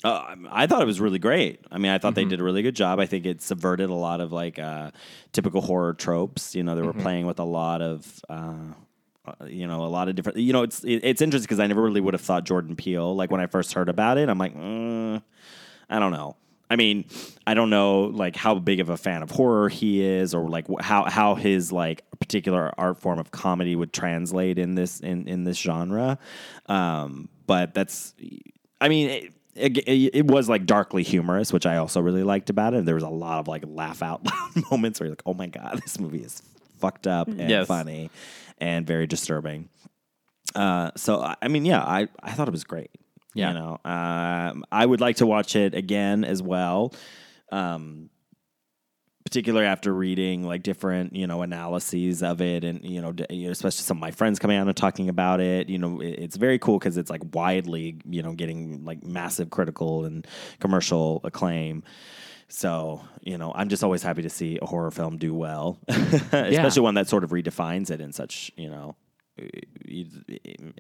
Uh, 0.05 0.35
I 0.51 0.67
thought 0.67 0.83
it 0.83 0.87
was 0.87 1.01
really 1.01 1.19
great. 1.21 1.61
I 1.71 1.79
mean, 1.79 1.93
I 1.93 1.99
thought 1.99 2.15
Mm-hmm. 2.15 2.29
they 2.29 2.31
did 2.31 2.41
a 2.41 2.43
really 2.43 2.63
good 2.63 2.75
job. 2.77 2.99
I 2.99 3.07
think 3.07 3.25
it 3.27 3.41
subverted 3.43 3.89
a 3.89 3.95
lot 3.95 4.21
of 4.21 4.33
like 4.33 4.59
uh, 4.59 4.91
typical 5.33 5.61
horror 5.61 5.95
tropes. 5.95 6.55
You 6.55 6.63
know, 6.65 6.75
they 6.75 6.83
were 6.83 6.93
Mm-hmm. 6.93 7.03
playing 7.03 7.27
with 7.27 7.39
a 7.39 7.45
lot 7.45 7.83
of, 7.83 8.21
uh, 8.29 8.55
uh, 9.27 9.45
you 9.47 9.67
know, 9.69 9.85
a 9.85 9.87
lot 9.87 10.09
of 10.09 10.17
different. 10.17 10.39
You 10.39 10.53
know, 10.53 10.63
it's 10.65 10.83
it, 10.83 11.01
it's 11.05 11.23
interesting 11.23 11.47
because 11.47 11.61
I 11.61 11.67
never 11.69 11.83
really 11.83 12.01
would 12.01 12.15
have 12.15 12.21
thought 12.21 12.45
Jordan 12.45 12.75
Peele. 12.75 13.15
Like 13.15 13.31
when 13.31 13.41
I 13.41 13.47
first 13.47 13.73
heard 13.75 13.89
about 13.89 14.19
it, 14.19 14.29
I'm 14.29 14.39
like, 14.39 14.57
mm, 14.57 15.23
I 15.89 15.99
don't 16.01 16.13
know. 16.13 16.37
I 16.69 16.75
mean, 16.77 17.05
I 17.47 17.53
don't 17.55 17.69
know 17.71 18.05
like 18.05 18.35
how 18.35 18.55
big 18.57 18.81
of 18.81 18.89
a 18.89 18.97
fan 18.97 19.23
of 19.23 19.31
horror 19.31 19.69
he 19.69 20.03
is, 20.03 20.35
or 20.35 20.49
like 20.49 20.67
how 20.81 21.05
how 21.05 21.35
his 21.37 21.71
like 21.71 22.03
particular 22.19 22.73
art 22.79 22.99
form 22.99 23.19
of 23.19 23.31
comedy 23.31 23.77
would 23.77 23.93
translate 23.93 24.59
in 24.59 24.75
this 24.75 24.99
in 24.99 25.29
in 25.29 25.45
this 25.45 25.59
genre. 25.59 26.19
Um, 26.67 27.29
but 27.47 27.75
that's, 27.75 28.15
I 28.81 28.89
mean. 28.89 29.09
It, 29.11 29.33
it, 29.55 29.79
it 30.15 30.27
was 30.27 30.49
like 30.49 30.65
darkly 30.67 31.03
humorous, 31.03 31.53
which 31.53 31.67
I 31.67 31.77
also 31.77 32.01
really 32.01 32.23
liked 32.23 32.49
about 32.51 32.75
it. 32.75 32.79
And 32.79 32.89
there 32.89 32.95
was 32.95 33.05
a 33.05 33.09
lot 33.09 33.39
of 33.39 33.49
like 33.49 33.65
laugh 33.67 34.03
out 34.03 34.25
loud 34.25 34.65
moments 34.71 34.99
where 35.01 35.07
you're 35.07 35.13
like, 35.13 35.23
"Oh 35.27 35.35
my 35.35 35.47
god, 35.47 35.81
this 35.83 35.99
movie 36.01 36.23
is 36.23 36.43
fucked 36.81 37.07
up 37.07 37.29
and 37.29 37.49
Yes. 37.51 37.67
funny 37.69 38.11
and 38.59 38.87
very 38.87 39.07
disturbing." 39.07 39.69
Uh, 40.55 40.91
so 40.97 41.21
I 41.21 41.37
I 41.43 41.49
mean, 41.49 41.65
yeah, 41.65 41.83
I 41.83 42.09
I 42.23 42.33
thought 42.33 42.49
it 42.49 42.53
was 42.53 42.65
great. 42.65 42.91
Yeah. 43.35 43.49
you 43.49 43.55
know, 43.55 43.79
um, 43.91 44.65
I 44.71 44.85
would 44.85 45.01
like 45.01 45.17
to 45.17 45.27
watch 45.27 45.57
it 45.57 45.75
again 45.75 46.23
as 46.25 46.43
well. 46.43 46.93
Um, 47.51 48.11
particularly 49.33 49.67
after 49.67 49.95
reading 49.95 50.43
like 50.47 50.63
different 50.63 51.17
you 51.17 51.27
know 51.27 51.41
analyses 51.41 52.23
of 52.23 52.43
it 52.43 52.65
and 52.65 52.85
you 52.85 53.01
know, 53.01 53.13
d- 53.13 53.25
you 53.31 53.47
know, 53.47 53.51
especially 53.51 53.83
some 53.83 53.97
of 53.97 54.01
my 54.03 54.11
friends 54.11 54.39
coming 54.39 54.59
out 54.59 54.67
and 54.67 54.77
talking 54.77 55.09
about 55.09 55.41
it 55.41 55.71
you 55.71 55.79
know 55.79 56.03
it's 56.03 56.37
very 56.37 56.59
cool 56.59 56.79
because 56.79 56.99
it's 56.99 57.09
like 57.09 57.23
widely 57.33 57.97
you 58.05 58.23
know 58.23 58.35
getting 58.35 58.85
like 58.85 59.03
massive 59.03 59.49
critical 59.49 60.05
and 60.05 60.27
commercial 60.61 61.23
acclaim. 61.25 61.83
So 62.49 63.01
you 63.23 63.39
know 63.39 63.53
i'm 63.55 63.71
just 63.71 63.83
always 63.83 64.03
happy 64.03 64.21
to 64.21 64.29
see 64.29 64.59
a 64.61 64.67
horror 64.67 64.91
film 64.91 65.17
do 65.17 65.33
well 65.33 65.79
especially 65.89 66.83
one 66.83 66.97
that 66.97 67.09
sort 67.09 67.25
of 67.25 67.31
redefines 67.31 67.91
it 67.91 68.03
in 68.03 68.13
such 68.13 68.53
you 68.57 68.69
know 68.69 68.97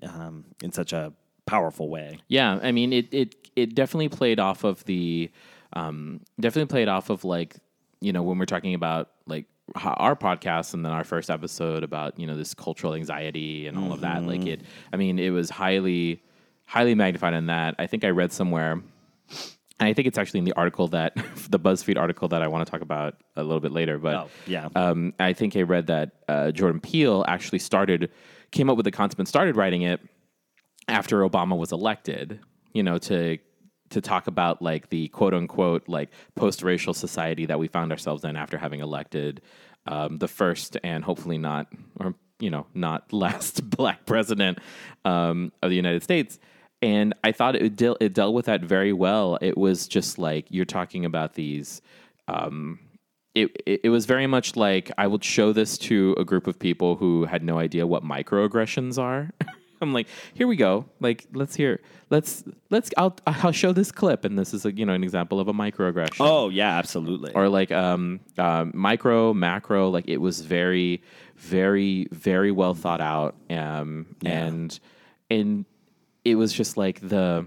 um, 0.06 0.44
in 0.62 0.72
such 0.72 0.92
a 0.92 1.14
powerful 1.46 1.88
way. 1.88 2.18
Yeah, 2.28 2.58
I 2.62 2.70
mean 2.72 2.92
it 2.92 3.08
it 3.12 3.34
it 3.56 3.74
definitely 3.74 4.10
played 4.10 4.38
off 4.38 4.64
of 4.64 4.84
the 4.84 5.30
um 5.72 6.20
definitely 6.38 6.70
played 6.70 6.88
off 6.88 7.08
of 7.08 7.24
like 7.24 7.56
you 8.02 8.12
know 8.12 8.22
when 8.22 8.38
we're 8.38 8.44
talking 8.46 8.74
about 8.74 9.10
like 9.26 9.46
our 9.76 10.16
podcast 10.16 10.74
and 10.74 10.84
then 10.84 10.92
our 10.92 11.04
first 11.04 11.30
episode 11.30 11.82
about 11.84 12.18
you 12.18 12.26
know 12.26 12.36
this 12.36 12.52
cultural 12.52 12.94
anxiety 12.94 13.66
and 13.66 13.78
all 13.78 13.92
of 13.92 14.00
that 14.00 14.24
like 14.24 14.44
it 14.46 14.60
I 14.92 14.96
mean 14.96 15.18
it 15.18 15.30
was 15.30 15.48
highly 15.50 16.22
highly 16.66 16.94
magnified 16.94 17.34
in 17.34 17.46
that. 17.46 17.74
I 17.78 17.86
think 17.86 18.04
I 18.04 18.08
read 18.10 18.32
somewhere 18.32 18.72
and 18.72 19.88
I 19.88 19.92
think 19.94 20.06
it's 20.08 20.18
actually 20.18 20.38
in 20.38 20.44
the 20.44 20.52
article 20.54 20.88
that 20.88 21.14
the 21.50 21.58
BuzzFeed 21.58 21.98
article 21.98 22.28
that 22.28 22.42
I 22.42 22.48
want 22.48 22.66
to 22.66 22.70
talk 22.70 22.82
about 22.82 23.14
a 23.36 23.42
little 23.42 23.60
bit 23.60 23.72
later 23.72 23.98
but 23.98 24.14
Oh, 24.14 24.28
yeah. 24.46 24.68
um, 24.74 25.14
I 25.18 25.32
think 25.32 25.56
I 25.56 25.62
read 25.62 25.86
that 25.86 26.10
uh, 26.28 26.50
Jordan 26.50 26.80
Peele 26.80 27.24
actually 27.28 27.58
started, 27.60 28.10
came 28.50 28.68
up 28.70 28.76
with 28.76 28.84
the 28.84 28.90
concept 28.90 29.18
and 29.20 29.28
started 29.28 29.56
writing 29.56 29.82
it 29.82 30.00
after 30.88 31.20
Obama 31.28 31.56
was 31.56 31.72
elected. 31.72 32.40
You 32.74 32.82
know, 32.82 32.96
to 32.98 33.38
to 33.92 34.00
talk 34.00 34.26
about 34.26 34.60
like 34.60 34.88
the 34.90 35.08
quote 35.08 35.34
unquote 35.34 35.88
like 35.88 36.10
post 36.34 36.62
racial 36.62 36.94
society 36.94 37.46
that 37.46 37.58
we 37.58 37.68
found 37.68 37.92
ourselves 37.92 38.24
in 38.24 38.36
after 38.36 38.58
having 38.58 38.80
elected 38.80 39.40
um, 39.86 40.18
the 40.18 40.28
first 40.28 40.76
and 40.82 41.04
hopefully 41.04 41.38
not 41.38 41.66
or 41.96 42.14
you 42.38 42.50
know 42.50 42.66
not 42.74 43.12
last 43.12 43.68
black 43.70 44.04
president 44.06 44.58
um, 45.04 45.52
of 45.62 45.70
the 45.70 45.76
United 45.76 46.02
States. 46.02 46.38
And 46.80 47.14
I 47.22 47.30
thought 47.30 47.54
it 47.54 47.76
deal, 47.76 47.96
it 48.00 48.12
dealt 48.12 48.34
with 48.34 48.46
that 48.46 48.62
very 48.62 48.92
well. 48.92 49.38
It 49.40 49.56
was 49.56 49.86
just 49.86 50.18
like 50.18 50.46
you're 50.50 50.64
talking 50.64 51.04
about 51.04 51.34
these 51.34 51.80
um, 52.26 52.80
it, 53.34 53.50
it 53.66 53.80
it 53.84 53.88
was 53.88 54.06
very 54.06 54.26
much 54.26 54.56
like 54.56 54.90
I 54.98 55.06
would 55.06 55.24
show 55.24 55.52
this 55.52 55.78
to 55.78 56.14
a 56.18 56.24
group 56.24 56.46
of 56.46 56.58
people 56.58 56.96
who 56.96 57.24
had 57.24 57.42
no 57.42 57.58
idea 57.58 57.86
what 57.86 58.04
microaggressions 58.04 58.98
are. 58.98 59.30
I'm 59.82 59.92
like, 59.92 60.06
here 60.34 60.46
we 60.46 60.56
go. 60.56 60.86
Like, 61.00 61.26
let's 61.32 61.54
hear. 61.54 61.80
Let's 62.10 62.44
let's. 62.70 62.90
I'll 62.96 63.16
I'll 63.26 63.52
show 63.52 63.72
this 63.72 63.90
clip, 63.92 64.24
and 64.24 64.38
this 64.38 64.54
is 64.54 64.64
a 64.64 64.72
you 64.72 64.86
know 64.86 64.92
an 64.92 65.02
example 65.02 65.40
of 65.40 65.48
a 65.48 65.52
microaggression. 65.52 66.16
oh 66.20 66.48
yeah 66.48 66.78
absolutely 66.78 67.32
Or 67.34 67.48
like 67.48 67.72
um, 67.72 68.20
um, 68.38 68.72
micro, 68.74 69.34
macro. 69.34 69.88
Like 69.90 70.08
it 70.08 70.18
was 70.18 70.40
very, 70.40 71.02
very, 71.36 72.06
very 72.12 72.50
well 72.52 72.74
thought 72.74 73.00
out. 73.00 73.34
Um, 73.50 74.14
and 74.24 74.78
and 75.30 75.64
it 76.24 76.36
was 76.36 76.52
just 76.52 76.76
like 76.76 77.00
the 77.00 77.46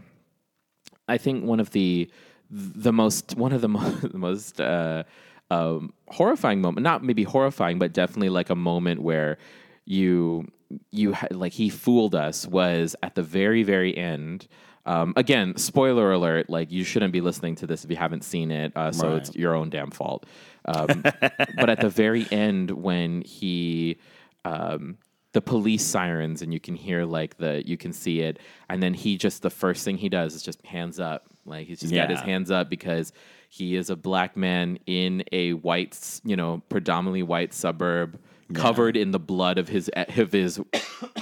I 1.08 1.17
think 1.17 1.43
one 1.45 1.60
of 1.60 1.71
the 1.71 2.10
the 2.50 2.93
most 2.93 3.36
one 3.36 3.54
of 3.54 3.62
the, 3.62 3.69
mo- 3.76 3.89
the 4.02 4.17
most 4.17 4.60
uh, 4.60 5.04
um, 5.52 5.93
horrifying 6.10 6.62
moment, 6.62 6.84
not 6.84 7.04
maybe 7.04 7.24
horrifying, 7.24 7.78
but 7.80 7.93
definitely 7.93 8.30
like 8.30 8.50
a 8.50 8.56
moment 8.56 9.02
where 9.02 9.38
you 9.86 10.48
you 10.91 11.12
had 11.13 11.36
like 11.36 11.54
he 11.54 11.69
fooled 11.69 12.15
us 12.15 12.48
was 12.48 12.95
at 13.04 13.15
the 13.15 13.24
very 13.24 13.63
very 13.63 13.95
end 13.95 14.48
Um, 14.88 15.13
again, 15.15 15.58
spoiler 15.58 16.12
alert! 16.12 16.48
Like 16.48 16.71
you 16.71 16.84
shouldn't 16.84 17.12
be 17.12 17.21
listening 17.21 17.56
to 17.56 17.65
this 17.67 17.84
if 17.84 17.89
you 17.89 17.98
haven't 17.98 18.24
seen 18.24 18.52
it, 18.52 18.71
uh, 18.76 18.91
so 18.91 19.08
Right. 19.08 19.17
it's 19.17 19.36
your 19.36 19.56
own 19.56 19.71
damn 19.71 19.89
fault. 19.89 20.28
Um, 20.65 21.02
but 21.60 21.69
at 21.71 21.82
the 21.82 21.89
very 21.89 22.28
end, 22.32 22.69
when 22.69 23.24
he, 23.24 23.98
um, 24.43 24.98
the 25.34 25.41
police 25.41 25.84
sirens, 25.84 26.43
and 26.43 26.54
you 26.54 26.60
can 26.60 26.76
hear 26.76 27.04
like 27.04 27.38
the, 27.38 27.63
you 27.65 27.78
can 27.78 27.93
see 27.93 28.19
it, 28.21 28.38
and 28.69 28.82
then 28.84 28.93
he 28.93 29.17
just 29.17 29.41
the 29.41 29.50
first 29.50 29.84
thing 29.86 29.98
he 29.98 30.08
does 30.08 30.36
is 30.36 30.43
just 30.43 30.63
hands 30.65 31.00
up, 31.00 31.24
like 31.48 31.65
he's 31.65 31.80
just 31.80 31.91
got 32.02 32.12
his 32.12 32.21
hands 32.21 32.52
up 32.52 32.69
because 32.69 33.12
he 33.50 33.76
is 33.76 33.89
a 33.89 33.95
black 33.95 34.38
man 34.38 34.78
in 34.86 35.24
a 35.32 35.54
white, 35.54 35.98
you 36.24 36.36
know, 36.36 36.62
predominantly 36.69 37.24
white 37.24 37.54
suburb, 37.56 38.19
covered 38.54 38.96
in 38.98 39.12
the 39.12 39.20
blood 39.20 39.58
of 39.58 39.68
his 39.70 39.90
of 39.96 40.32
his 40.32 40.58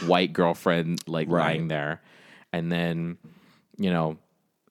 white 0.05 0.33
girlfriend, 0.33 1.01
like 1.07 1.27
Right. 1.29 1.41
lying 1.43 1.67
there, 1.67 2.01
and 2.51 2.71
then, 2.71 3.17
you 3.77 3.89
know, 3.91 4.17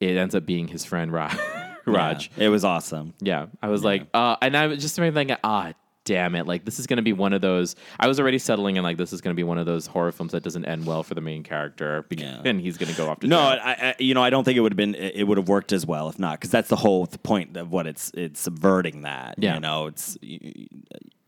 it 0.01 0.17
ends 0.17 0.35
up 0.35 0.45
being 0.47 0.69
his 0.69 0.85
friend 0.85 1.13
Rod. 1.13 1.37
Rod. 1.87 2.27
It 2.37 2.49
was 2.49 2.65
awesome. 2.65 3.15
Yeah, 3.21 3.47
I 3.63 3.69
was 3.69 3.83
like, 3.85 4.07
uh, 4.15 4.37
and 4.41 4.57
I 4.57 4.67
was 4.69 4.81
just 4.81 4.95
thinking, 4.97 5.37
ah, 5.43 5.73
damn 6.05 6.35
it, 6.37 6.47
like 6.47 6.65
this 6.65 6.79
is 6.81 6.87
gonna 6.87 7.03
be 7.03 7.13
one 7.13 7.33
of 7.33 7.41
those. 7.41 7.75
I 7.99 8.07
was 8.07 8.21
already 8.21 8.39
settling 8.39 8.77
in 8.77 8.83
like 8.85 8.97
this 8.99 9.13
is 9.13 9.21
gonna 9.21 9.35
be 9.35 9.43
one 9.45 9.59
of 9.59 9.67
those 9.67 9.87
horror 9.87 10.13
films 10.13 10.31
that 10.33 10.43
doesn't 10.45 10.65
end 10.65 10.85
well 10.87 11.03
for 11.03 11.15
the 11.15 11.21
main 11.21 11.43
character, 11.43 12.05
Yeah. 12.11 12.41
and 12.45 12.61
he's 12.61 12.77
gonna 12.79 12.93
go 12.93 13.09
off 13.09 13.21
to 13.21 13.27
No. 13.27 13.39
I, 13.41 13.73
I, 13.73 13.95
you 13.99 14.15
know, 14.15 14.23
I 14.23 14.31
don't 14.31 14.45
think 14.45 14.57
it 14.57 14.61
would 14.61 14.73
have 14.73 14.77
been. 14.77 14.95
It 14.95 15.25
would 15.27 15.39
have 15.39 15.49
worked 15.49 15.73
as 15.73 15.85
well 15.87 16.09
if 16.09 16.19
not, 16.21 16.39
because 16.41 16.51
that's 16.51 16.69
the 16.69 16.77
whole 16.77 17.07
point 17.07 17.57
of 17.57 17.73
what 17.73 17.87
it's 17.89 18.11
it's 18.15 18.41
subverting 18.41 19.03
that. 19.03 19.35
Yeah. 19.39 19.55
You 19.55 19.61
know, 19.61 19.87
it's. 19.87 20.17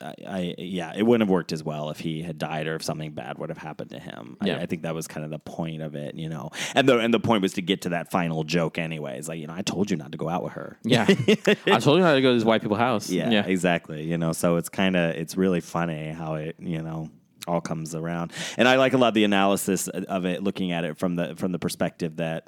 I, 0.00 0.14
I 0.26 0.54
yeah, 0.58 0.92
it 0.96 1.02
wouldn't 1.02 1.26
have 1.26 1.30
worked 1.30 1.52
as 1.52 1.62
well 1.62 1.90
if 1.90 2.00
he 2.00 2.22
had 2.22 2.38
died 2.38 2.66
or 2.66 2.76
if 2.76 2.82
something 2.82 3.12
bad 3.12 3.38
would 3.38 3.48
have 3.48 3.58
happened 3.58 3.90
to 3.90 3.98
him. 3.98 4.36
Yeah. 4.42 4.58
I, 4.58 4.62
I 4.62 4.66
think 4.66 4.82
that 4.82 4.94
was 4.94 5.06
kind 5.06 5.24
of 5.24 5.30
the 5.30 5.38
point 5.38 5.82
of 5.82 5.94
it, 5.94 6.14
you 6.14 6.28
know. 6.28 6.50
And 6.74 6.88
the 6.88 6.98
and 6.98 7.12
the 7.12 7.20
point 7.20 7.42
was 7.42 7.54
to 7.54 7.62
get 7.62 7.82
to 7.82 7.90
that 7.90 8.10
final 8.10 8.44
joke, 8.44 8.78
anyways. 8.78 9.28
Like 9.28 9.38
you 9.38 9.46
know, 9.46 9.54
I 9.54 9.62
told 9.62 9.90
you 9.90 9.96
not 9.96 10.12
to 10.12 10.18
go 10.18 10.28
out 10.28 10.42
with 10.42 10.54
her. 10.54 10.78
yeah, 10.82 11.06
I 11.66 11.78
told 11.80 11.98
you 11.98 12.04
how 12.04 12.14
to 12.14 12.20
go 12.20 12.30
to 12.30 12.34
this 12.34 12.44
white 12.44 12.62
people's 12.62 12.80
house. 12.80 13.10
Yeah, 13.10 13.30
yeah, 13.30 13.46
exactly. 13.46 14.04
You 14.04 14.18
know, 14.18 14.32
so 14.32 14.56
it's 14.56 14.68
kind 14.68 14.96
of 14.96 15.14
it's 15.14 15.36
really 15.36 15.60
funny 15.60 16.08
how 16.10 16.34
it 16.34 16.56
you 16.58 16.82
know 16.82 17.10
all 17.46 17.60
comes 17.60 17.94
around, 17.94 18.32
and 18.56 18.68
I 18.68 18.76
like 18.76 18.92
a 18.92 18.98
lot 18.98 19.08
of 19.08 19.14
the 19.14 19.24
analysis 19.24 19.88
of 19.88 20.24
it, 20.24 20.42
looking 20.42 20.72
at 20.72 20.84
it 20.84 20.98
from 20.98 21.16
the 21.16 21.34
from 21.36 21.52
the 21.52 21.58
perspective 21.58 22.16
that 22.16 22.46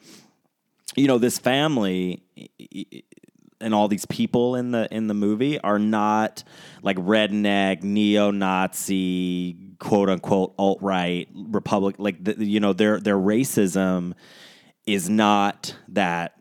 you 0.94 1.06
know 1.06 1.18
this 1.18 1.38
family 1.38 2.22
and 3.60 3.74
all 3.74 3.88
these 3.88 4.06
people 4.06 4.56
in 4.56 4.70
the 4.70 4.88
in 4.94 5.06
the 5.06 5.14
movie 5.14 5.58
are 5.60 5.78
not 5.78 6.44
like 6.82 6.96
redneck 6.96 7.82
neo-Nazi 7.82 9.56
quote 9.78 10.08
unquote 10.08 10.54
alt 10.58 10.78
right 10.80 11.28
republic 11.34 11.96
like 11.98 12.22
the, 12.22 12.44
you 12.44 12.60
know 12.60 12.72
their 12.72 13.00
their 13.00 13.16
racism 13.16 14.12
is 14.86 15.08
not 15.08 15.76
that 15.88 16.34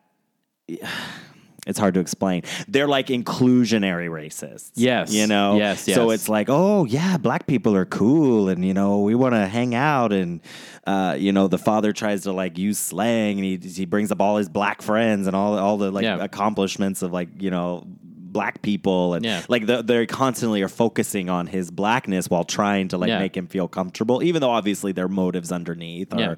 it's 1.66 1.80
hard 1.80 1.94
to 1.96 2.00
explain. 2.00 2.44
They're 2.68 2.88
like 2.88 3.08
inclusionary 3.08 4.10
racists. 4.10 4.72
Yes. 4.76 5.14
You 5.14 5.28
know? 5.28 5.58
Yes, 5.58 5.88
yes. 5.88 5.96
So 5.96 6.12
it's 6.12 6.30
like, 6.30 6.48
oh, 6.50 6.86
yeah, 6.86 7.18
black 7.18 7.48
people 7.48 7.76
are 7.76 7.86
cool 7.86 8.50
and, 8.50 8.64
you 8.66 8.74
know, 8.74 9.00
we 9.00 9.16
want 9.16 9.34
to 9.36 9.48
hang 9.48 9.74
out. 9.76 10.14
And, 10.14 10.42
uh, 10.86 11.16
you 11.18 11.32
know, 11.32 11.48
the 11.48 11.58
father 11.58 11.92
tries 11.94 12.24
to 12.24 12.32
like 12.32 12.58
use 12.58 12.78
slang 12.78 13.38
and 13.40 13.46
he, 13.46 13.58
he 13.58 13.86
brings 13.86 14.12
up 14.12 14.22
all 14.22 14.38
his 14.38 14.50
black 14.50 14.82
friends 14.82 15.28
and 15.28 15.36
all, 15.36 15.58
all 15.58 15.78
the 15.78 15.92
like 15.92 16.04
Yeah. 16.04 16.24
accomplishments 16.24 17.02
of 17.02 17.12
like, 17.12 17.30
you 17.42 17.50
know, 17.52 17.86
black 18.36 18.62
people 18.62 19.14
and 19.16 19.24
Yeah. 19.24 19.44
like 19.48 19.66
the, 19.66 19.82
they 19.82 20.06
constantly 20.06 20.62
are 20.62 20.68
focusing 20.68 21.30
on 21.30 21.48
his 21.48 21.72
blackness 21.72 22.30
while 22.30 22.44
trying 22.44 22.90
to 22.90 22.98
like 22.98 23.08
Yeah. 23.08 23.20
make 23.20 23.36
him 23.36 23.48
feel 23.48 23.70
comfortable 23.70 24.22
even 24.22 24.42
though 24.42 24.52
obviously 24.52 24.92
their 24.92 25.08
motives 25.08 25.54
underneath 25.54 26.14
are 26.14 26.20
Yeah. 26.20 26.36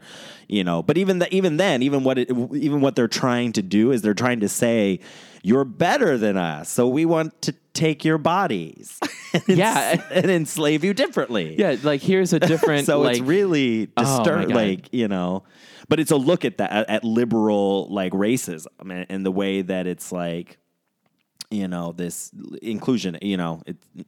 you 0.48 0.64
know 0.64 0.84
but 0.84 0.96
even 1.00 1.18
the, 1.20 1.28
even 1.36 1.58
then 1.58 1.82
even 1.82 2.04
what 2.04 2.20
it, 2.20 2.30
even 2.54 2.82
what 2.82 2.96
they're 2.96 3.08
trying 3.24 3.52
to 3.54 3.64
do 3.64 3.92
is 3.92 4.04
they're 4.04 4.14
trying 4.26 4.42
to 4.42 4.50
say 4.50 5.00
you're 5.42 5.66
better 5.66 6.18
than 6.20 6.38
us 6.38 6.70
so 6.70 6.88
we 6.88 7.04
want 7.04 7.42
to 7.42 7.56
take 7.74 8.06
your 8.06 8.20
bodies 8.20 9.00
and 9.48 9.58
Yeah. 9.58 9.90
ens- 9.94 10.04
and 10.12 10.30
enslave 10.32 10.84
you 10.84 10.94
differently 10.94 11.56
yeah. 11.58 11.78
Like 11.82 12.02
here's 12.02 12.32
a 12.32 12.40
different. 12.40 12.86
so 12.92 13.00
like, 13.02 13.18
it's 13.18 13.22
really 13.26 13.90
Oh, 13.98 14.04
my 14.04 14.18
disturb 14.18 14.48
God. 14.50 14.56
like 14.56 14.94
you 14.94 15.08
know 15.08 15.44
but 15.90 16.00
it's 16.00 16.12
a 16.12 16.18
look 16.18 16.46
at 16.46 16.58
that 16.60 16.72
at, 16.72 16.90
at 16.90 17.04
liberal 17.04 17.88
like 17.90 18.14
racism 18.14 18.68
and, 18.82 19.06
and 19.10 19.26
the 19.26 19.32
way 19.32 19.64
that 19.64 19.88
it's 19.88 20.12
like 20.12 20.58
you 21.52 21.68
know 21.68 21.92
this 21.94 22.32
inclusion 22.62 23.18
you 23.22 23.38
know 23.38 23.62
it, 23.66 23.78
you 23.96 24.04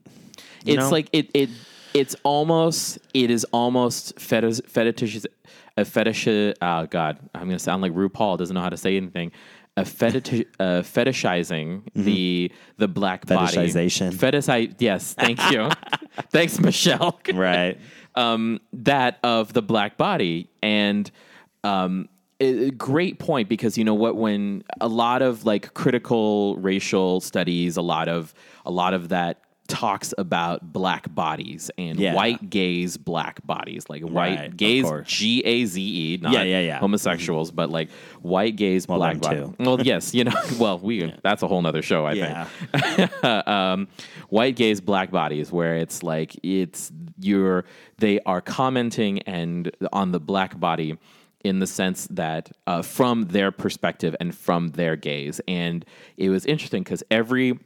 it's 0.65 0.77
know? 0.77 0.89
like 0.89 1.09
it 1.13 1.29
it 1.33 1.49
it's 1.93 2.15
almost 2.23 2.99
it 3.13 3.31
is 3.31 3.45
almost 3.45 4.19
fetish 4.19 4.59
fetish 4.67 5.25
a 5.77 5.85
fetish 5.85 6.27
oh 6.27 6.85
god 6.87 7.17
i'm 7.33 7.47
gonna 7.47 7.59
sound 7.59 7.81
like 7.81 7.93
rupaul 7.93 8.37
doesn't 8.37 8.53
know 8.53 8.61
how 8.61 8.69
to 8.69 8.77
say 8.77 8.97
anything 8.97 9.31
a 9.77 9.85
fetish 9.85 10.45
uh, 10.59 10.81
fetishizing 10.81 11.81
the 11.95 12.51
the 12.77 12.87
black 12.87 13.25
body 13.25 13.55
Mm-hmm. 13.55 13.77
Fetishization. 13.77 14.13
fetish 14.13 14.75
yes 14.79 15.13
thank 15.13 15.39
you 15.51 15.69
thanks 16.31 16.59
michelle 16.59 17.19
right 17.33 17.79
um, 18.15 18.59
that 18.73 19.17
of 19.23 19.53
the 19.53 19.61
black 19.61 19.97
body 19.97 20.49
and 20.61 21.09
um, 21.63 22.09
a 22.41 22.71
great 22.71 23.19
point 23.19 23.49
because 23.49 23.77
you 23.77 23.83
know 23.83 23.93
what 23.93 24.15
when 24.15 24.63
a 24.79 24.87
lot 24.87 25.21
of 25.21 25.45
like 25.45 25.73
critical 25.73 26.55
racial 26.57 27.19
studies 27.19 27.75
a 27.77 27.81
lot 27.81 28.07
of 28.07 28.33
a 28.65 28.71
lot 28.71 28.93
of 28.93 29.09
that 29.09 29.41
talks 29.67 30.15
about 30.17 30.73
black 30.73 31.13
bodies 31.13 31.69
and 31.77 31.99
Yeah. 31.99 32.15
white 32.15 32.49
gays 32.49 32.97
black 32.97 33.45
bodies 33.45 33.87
like 33.87 34.01
white 34.01 34.47
of 34.47 34.57
gays. 34.57 34.83
G 35.05 35.43
A 35.45 35.65
Z 35.65 35.79
E 35.79 36.17
not 36.19 36.33
Yeah, 36.33 36.41
yeah, 36.41 36.59
yeah. 36.61 36.79
homosexuals 36.79 37.51
but 37.51 37.69
like 37.69 37.91
white 38.23 38.55
gays 38.55 38.87
black 38.87 39.21
them 39.21 39.21
body 39.21 39.39
too. 39.41 39.55
well 39.63 39.79
yes 39.81 40.15
you 40.15 40.23
know 40.23 40.31
well 40.59 40.79
we 40.79 41.13
that's 41.21 41.43
a 41.43 41.47
whole 41.47 41.61
nother 41.61 41.83
show 41.83 42.03
I 42.05 42.13
yeah 42.13 42.45
think 42.45 43.23
um, 43.47 43.87
white 44.29 44.55
gays 44.55 44.81
black 44.81 45.11
bodies 45.11 45.51
where 45.51 45.75
it's 45.75 46.01
like 46.01 46.35
it's 46.41 46.91
you're 47.19 47.63
they 47.99 48.19
are 48.25 48.41
commenting 48.41 49.19
and 49.23 49.69
on 49.93 50.11
the 50.13 50.19
black 50.19 50.59
body 50.59 50.97
in 51.43 51.59
the 51.59 51.67
sense 51.67 52.07
that 52.11 52.51
uh, 52.67 52.81
from 52.81 53.23
their 53.23 53.51
perspective 53.51 54.15
and 54.19 54.35
from 54.35 54.69
their 54.69 54.95
gaze. 54.95 55.39
And 55.47 55.85
it 56.17 56.29
was 56.29 56.45
interesting 56.45 56.83
because 56.83 57.03
every 57.09 57.57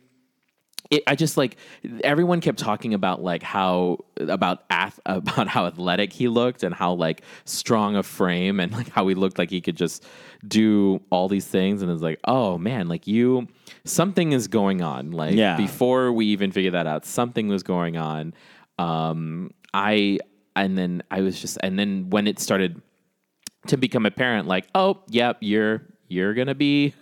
it, 0.91 1.01
I 1.07 1.15
just 1.15 1.37
like 1.37 1.55
everyone 2.03 2.41
kept 2.41 2.59
talking 2.59 2.93
about 2.93 3.23
like 3.23 3.41
how 3.41 3.99
about 4.19 4.63
ath- 4.69 4.99
about 5.05 5.47
how 5.47 5.65
athletic 5.65 6.11
he 6.13 6.27
looked 6.27 6.61
and 6.61 6.75
how 6.75 6.93
like 6.93 7.23
strong 7.45 7.95
a 7.95 8.03
frame 8.03 8.59
and 8.59 8.71
like 8.73 8.89
how 8.89 9.07
he 9.07 9.15
looked 9.15 9.37
like 9.39 9.49
he 9.49 9.61
could 9.61 9.77
just 9.77 10.05
do 10.47 11.01
all 11.09 11.27
these 11.29 11.47
things. 11.47 11.81
And 11.81 11.89
it's 11.91 12.01
like 12.01 12.19
oh 12.25 12.57
man 12.57 12.89
like 12.89 13.07
you 13.07 13.47
something 13.85 14.33
is 14.33 14.47
going 14.47 14.81
on. 14.81 15.11
Like 15.11 15.35
Yeah. 15.35 15.57
before 15.57 16.11
we 16.11 16.27
even 16.27 16.51
figured 16.51 16.73
that 16.73 16.85
out 16.85 17.05
something 17.05 17.47
was 17.47 17.63
going 17.63 17.97
on. 17.97 18.33
Um 18.77 19.51
I 19.73 20.19
and 20.55 20.77
then 20.77 21.01
I 21.09 21.21
was 21.21 21.39
just 21.39 21.57
and 21.63 21.79
then 21.79 22.09
when 22.09 22.27
it 22.27 22.39
started 22.39 22.81
to 23.67 23.77
become 23.77 24.05
apparent 24.05 24.47
like 24.47 24.67
oh 24.75 25.01
yep 25.09 25.37
you're 25.41 25.83
you're 26.07 26.33
gonna 26.33 26.55
be 26.55 26.93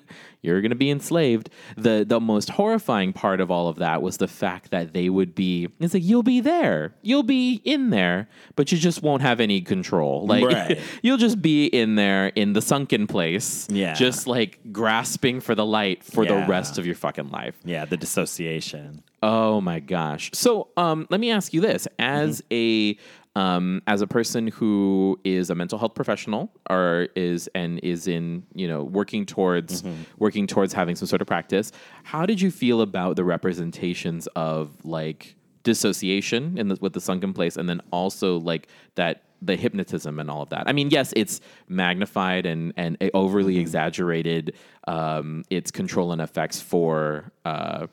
you're 0.43 0.59
gonna 0.61 0.73
be 0.73 0.89
enslaved. 0.89 1.49
The 1.77 2.03
the 2.07 2.19
most 2.19 2.49
horrifying 2.49 3.13
part 3.13 3.41
of 3.41 3.51
all 3.51 3.67
of 3.67 3.75
that 3.77 4.01
was 4.01 4.17
the 4.17 4.27
fact 4.27 4.71
that 4.71 4.91
they 4.93 5.07
would 5.09 5.35
be 5.35 5.67
it's 5.79 5.93
like 5.93 6.03
you'll 6.03 6.23
be 6.23 6.39
there. 6.39 6.95
You'll 7.03 7.21
be 7.23 7.61
in 7.65 7.89
there 7.91 8.27
but 8.55 8.71
you 8.71 8.77
just 8.79 9.03
won't 9.03 9.21
have 9.21 9.39
any 9.39 9.61
control. 9.61 10.25
Like 10.25 10.45
Right. 10.45 10.79
you'll 11.03 11.17
just 11.17 11.41
be 11.43 11.65
in 11.67 11.93
there 11.95 12.27
in 12.27 12.53
the 12.53 12.61
sunken 12.61 13.05
place 13.05 13.67
Yeah. 13.69 13.93
just 13.93 14.25
like 14.25 14.59
grasping 14.71 15.41
for 15.41 15.53
the 15.55 15.65
light 15.65 16.03
for 16.03 16.25
the 16.25 16.45
rest 16.47 16.77
of 16.79 16.85
your 16.87 16.95
fucking 16.95 17.29
life. 17.29 17.55
Yeah 17.63 17.85
the 17.85 17.97
dissociation. 17.97 19.03
Oh 19.23 19.61
my 19.61 19.79
gosh. 19.79 20.31
So 20.33 20.69
um, 20.77 21.05
let 21.11 21.19
me 21.19 21.29
ask 21.29 21.53
you 21.53 21.61
this: 21.61 21.87
as 21.99 22.41
a 22.51 22.97
um, 23.35 23.81
as 23.87 24.01
a 24.01 24.07
person 24.07 24.47
who 24.47 25.19
is 25.23 25.49
a 25.49 25.55
mental 25.55 25.79
health 25.79 25.95
professional 25.95 26.51
or 26.69 27.07
is 27.15 27.49
and 27.55 27.79
is 27.79 28.07
in 28.07 28.43
you 28.53 28.67
know 28.67 28.83
working 28.83 29.25
towards 29.25 29.83
working 30.17 30.47
towards 30.47 30.73
having 30.73 30.95
some 30.95 31.07
sort 31.07 31.21
of 31.21 31.27
practice, 31.27 31.71
how 32.03 32.25
did 32.25 32.41
you 32.41 32.51
feel 32.51 32.81
about 32.81 33.15
the 33.15 33.23
representations 33.23 34.27
of 34.35 34.83
like 34.83 35.35
dissociation 35.63 36.57
in 36.57 36.67
the, 36.69 36.77
with 36.81 36.93
the 36.93 37.01
sunken 37.01 37.33
place, 37.33 37.55
and 37.57 37.69
then 37.69 37.81
also 37.91 38.39
like 38.39 38.67
that 38.95 39.23
the 39.41 39.55
hypnotism 39.55 40.19
and 40.19 40.29
all 40.29 40.43
of 40.43 40.49
that. 40.49 40.67
I 40.67 40.71
mean, 40.71 40.91
yes, 40.91 41.13
it's 41.15 41.41
magnified 41.67 42.45
and 42.45 42.73
and 42.77 42.97
overly 43.13 43.57
exaggerated. 43.57 44.55
Um, 44.87 45.43
its 45.49 45.71
control 45.71 46.11
and 46.11 46.21
effects 46.21 46.61
for. 46.61 47.31
Uh, 47.45 47.87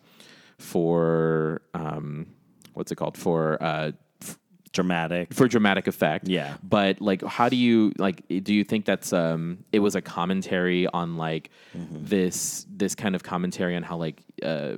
for 0.58 1.62
um, 1.72 2.26
what's 2.74 2.90
it 2.90 2.96
called 2.96 3.16
for 3.16 3.62
uh, 3.62 3.92
dramatic 4.72 5.32
for 5.34 5.48
dramatic 5.48 5.86
effect. 5.86 6.28
Yeah. 6.28 6.56
But 6.62 7.00
like, 7.00 7.22
how 7.24 7.48
do 7.48 7.56
you 7.56 7.92
like? 7.98 8.26
Do 8.28 8.52
you 8.54 8.64
think 8.64 8.84
that's 8.84 9.12
um? 9.12 9.64
It 9.72 9.80
was 9.80 9.94
a 9.96 10.00
commentary 10.02 10.86
on 10.86 11.16
like 11.16 11.50
Mm-hmm. 11.76 12.04
this 12.06 12.66
this 12.70 12.94
kind 12.94 13.14
of 13.14 13.22
commentary 13.22 13.76
on 13.76 13.82
how 13.82 13.96
like 13.98 14.22
uh, 14.42 14.76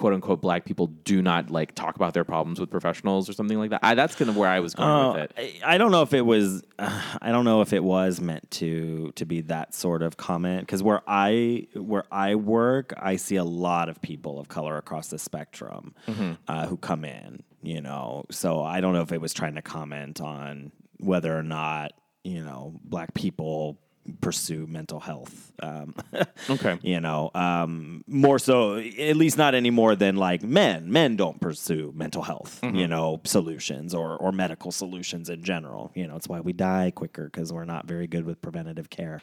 quote 0.00 0.14
unquote 0.14 0.40
black 0.40 0.64
people 0.64 0.86
do 1.04 1.20
not 1.20 1.50
like 1.50 1.74
talk 1.74 1.94
about 1.94 2.14
their 2.14 2.24
problems 2.24 2.58
with 2.58 2.70
professionals 2.70 3.28
or 3.28 3.34
something 3.34 3.58
like 3.58 3.68
that. 3.70 3.80
I, 3.82 3.94
that's 3.94 4.14
kind 4.14 4.30
of 4.30 4.36
where 4.36 4.48
I 4.48 4.60
was 4.60 4.74
going 4.74 4.88
Oh, 4.88 5.12
with 5.12 5.30
it. 5.36 5.60
I 5.64 5.74
I 5.74 5.78
don't 5.78 5.90
know 5.92 6.02
if 6.02 6.14
it 6.14 6.22
was. 6.22 6.62
Uh, 6.78 7.02
I 7.22 7.30
don't 7.32 7.44
know 7.44 7.60
if 7.60 7.72
it 7.72 7.84
was 7.84 8.20
meant 8.20 8.50
to 8.52 9.12
to 9.16 9.24
be 9.26 9.42
that 9.42 9.74
sort 9.74 10.02
of 10.02 10.16
comment 10.16 10.62
because 10.62 10.82
where 10.82 11.02
I 11.06 11.66
where 11.74 12.04
I 12.10 12.34
work, 12.34 12.92
I 12.98 13.16
see 13.16 13.36
a 13.36 13.44
lot 13.44 13.88
of 13.88 14.00
people 14.00 14.40
of 14.40 14.48
color 14.48 14.76
across 14.78 15.08
the 15.08 15.18
spectrum 15.18 15.94
Mm-hmm. 16.08 16.32
uh, 16.48 16.66
who 16.66 16.76
come 16.78 17.04
in. 17.04 17.42
You 17.62 17.82
know, 17.82 18.24
so 18.30 18.62
I 18.62 18.80
don't 18.80 18.94
know 18.94 19.02
if 19.02 19.12
it 19.12 19.20
was 19.20 19.34
trying 19.34 19.54
to 19.56 19.62
comment 19.62 20.20
on 20.22 20.72
whether 20.98 21.36
or 21.36 21.42
not 21.42 21.92
you 22.24 22.42
know 22.42 22.72
black 22.84 23.12
people 23.12 23.78
pursue 24.12 24.66
mental 24.66 25.00
health. 25.00 25.52
Um, 25.62 25.94
Okay. 26.48 26.78
you 26.82 27.00
know, 27.00 27.30
um, 27.34 28.02
more 28.06 28.38
so, 28.38 28.76
at 28.76 29.16
least 29.16 29.36
not 29.38 29.54
any 29.54 29.70
more 29.70 29.94
than 29.94 30.16
like 30.16 30.42
men. 30.42 30.90
Men 30.90 31.16
don't 31.16 31.40
pursue 31.40 31.92
mental 31.94 32.22
health, 32.22 32.60
you 32.62 32.88
know, 32.88 33.20
solutions 33.24 33.94
or, 33.94 34.16
or 34.16 34.32
medical 34.32 34.72
solutions 34.72 35.28
in 35.28 35.42
general. 35.44 35.92
You 35.94 36.06
know, 36.08 36.16
it's 36.16 36.28
why 36.28 36.40
we 36.40 36.52
die 36.52 36.90
quicker 36.94 37.24
because 37.24 37.52
we're 37.52 37.64
not 37.66 37.86
very 37.86 38.06
good 38.06 38.24
with 38.24 38.40
preventative 38.42 38.90
care. 38.90 39.20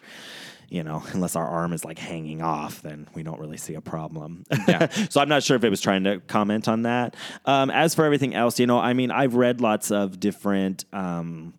You 0.70 0.84
know, 0.84 1.02
unless 1.14 1.36
our 1.36 1.48
arm 1.48 1.74
is 1.74 1.84
like 1.84 1.98
hanging 1.98 2.42
off, 2.42 2.82
then 2.82 3.08
we 3.14 3.24
don't 3.24 3.40
really 3.40 3.58
see 3.58 3.74
a 3.74 3.82
problem. 3.82 4.44
Yeah. 4.68 4.88
so 5.10 5.20
I'm 5.20 5.30
not 5.30 5.44
sure 5.44 5.58
if 5.58 5.64
it 5.64 5.70
was 5.70 5.82
trying 5.82 6.04
to 6.06 6.20
comment 6.20 6.68
on 6.68 6.84
that. 6.84 7.16
Um, 7.46 7.70
as 7.72 7.96
for 7.96 8.06
everything 8.06 8.36
else, 8.36 8.60
you 8.60 8.68
know, 8.68 8.80
I 8.80 8.94
mean, 8.94 9.12
I've 9.12 9.36
read 9.36 9.60
lots 9.60 9.92
of 9.92 10.20
different. 10.20 10.86
Um, 10.94 11.56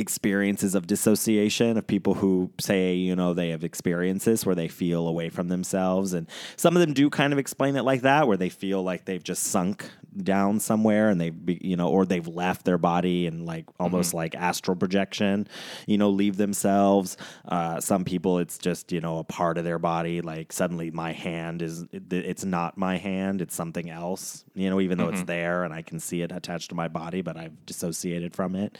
experiences 0.00 0.74
of 0.74 0.86
dissociation 0.86 1.76
of 1.76 1.86
people 1.86 2.14
who 2.14 2.50
say 2.58 2.94
you 2.94 3.14
know 3.14 3.34
they 3.34 3.50
have 3.50 3.62
experiences 3.62 4.44
where 4.44 4.54
they 4.54 4.68
feel 4.68 5.06
away 5.06 5.28
from 5.28 5.48
themselves. 5.48 6.12
And 6.12 6.26
some 6.56 6.76
of 6.76 6.80
them 6.80 6.92
do 6.92 7.10
kind 7.10 7.32
of 7.32 7.38
explain 7.38 7.76
it 7.76 7.82
like 7.82 8.02
that 8.02 8.26
where 8.26 8.36
they 8.36 8.48
feel 8.48 8.82
like 8.82 9.04
they've 9.04 9.22
just 9.22 9.44
sunk 9.44 9.88
down 10.16 10.58
somewhere 10.58 11.08
and 11.08 11.20
they've 11.20 11.46
be, 11.46 11.60
you 11.62 11.76
know 11.76 11.88
or 11.88 12.04
they've 12.04 12.26
left 12.26 12.64
their 12.64 12.78
body 12.78 13.28
and 13.28 13.46
like 13.46 13.66
almost 13.78 14.12
like 14.12 14.34
astral 14.34 14.76
projection 14.76 15.46
you 15.86 15.98
know 15.98 16.10
leave 16.10 16.36
themselves. 16.36 17.16
Uh, 17.46 17.80
some 17.80 18.04
people 18.04 18.38
it's 18.38 18.58
just 18.58 18.90
you 18.90 19.00
know 19.00 19.18
a 19.18 19.24
part 19.24 19.58
of 19.58 19.64
their 19.64 19.78
body 19.78 20.20
like 20.20 20.52
suddenly 20.52 20.90
my 20.90 21.12
hand 21.12 21.62
is 21.62 21.84
it's 21.92 22.44
not 22.44 22.76
my 22.76 22.96
hand 22.96 23.40
it's 23.40 23.54
something 23.54 23.90
else 23.90 24.44
you 24.54 24.70
know 24.70 24.80
even 24.80 24.98
though 24.98 25.08
it's 25.08 25.22
there 25.24 25.64
and 25.64 25.74
i 25.74 25.82
can 25.82 26.00
see 26.00 26.22
it 26.22 26.32
attached 26.32 26.70
to 26.70 26.74
my 26.74 26.88
body 26.88 27.22
but 27.22 27.36
i've 27.36 27.66
dissociated 27.66 28.34
from 28.34 28.54
it 28.54 28.78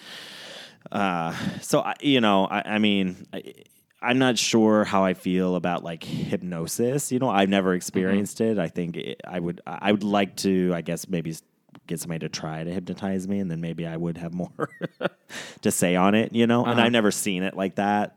uh, 0.91 1.35
so 1.61 1.81
I, 1.81 1.95
you 2.01 2.21
know, 2.21 2.47
I, 2.47 2.75
I 2.75 2.79
mean, 2.79 3.27
I, 3.33 3.55
I'm 4.03 4.19
not 4.19 4.39
sure 4.39 4.85
how 4.85 5.05
I 5.05 5.15
feel 5.15 5.57
about 5.57 5.85
like 5.85 6.03
hypnosis. 6.03 7.13
You 7.13 7.19
know, 7.19 7.29
I've 7.29 7.49
never 7.49 7.71
mm-hmm. 7.71 7.77
experienced 7.77 8.41
it. 8.41 8.59
I 8.59 8.69
think 8.69 8.97
it, 8.97 9.21
I 9.27 9.39
would, 9.39 9.61
I 9.67 9.93
would 9.93 10.05
like 10.05 10.37
to, 10.37 10.73
I 10.75 10.81
guess, 10.81 11.09
maybe 11.09 11.35
get 11.87 12.01
somebody 12.01 12.21
to 12.21 12.29
try 12.29 12.65
to 12.65 12.71
hypnotize 12.71 13.29
me, 13.29 13.41
and 13.41 13.51
then 13.51 13.61
maybe 13.61 13.87
I 13.87 13.97
would 13.97 14.17
have 14.19 14.33
more 14.35 14.71
to 15.63 15.71
say 15.71 15.97
on 15.97 16.15
it. 16.15 16.35
You 16.35 16.47
know, 16.47 16.65
and 16.65 16.73
uh-huh. 16.73 16.87
I've 16.87 16.93
never 16.93 17.11
seen 17.11 17.43
it 17.43 17.57
like 17.57 17.77
that. 17.77 18.17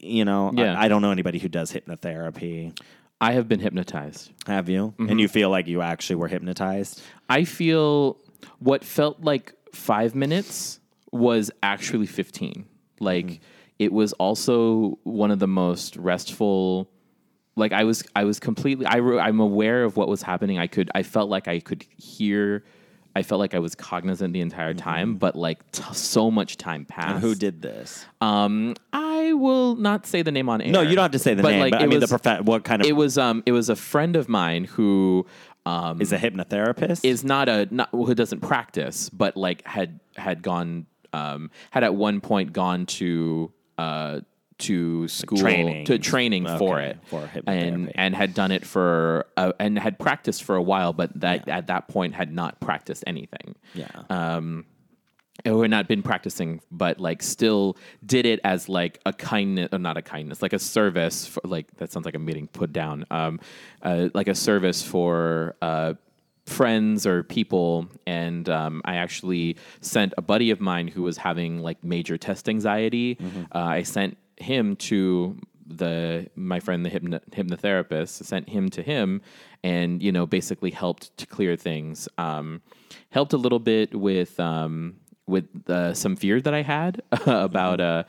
You 0.00 0.24
know, 0.24 0.52
Yeah. 0.54 0.78
I, 0.78 0.86
don't 0.88 1.02
know 1.02 1.10
anybody 1.10 1.38
who 1.38 1.48
does 1.48 1.72
hypnotherapy. 1.72 2.78
I 3.20 3.32
have 3.32 3.48
been 3.48 3.58
hypnotized. 3.58 4.30
Have 4.46 4.68
you? 4.68 4.94
And 4.98 5.08
mm-hmm. 5.08 5.18
you 5.18 5.28
feel 5.28 5.50
like 5.50 5.66
you 5.66 5.80
actually 5.80 6.16
were 6.16 6.28
hypnotized? 6.28 7.02
I 7.28 7.44
feel 7.44 8.18
what 8.60 8.84
felt 8.84 9.22
like 9.22 9.54
five 9.72 10.14
minutes 10.14 10.78
was 11.12 11.50
actually 11.62 12.06
15. 12.06 12.66
Like 13.00 13.40
it 13.78 13.92
was 13.92 14.12
also 14.14 14.98
one 15.04 15.30
of 15.30 15.38
the 15.38 15.46
most 15.46 15.96
restful. 15.96 16.88
Like 17.56 17.72
I 17.72 17.84
was, 17.84 18.04
I 18.14 18.24
was 18.24 18.38
completely. 18.40 18.86
I, 18.86 18.96
re- 18.96 19.18
I'm 19.18 19.40
aware 19.40 19.84
of 19.84 19.96
what 19.96 20.08
was 20.08 20.22
happening. 20.22 20.58
I 20.58 20.66
could. 20.66 20.90
I 20.94 21.02
felt 21.02 21.28
like 21.30 21.48
I 21.48 21.60
could 21.60 21.84
hear. 21.96 22.64
I 23.14 23.22
felt 23.22 23.38
like 23.38 23.54
I 23.54 23.60
was 23.60 23.74
cognizant 23.74 24.34
the 24.34 24.42
entire 24.42 24.74
time, 24.74 25.16
but 25.16 25.36
like 25.36 25.70
t- 25.72 25.82
so 25.92 26.30
much 26.30 26.58
time 26.58 26.84
passed. 26.84 27.12
And 27.14 27.20
who 27.22 27.34
did 27.34 27.62
this? 27.62 28.04
Um, 28.20 28.74
I 28.92 29.32
will 29.32 29.74
not 29.76 30.06
say 30.06 30.20
the 30.20 30.30
name 30.32 30.50
on 30.50 30.60
air. 30.60 30.70
No, 30.70 30.82
you 30.82 30.94
don't 30.94 31.04
have 31.04 31.12
to 31.12 31.18
say 31.18 31.32
the 31.32 31.42
But, 31.42 31.52
name. 31.52 31.60
like, 31.60 31.70
but 31.72 31.80
I 31.80 31.84
it 31.84 31.88
mean, 31.88 32.00
was- 32.00 32.10
the 32.10 32.18
prof- 32.18 32.44
what 32.44 32.64
kind 32.64 32.82
of 32.82 32.88
It 32.88 32.92
was 32.92 33.16
um, 33.16 33.42
it 33.46 33.52
was 33.52 33.70
a 33.70 33.76
friend 33.76 34.16
of 34.16 34.28
mine 34.28 34.64
who 34.64 35.24
um 35.64 36.00
is 36.02 36.12
a 36.12 36.18
hypnotherapist? 36.18 37.04
is 37.06 37.24
not 37.24 37.48
a 37.48 37.66
not 37.70 37.88
who 37.90 38.14
doesn't 38.14 38.40
practice, 38.40 39.08
but 39.08 39.34
like 39.34 39.66
had 39.66 39.98
had 40.16 40.42
gone 40.42 40.84
um 41.16 41.50
had 41.70 41.84
at 41.84 41.94
one 41.94 42.20
point 42.20 42.52
gone 42.52 42.86
to 42.86 43.52
uh 43.78 44.20
to 44.58 45.06
school 45.08 45.38
training. 45.38 45.84
to 45.84 45.98
training 45.98 46.46
for 46.58 46.80
it 46.80 46.98
for 47.06 47.28
and 47.46 47.92
and 47.94 48.14
had 48.14 48.32
done 48.32 48.50
it 48.50 48.64
for 48.64 49.26
uh, 49.36 49.52
and 49.60 49.78
had 49.78 49.98
practiced 49.98 50.44
for 50.44 50.56
a 50.56 50.62
while, 50.62 50.92
but 50.92 51.18
that 51.20 51.48
at 51.48 51.66
that 51.66 51.88
point 51.88 52.14
had 52.14 52.32
not 52.32 52.58
practiced 52.60 53.04
anything 53.06 53.54
yeah. 53.74 54.40
who 55.44 55.60
had 55.60 55.70
not 55.70 55.88
been 55.88 56.02
practicing, 56.02 56.60
but 56.70 56.98
like 56.98 57.22
still 57.22 57.76
did 58.04 58.24
it 58.24 58.40
as 58.44 58.68
like 58.68 59.00
a 59.04 59.12
kindness, 59.12 59.68
or 59.72 59.78
not 59.78 59.96
a 59.96 60.02
kindness, 60.02 60.40
like 60.40 60.52
a 60.52 60.58
service. 60.58 61.26
For, 61.26 61.40
like 61.44 61.66
that 61.76 61.92
sounds 61.92 62.06
like 62.06 62.14
I'm 62.14 62.26
getting 62.26 62.48
put 62.48 62.72
down. 62.72 63.04
Um, 63.10 63.40
uh, 63.82 64.08
like 64.14 64.28
a 64.28 64.34
service 64.34 64.82
for 64.82 65.56
uh, 65.60 65.94
friends 66.46 67.06
or 67.06 67.22
people. 67.22 67.88
And 68.06 68.48
um, 68.48 68.80
I 68.84 68.96
actually 68.96 69.56
sent 69.80 70.14
a 70.16 70.22
buddy 70.22 70.50
of 70.50 70.60
mine 70.60 70.88
who 70.88 71.02
was 71.02 71.16
having 71.16 71.60
like 71.60 71.82
major 71.84 72.16
test 72.16 72.48
anxiety. 72.48 73.18
Uh, 73.54 73.58
I 73.58 73.82
sent 73.82 74.16
him 74.36 74.76
to 74.76 75.38
the 75.68 76.28
my 76.36 76.60
friend 76.60 76.84
the 76.84 76.88
hypno, 76.88 77.18
hypnotherapist 77.32 78.24
sent 78.24 78.48
him 78.48 78.68
to 78.68 78.82
him 78.82 79.20
and 79.64 80.00
you 80.00 80.12
know 80.12 80.24
basically 80.24 80.70
helped 80.70 81.16
to 81.16 81.26
clear 81.26 81.56
things 81.56 82.08
um, 82.18 82.62
helped 83.10 83.32
a 83.32 83.36
little 83.36 83.58
bit 83.58 83.92
with 83.94 84.38
um, 84.38 84.94
with 85.26 85.48
uh, 85.68 85.92
some 85.92 86.14
fear 86.14 86.40
that 86.40 86.54
I 86.54 86.62
had 86.62 87.02
about 87.26 87.80
uh, 87.80 88.04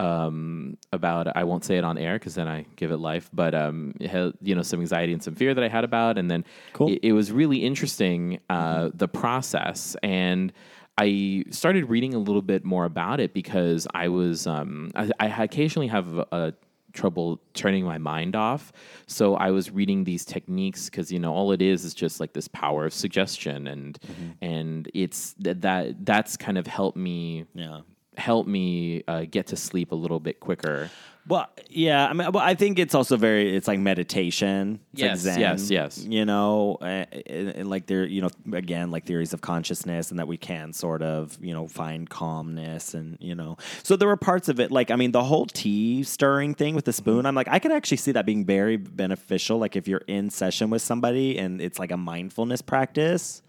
um, 0.00 0.78
about 0.92 1.36
I 1.36 1.44
won't 1.44 1.64
say 1.64 1.76
it 1.76 1.84
on 1.84 1.98
air 1.98 2.18
because 2.18 2.34
then 2.34 2.48
I 2.48 2.64
give 2.76 2.90
it 2.90 2.96
life, 2.96 3.28
but 3.32 3.54
um, 3.54 3.94
had, 4.00 4.32
you 4.40 4.54
know 4.54 4.62
some 4.62 4.80
anxiety 4.80 5.12
and 5.12 5.22
some 5.22 5.34
fear 5.34 5.54
that 5.54 5.62
I 5.62 5.68
had 5.68 5.84
about, 5.84 6.16
and 6.18 6.30
then 6.30 6.44
it, 6.88 7.00
it 7.02 7.12
was 7.12 7.30
really 7.30 7.58
interesting 7.58 8.40
uh, 8.48 8.90
the 8.94 9.08
process 9.08 9.96
and. 10.02 10.52
I 10.98 11.44
started 11.48 11.88
reading 11.88 12.12
a 12.12 12.18
little 12.18 12.42
bit 12.42 12.62
more 12.62 12.84
about 12.84 13.20
it 13.20 13.32
because 13.32 13.86
I 13.94 14.08
was 14.08 14.46
um, 14.46 14.90
I, 14.94 15.08
I 15.18 15.44
occasionally 15.44 15.86
have 15.86 16.18
a, 16.30 16.52
trouble 16.92 17.40
turning 17.54 17.84
my 17.84 17.96
mind 17.96 18.36
off. 18.36 18.72
So 19.06 19.34
I 19.36 19.50
was 19.50 19.70
reading 19.70 20.04
these 20.04 20.26
techniques 20.26 20.90
because 20.90 21.10
you 21.10 21.18
know 21.18 21.32
all 21.32 21.52
it 21.52 21.62
is 21.62 21.84
is 21.84 21.94
just 21.94 22.20
like 22.20 22.34
this 22.34 22.48
power 22.48 22.84
of 22.84 22.92
suggestion, 22.92 23.66
and 23.68 23.98
and 24.42 24.90
it's 24.92 25.34
that 25.38 25.62
that 25.62 26.04
that's 26.04 26.36
kind 26.36 26.58
of 26.58 26.66
helped 26.66 26.98
me 26.98 27.46
yeah. 27.54 27.80
Help 28.16 28.46
me 28.46 29.02
uh, 29.06 29.24
get 29.30 29.48
to 29.48 29.56
sleep 29.56 29.92
a 29.92 29.94
little 29.94 30.20
bit 30.20 30.40
quicker. 30.40 30.90
Well, 31.28 31.48
yeah. 31.68 32.08
I 32.08 32.12
mean, 32.12 32.32
well, 32.32 32.42
I 32.42 32.54
think 32.54 32.78
it's 32.78 32.94
also 32.94 33.16
very. 33.16 33.54
It's 33.54 33.68
like 33.68 33.78
meditation. 33.78 34.80
It's 34.92 35.02
like 35.02 35.10
Yes, 35.10 35.18
Zen, 35.20 35.40
yes, 35.40 35.70
yes. 35.70 35.98
You 35.98 36.24
know, 36.24 36.78
and, 36.80 37.06
and 37.26 37.70
like 37.70 37.86
there, 37.86 38.04
you 38.04 38.22
know, 38.22 38.30
again, 38.52 38.90
like 38.90 39.04
theories 39.04 39.32
of 39.32 39.40
consciousness, 39.40 40.10
and 40.10 40.18
that 40.18 40.26
we 40.26 40.36
can 40.36 40.72
sort 40.72 41.02
of, 41.02 41.38
you 41.40 41.52
know, 41.52 41.68
find 41.68 42.08
calmness, 42.08 42.94
and 42.94 43.18
you 43.20 43.34
know, 43.34 43.58
so 43.82 43.96
there 43.96 44.08
were 44.08 44.16
parts 44.16 44.48
of 44.48 44.58
it. 44.60 44.72
Like, 44.72 44.90
I 44.90 44.96
mean, 44.96 45.12
the 45.12 45.22
whole 45.22 45.46
tea 45.46 46.02
stirring 46.02 46.54
thing 46.54 46.74
with 46.74 46.86
the 46.86 46.92
spoon. 46.92 47.26
I'm 47.26 47.34
like, 47.34 47.48
I 47.48 47.58
could 47.58 47.72
actually 47.72 47.98
see 47.98 48.12
that 48.12 48.26
being 48.26 48.44
very 48.44 48.76
beneficial. 48.76 49.58
Like, 49.58 49.76
if 49.76 49.86
you're 49.86 50.02
in 50.06 50.30
session 50.30 50.70
with 50.70 50.82
somebody 50.82 51.38
and 51.38 51.60
it's 51.60 51.78
like 51.78 51.92
a 51.92 51.98
mindfulness 51.98 52.62
practice 52.62 53.42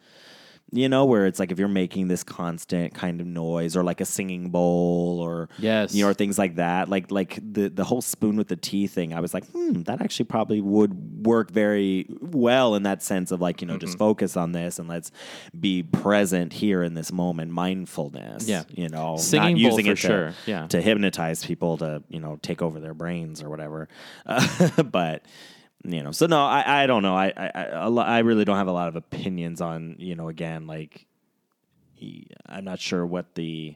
you 0.74 0.88
know, 0.88 1.03
where 1.05 1.26
it's 1.26 1.38
like 1.39 1.51
if 1.51 1.59
you're 1.59 1.67
making 1.67 2.07
this 2.07 2.24
constant 2.24 2.93
kind 2.93 3.19
of 3.19 3.28
noise 3.28 3.76
or 3.76 3.84
like 3.84 3.99
a 3.99 4.05
singing 4.05 4.49
bowl 4.49 5.19
or 5.22 5.49
Yes. 5.59 5.93
you 5.93 6.03
know, 6.03 6.09
or 6.09 6.13
things 6.13 6.38
like 6.38 6.55
that. 6.55 6.88
Like 6.88 7.11
like 7.11 7.39
the 7.41 7.69
the 7.69 7.84
whole 7.84 8.01
spoon 8.01 8.38
with 8.38 8.47
the 8.47 8.55
tea 8.55 8.88
thing, 8.88 9.13
I 9.13 9.19
was 9.19 9.34
like, 9.34 9.45
hmm, 9.51 9.82
that 9.84 10.01
actually 10.01 10.26
probably 10.26 10.61
would 10.61 11.26
work 11.26 11.51
very 11.51 12.07
well 12.22 12.76
in 12.76 12.84
that 12.84 13.03
sense 13.03 13.32
of 13.32 13.41
like, 13.41 13.61
you 13.61 13.67
know, 13.67 13.78
just 13.78 13.97
focus 13.97 14.38
on 14.38 14.53
this 14.53 14.80
and 14.80 14.88
let's 14.88 15.11
be 15.59 15.84
present 15.84 16.53
here 16.53 16.84
in 16.84 16.93
this 16.93 17.11
moment, 17.11 17.51
mindfulness. 17.51 18.47
Yeah. 18.47 18.63
You 18.69 18.88
know, 18.89 19.17
Singing 19.17 19.55
not 19.61 19.69
bowl 19.69 19.80
using 19.80 19.86
for 19.86 19.91
it 19.91 19.95
to, 19.95 20.01
sure. 20.01 20.34
Yeah. 20.45 20.67
to 20.67 20.82
hypnotize 20.82 21.45
people 21.45 21.78
to, 21.80 22.01
you 22.09 22.19
know, 22.19 22.39
take 22.41 22.61
over 22.61 22.80
their 22.80 22.93
brains 22.93 23.41
or 23.43 23.49
whatever. 23.49 23.89
Uh, 24.26 24.82
but 24.84 25.26
you 25.84 26.03
know, 26.03 26.11
so 26.11 26.27
no, 26.27 26.39
I, 26.45 26.84
I 26.84 26.88
don't 26.88 27.03
know. 27.03 27.15
I, 27.15 27.88
lo- 27.88 28.03
I 28.03 28.19
really 28.19 28.45
don't 28.45 28.57
have 28.57 28.67
a 28.67 28.71
lot 28.71 28.88
of 28.88 28.95
opinions 28.95 29.61
on, 29.61 29.95
you 29.99 30.15
know, 30.15 30.27
again, 30.29 30.67
like, 30.67 31.07
I'm 32.47 32.63
not 32.63 32.79
sure 32.79 33.05
what 33.05 33.36
the 33.36 33.75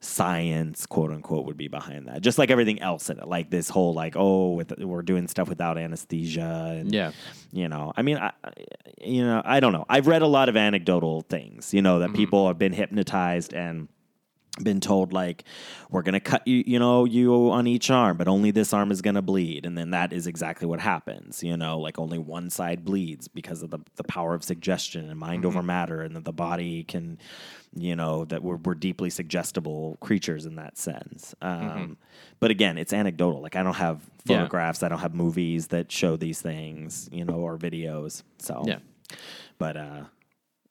science, 0.00 0.86
quote 0.86 1.10
unquote, 1.10 1.44
would 1.46 1.56
be 1.56 1.68
behind 1.68 2.06
that. 2.06 2.20
Just 2.20 2.38
like 2.38 2.50
everything 2.50 2.80
else 2.80 3.10
in 3.10 3.18
it, 3.18 3.26
like 3.26 3.50
this 3.50 3.68
whole, 3.68 3.94
like, 3.94 4.14
oh, 4.16 4.50
with, 4.50 4.72
we're 4.78 5.02
doing 5.02 5.26
stuff 5.26 5.48
without 5.48 5.76
anesthesia. 5.76 6.76
And, 6.78 6.92
Yeah. 6.92 7.10
you 7.52 7.68
know, 7.68 7.92
I 7.96 8.02
mean, 8.02 8.16
I, 8.18 8.32
I- 8.44 8.52
you 9.00 9.22
know, 9.22 9.42
I 9.44 9.60
don't 9.60 9.72
know. 9.72 9.86
I've 9.88 10.06
read 10.06 10.22
a 10.22 10.26
lot 10.26 10.48
of 10.48 10.56
anecdotal 10.56 11.22
things, 11.22 11.72
you 11.72 11.82
know, 11.82 12.00
that 12.00 12.06
mm-hmm. 12.06 12.16
people 12.16 12.46
have 12.48 12.58
been 12.58 12.72
hypnotized 12.72 13.54
and 13.54 13.88
been 14.62 14.80
told 14.80 15.12
like 15.12 15.44
we're 15.90 16.02
gonna 16.02 16.20
cut 16.20 16.46
you 16.46 16.62
you 16.66 16.78
know 16.78 17.04
you 17.04 17.50
on 17.50 17.66
each 17.66 17.90
arm 17.90 18.16
but 18.16 18.28
only 18.28 18.50
this 18.50 18.72
arm 18.72 18.90
is 18.90 19.00
gonna 19.02 19.22
bleed. 19.22 19.64
And 19.66 19.76
then 19.78 19.90
that 19.90 20.12
is 20.12 20.26
exactly 20.26 20.66
what 20.66 20.80
happens 20.80 21.42
you 21.42 21.56
know 21.56 21.78
like 21.78 21.98
only 21.98 22.18
one 22.18 22.50
side 22.50 22.84
bleeds 22.84 23.28
because 23.28 23.62
of 23.62 23.70
the, 23.70 23.78
the 23.96 24.04
power 24.04 24.34
of 24.34 24.42
suggestion 24.44 25.08
and 25.10 25.18
mind 25.18 25.44
over 25.44 25.62
matter 25.62 26.02
and 26.02 26.14
that 26.16 26.24
the 26.24 26.32
body 26.32 26.84
can 26.84 27.18
you 27.76 27.94
know 27.94 28.24
that 28.24 28.42
we're, 28.42 28.56
we're 28.56 28.74
deeply 28.74 29.10
suggestible 29.10 29.96
creatures 30.00 30.46
in 30.46 30.56
that 30.56 30.78
sense. 30.78 31.34
Um, 31.42 31.98
but 32.40 32.50
again 32.50 32.78
it's 32.78 32.92
anecdotal. 32.92 33.40
Like 33.42 33.56
i 33.56 33.62
don't 33.62 33.74
have 33.74 34.00
Yeah. 34.24 34.36
photographs 34.38 34.82
i 34.82 34.88
don't 34.88 34.98
have 35.00 35.14
movies 35.14 35.68
that 35.68 35.90
show 35.92 36.16
these 36.16 36.40
things 36.40 37.08
you 37.12 37.24
know 37.24 37.34
or 37.34 37.56
videos 37.58 38.22
so. 38.38 38.64
Yeah. 38.66 38.78
but 39.58 39.76
uh 39.76 40.02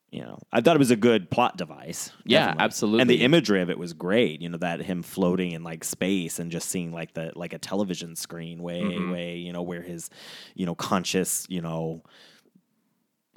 you 0.09 0.21
know, 0.21 0.39
I 0.53 0.61
thought 0.61 0.75
it 0.75 0.79
was 0.79 0.91
a 0.91 0.95
good 0.95 1.29
plot 1.29 1.57
device. 1.57 2.11
Yeah, 2.25 2.39
definitely. 2.39 2.63
absolutely. 2.63 3.01
And 3.01 3.09
the 3.09 3.21
imagery 3.23 3.61
of 3.61 3.69
it 3.69 3.77
was 3.77 3.93
great. 3.93 4.41
You 4.41 4.49
know, 4.49 4.57
that 4.59 4.81
him 4.81 5.03
floating 5.03 5.51
in 5.51 5.63
like 5.63 5.83
space 5.83 6.39
and 6.39 6.49
just 6.51 6.69
seeing 6.69 6.91
like 6.93 7.13
the 7.13 7.31
like 7.35 7.53
a 7.53 7.57
television 7.59 8.15
screen 8.15 8.61
way 8.61 8.81
Mm-hmm. 8.81 9.11
way. 9.11 9.35
You 9.35 9.51
know, 9.51 9.61
where 9.63 9.81
his 9.81 10.09
you 10.55 10.65
know 10.65 10.75
conscious 10.75 11.45
you 11.49 11.61
know 11.61 12.03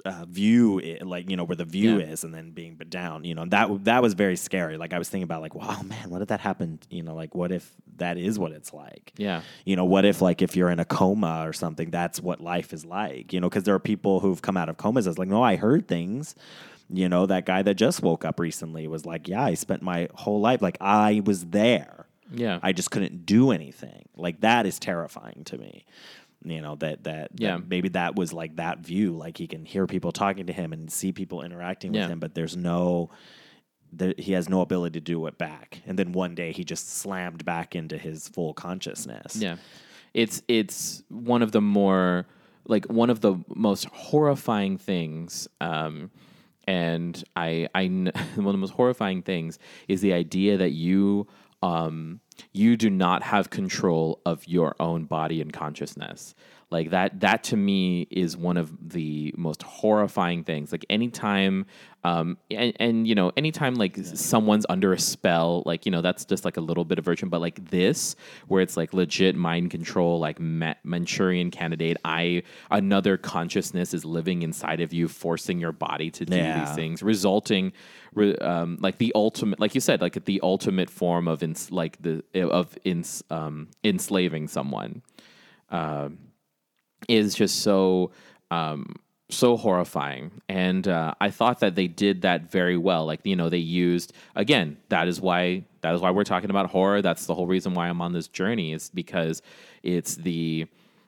uh, 0.05 0.25
view 0.27 0.81
i- 0.83 1.03
like 1.03 1.29
you 1.29 1.35
know 1.37 1.43
where 1.43 1.55
the 1.55 1.65
view 1.65 1.99
Yeah. 1.99 2.05
is 2.07 2.23
and 2.23 2.33
then 2.33 2.51
being 2.51 2.75
but 2.75 2.89
down 2.89 3.23
you 3.23 3.35
know 3.35 3.45
that 3.45 3.83
that 3.85 4.01
was 4.01 4.13
very 4.13 4.35
scary. 4.35 4.77
Like 4.77 4.93
i 4.93 4.97
was 4.99 5.09
thinking 5.09 5.23
about 5.23 5.41
like 5.41 5.55
wow 5.55 5.81
man 5.83 6.09
what 6.09 6.21
if 6.21 6.27
that 6.29 6.39
happened? 6.39 6.85
You 6.89 7.03
know 7.03 7.13
like 7.15 7.35
what 7.35 7.51
if 7.51 7.71
that 7.97 8.17
is 8.17 8.39
what 8.39 8.51
it's 8.51 8.73
like? 8.73 9.13
Yeah. 9.17 9.41
you 9.65 9.75
know 9.75 9.85
what 9.85 10.05
if 10.05 10.21
like 10.21 10.41
if 10.41 10.55
you're 10.55 10.69
in 10.71 10.79
a 10.79 10.85
coma 10.85 11.43
or 11.47 11.53
something 11.53 11.89
that's 11.91 12.19
what 12.21 12.41
life 12.41 12.73
is 12.73 12.83
like? 12.85 13.31
You 13.33 13.39
know 13.41 13.49
because 13.49 13.63
there 13.63 13.75
are 13.75 13.79
people 13.79 14.19
who've 14.21 14.41
come 14.41 14.57
out 14.57 14.69
of 14.69 14.77
comas 14.77 15.07
as 15.07 15.17
like 15.19 15.27
no 15.29 15.43
i 15.43 15.55
heard 15.55 15.87
things. 15.87 16.35
You 16.93 17.07
know 17.07 17.25
that 17.27 17.45
guy 17.45 17.61
that 17.61 17.75
just 17.75 18.01
woke 18.01 18.25
up 18.25 18.39
recently 18.39 18.87
was 18.87 19.05
like 19.05 19.27
yeah 19.27 19.43
i 19.43 19.53
spent 19.53 19.81
my 19.81 20.09
whole 20.15 20.41
life 20.41 20.61
like 20.61 20.77
i 20.81 21.21
was 21.25 21.45
there. 21.45 22.05
Yeah. 22.33 22.59
i 22.63 22.71
just 22.71 22.91
couldn't 22.91 23.25
do 23.25 23.51
anything. 23.51 24.05
Like 24.15 24.39
that 24.41 24.65
is 24.65 24.79
terrifying 24.79 25.43
to 25.45 25.57
me 25.57 25.85
you 26.43 26.61
know 26.61 26.75
that 26.75 27.03
that, 27.03 27.31
Yeah. 27.37 27.57
that 27.57 27.67
maybe 27.67 27.89
that 27.89 28.15
was 28.15 28.33
like 28.33 28.55
that 28.55 28.79
view 28.79 29.11
like 29.15 29.37
he 29.37 29.47
can 29.47 29.65
hear 29.65 29.85
people 29.87 30.11
talking 30.11 30.47
to 30.47 30.53
him 30.53 30.73
and 30.73 30.91
see 30.91 31.11
people 31.11 31.41
interacting 31.43 31.93
Yeah. 31.93 32.01
with 32.03 32.11
him 32.11 32.19
but 32.19 32.33
there's 32.35 32.55
no 32.57 33.09
there, 33.93 34.13
he 34.17 34.31
has 34.33 34.47
no 34.49 34.61
ability 34.61 34.99
to 34.99 35.03
do 35.03 35.25
it 35.27 35.37
back 35.37 35.81
and 35.85 35.99
then 35.99 36.13
one 36.13 36.33
day 36.35 36.51
he 36.51 36.63
just 36.63 36.89
slammed 36.89 37.43
back 37.45 37.75
into 37.75 37.97
his 37.97 38.27
full 38.29 38.53
consciousness 38.53 39.35
Yeah, 39.35 39.57
it's 40.13 40.41
it's 40.47 41.03
one 41.09 41.41
of 41.41 41.51
the 41.51 41.61
more 41.61 42.25
like 42.65 42.85
one 42.85 43.09
of 43.09 43.21
the 43.21 43.35
most 43.53 43.85
horrifying 43.85 44.77
things. 44.77 45.47
Um, 45.59 46.11
and 46.67 47.21
I, 47.35 47.67
I 47.73 47.85
one 47.87 48.07
of 48.37 48.43
the 48.53 48.57
most 48.57 48.73
horrifying 48.73 49.23
things 49.23 49.57
is 49.87 50.01
the 50.01 50.13
idea 50.13 50.57
that 50.57 50.69
you 50.71 51.27
um, 51.61 52.19
you 52.53 52.75
do 52.77 52.89
not 52.89 53.23
have 53.23 53.49
control 53.49 54.21
of 54.25 54.47
your 54.47 54.75
own 54.79 55.05
body 55.05 55.41
and 55.41 55.53
consciousness. 55.53 56.33
Like 56.71 56.91
that, 56.91 57.19
that 57.19 57.43
to 57.45 57.57
me 57.57 58.07
is 58.09 58.37
one 58.37 58.55
of 58.55 58.71
the 58.93 59.33
most 59.37 59.61
horrifying 59.61 60.45
things. 60.45 60.71
Like 60.71 60.85
anytime, 60.89 61.65
um, 62.05 62.37
and, 62.49 62.73
and 62.79 63.05
you 63.05 63.13
know, 63.13 63.31
anytime 63.35 63.75
like 63.75 63.97
someone's 63.97 64.65
under 64.69 64.93
a 64.93 64.97
spell, 64.99 65.63
like 65.65 65.85
you 65.85 65.91
know, 65.91 66.01
that's 66.01 66.23
just 66.23 66.45
like 66.45 66.55
a 66.55 66.61
little 66.61 66.85
bit 66.85 66.97
of 66.97 67.03
version. 67.03 67.27
But 67.27 67.41
like 67.41 67.69
this, 67.69 68.15
where 68.47 68.61
it's 68.61 68.77
like 68.77 68.93
legit 68.93 69.35
mind 69.35 69.69
control, 69.69 70.17
like 70.19 70.39
Ma- 70.39 70.75
Manchurian 70.85 71.51
Candidate, 71.51 71.97
I 72.05 72.43
another 72.71 73.17
consciousness 73.17 73.93
is 73.93 74.05
living 74.05 74.41
inside 74.41 74.79
of 74.79 74.93
you, 74.93 75.09
forcing 75.09 75.59
your 75.59 75.73
body 75.73 76.09
to 76.11 76.25
do 76.25 76.37
Yeah. 76.37 76.63
these 76.65 76.73
things, 76.73 77.03
resulting, 77.03 77.73
um, 78.39 78.77
like 78.79 78.97
the 78.97 79.11
ultimate, 79.13 79.59
like 79.59 79.75
you 79.75 79.81
said, 79.81 79.99
like 79.99 80.23
the 80.23 80.39
ultimate 80.41 80.89
form 80.89 81.27
of 81.27 81.43
ins- 81.43 81.69
like 81.69 82.01
the 82.01 82.23
of 82.49 82.77
ins- 82.85 83.23
um, 83.29 83.67
enslaving 83.83 84.47
someone 84.47 85.01
is 87.07 87.35
just 87.35 87.61
so 87.61 88.11
um, 88.49 88.95
so 89.29 89.55
horrifying. 89.57 90.41
And 90.49 90.87
uh, 90.87 91.13
I 91.21 91.29
thought 91.29 91.59
that 91.61 91.75
they 91.75 91.87
did 91.87 92.21
that 92.23 92.51
very 92.51 92.77
well. 92.77 93.05
Like 93.05 93.21
you 93.23 93.35
know, 93.35 93.49
they 93.49 93.57
used 93.57 94.13
again. 94.35 94.77
That 94.89 95.07
is 95.07 95.19
why 95.21 95.63
that 95.81 95.95
is 95.95 96.01
why 96.01 96.11
we're 96.11 96.23
talking 96.23 96.49
about 96.49 96.69
horror. 96.69 97.01
That's 97.01 97.25
the 97.25 97.35
whole 97.35 97.47
reason 97.47 97.73
why 97.73 97.87
I'm 97.87 98.01
on 98.01 98.13
this 98.13 98.27
journey. 98.27 98.73
Is 98.73 98.89
because 98.93 99.41
it's 99.83 100.15
the 100.15 100.67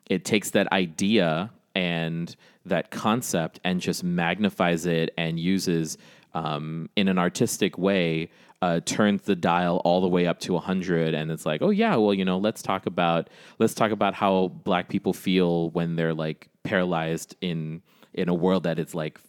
it 0.10 0.26
takes 0.26 0.52
that 0.52 0.72
idea 0.72 1.52
and 1.76 2.36
that 2.66 2.91
concept 2.91 3.60
and 3.64 3.82
just 3.82 4.04
magnifies 4.04 4.86
it 4.86 5.14
and 5.18 5.39
uses 5.39 5.98
um, 6.34 6.89
in 6.96 7.08
an 7.08 7.18
artistic 7.18 7.78
way 7.78 8.30
uh, 8.64 8.80
turns 8.86 9.24
the 9.24 9.36
dial 9.36 9.82
all 9.84 9.99
the 9.99 10.07
way 10.07 10.26
up 10.26 10.39
to 10.39 10.53
100 10.53 11.14
and 11.14 11.32
it's 11.32 11.45
like 11.45 11.61
oh 11.61 11.70
yeah 11.70 11.95
well 11.97 12.14
you 12.14 12.24
know 12.24 12.38
let's 12.38 12.61
talk 12.61 12.86
about 12.86 13.30
let's 13.59 13.74
talk 13.74 13.91
about 13.91 14.14
how 14.14 14.47
black 14.64 14.88
people 14.88 15.11
feel 15.11 15.70
when 15.72 15.97
they're 15.97 16.14
like 16.14 16.47
paralyzed 16.64 17.36
in 17.41 17.82
in 18.14 18.30
a 18.30 18.34
world 18.34 18.64
that 18.64 18.80
is 18.80 18.95
like 18.95 19.20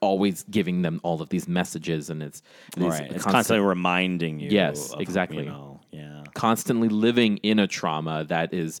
always 0.00 0.42
giving 0.44 0.82
them 0.82 1.00
all 1.04 1.22
of 1.22 1.28
these 1.28 1.46
messages 1.46 2.10
and 2.10 2.20
it's 2.20 2.42
these 2.76 2.88
right 2.88 3.12
it's 3.12 3.24
constantly 3.24 3.64
reminding 3.64 4.40
you 4.40 4.50
Yes, 4.50 4.92
of, 4.92 5.00
exactly. 5.00 5.44
you 5.44 5.50
know 5.50 5.80
yeah 5.92 6.24
constantly 6.34 6.88
living 6.88 7.36
in 7.38 7.58
a 7.58 7.66
trauma 7.66 8.24
that 8.24 8.52
is 8.52 8.80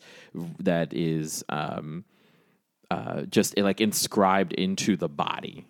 that 0.58 0.92
is 0.92 1.44
um, 1.48 2.04
uh, 2.90 3.22
just 3.22 3.56
like 3.58 3.80
inscribed 3.80 4.52
into 4.54 4.96
the 4.96 5.08
body. 5.08 5.66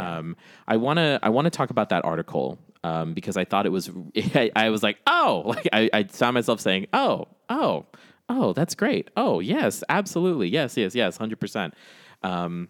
Um, 0.00 0.36
I 0.66 0.76
want 0.78 0.98
to 0.98 1.18
I 1.22 1.28
want 1.28 1.46
to 1.46 1.50
talk 1.50 1.70
about 1.70 1.90
that 1.90 2.04
article 2.04 2.58
um, 2.84 3.14
because 3.14 3.36
I 3.36 3.44
thought 3.44 3.66
it 3.66 3.70
was 3.72 3.90
I, 4.34 4.50
I 4.56 4.70
was 4.70 4.82
like 4.82 4.98
oh 5.06 5.42
like 5.46 5.68
I, 5.72 5.90
I 5.92 6.02
found 6.04 6.34
myself 6.34 6.60
saying 6.60 6.86
oh 6.92 7.28
oh 7.48 7.86
oh 8.28 8.52
that's 8.52 8.74
great 8.74 9.10
oh 9.16 9.40
yes 9.40 9.82
absolutely 9.88 10.48
yes 10.48 10.76
yes 10.76 10.94
yes 10.94 11.16
hundred 11.16 11.40
percent. 11.40 11.74
Um, 12.22 12.68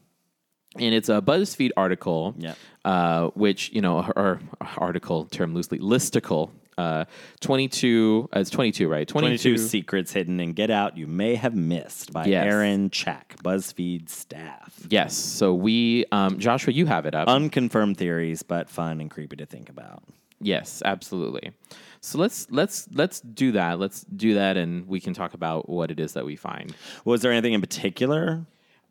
and 0.78 0.94
it's 0.94 1.10
a 1.10 1.20
BuzzFeed 1.20 1.72
article, 1.76 2.34
Yeah. 2.38 2.54
uh, 2.86 3.28
which 3.34 3.70
you 3.74 3.82
know, 3.82 3.98
or, 3.98 4.18
or 4.18 4.40
article 4.78 5.26
term 5.26 5.54
loosely, 5.54 5.78
listicle. 5.78 6.50
Uh, 6.78 7.04
twenty-two. 7.40 8.28
Uh, 8.34 8.40
it's 8.40 8.50
twenty-two, 8.50 8.88
right? 8.88 9.06
22 9.06 9.58
secrets 9.58 10.12
hidden 10.12 10.40
in 10.40 10.52
get 10.52 10.70
out 10.70 10.96
you 10.96 11.06
may 11.06 11.34
have 11.34 11.54
missed 11.54 12.12
by 12.12 12.24
Yes. 12.24 12.46
aaron 12.46 12.88
chack 12.90 13.36
buzzfeed 13.44 14.08
staff 14.08 14.80
Yes. 14.88 15.14
So 15.14 15.54
we, 15.54 16.06
um, 16.12 16.38
Joshua, 16.38 16.72
you 16.72 16.86
have 16.86 17.04
it 17.06 17.14
up. 17.14 17.28
unconfirmed 17.28 17.96
theories 17.98 18.42
but 18.42 18.68
fun 18.70 19.00
and 19.00 19.10
creepy 19.10 19.36
to 19.36 19.46
think 19.46 19.68
about 19.68 20.02
yes, 20.40 20.82
absolutely. 20.84 21.52
So 22.00 22.18
let's 22.18 22.50
let's 22.50 22.88
let's 22.92 23.20
do 23.20 23.52
that. 23.52 23.78
Let's 23.78 24.00
do 24.02 24.34
that, 24.34 24.56
and 24.56 24.88
we 24.88 24.98
can 24.98 25.14
talk 25.14 25.34
about 25.34 25.68
what 25.68 25.90
it 25.92 26.00
is 26.00 26.14
that 26.14 26.24
we 26.24 26.34
find. 26.34 26.74
was 27.04 27.22
there 27.22 27.30
anything 27.30 27.52
in 27.52 27.60
particular 27.60 28.44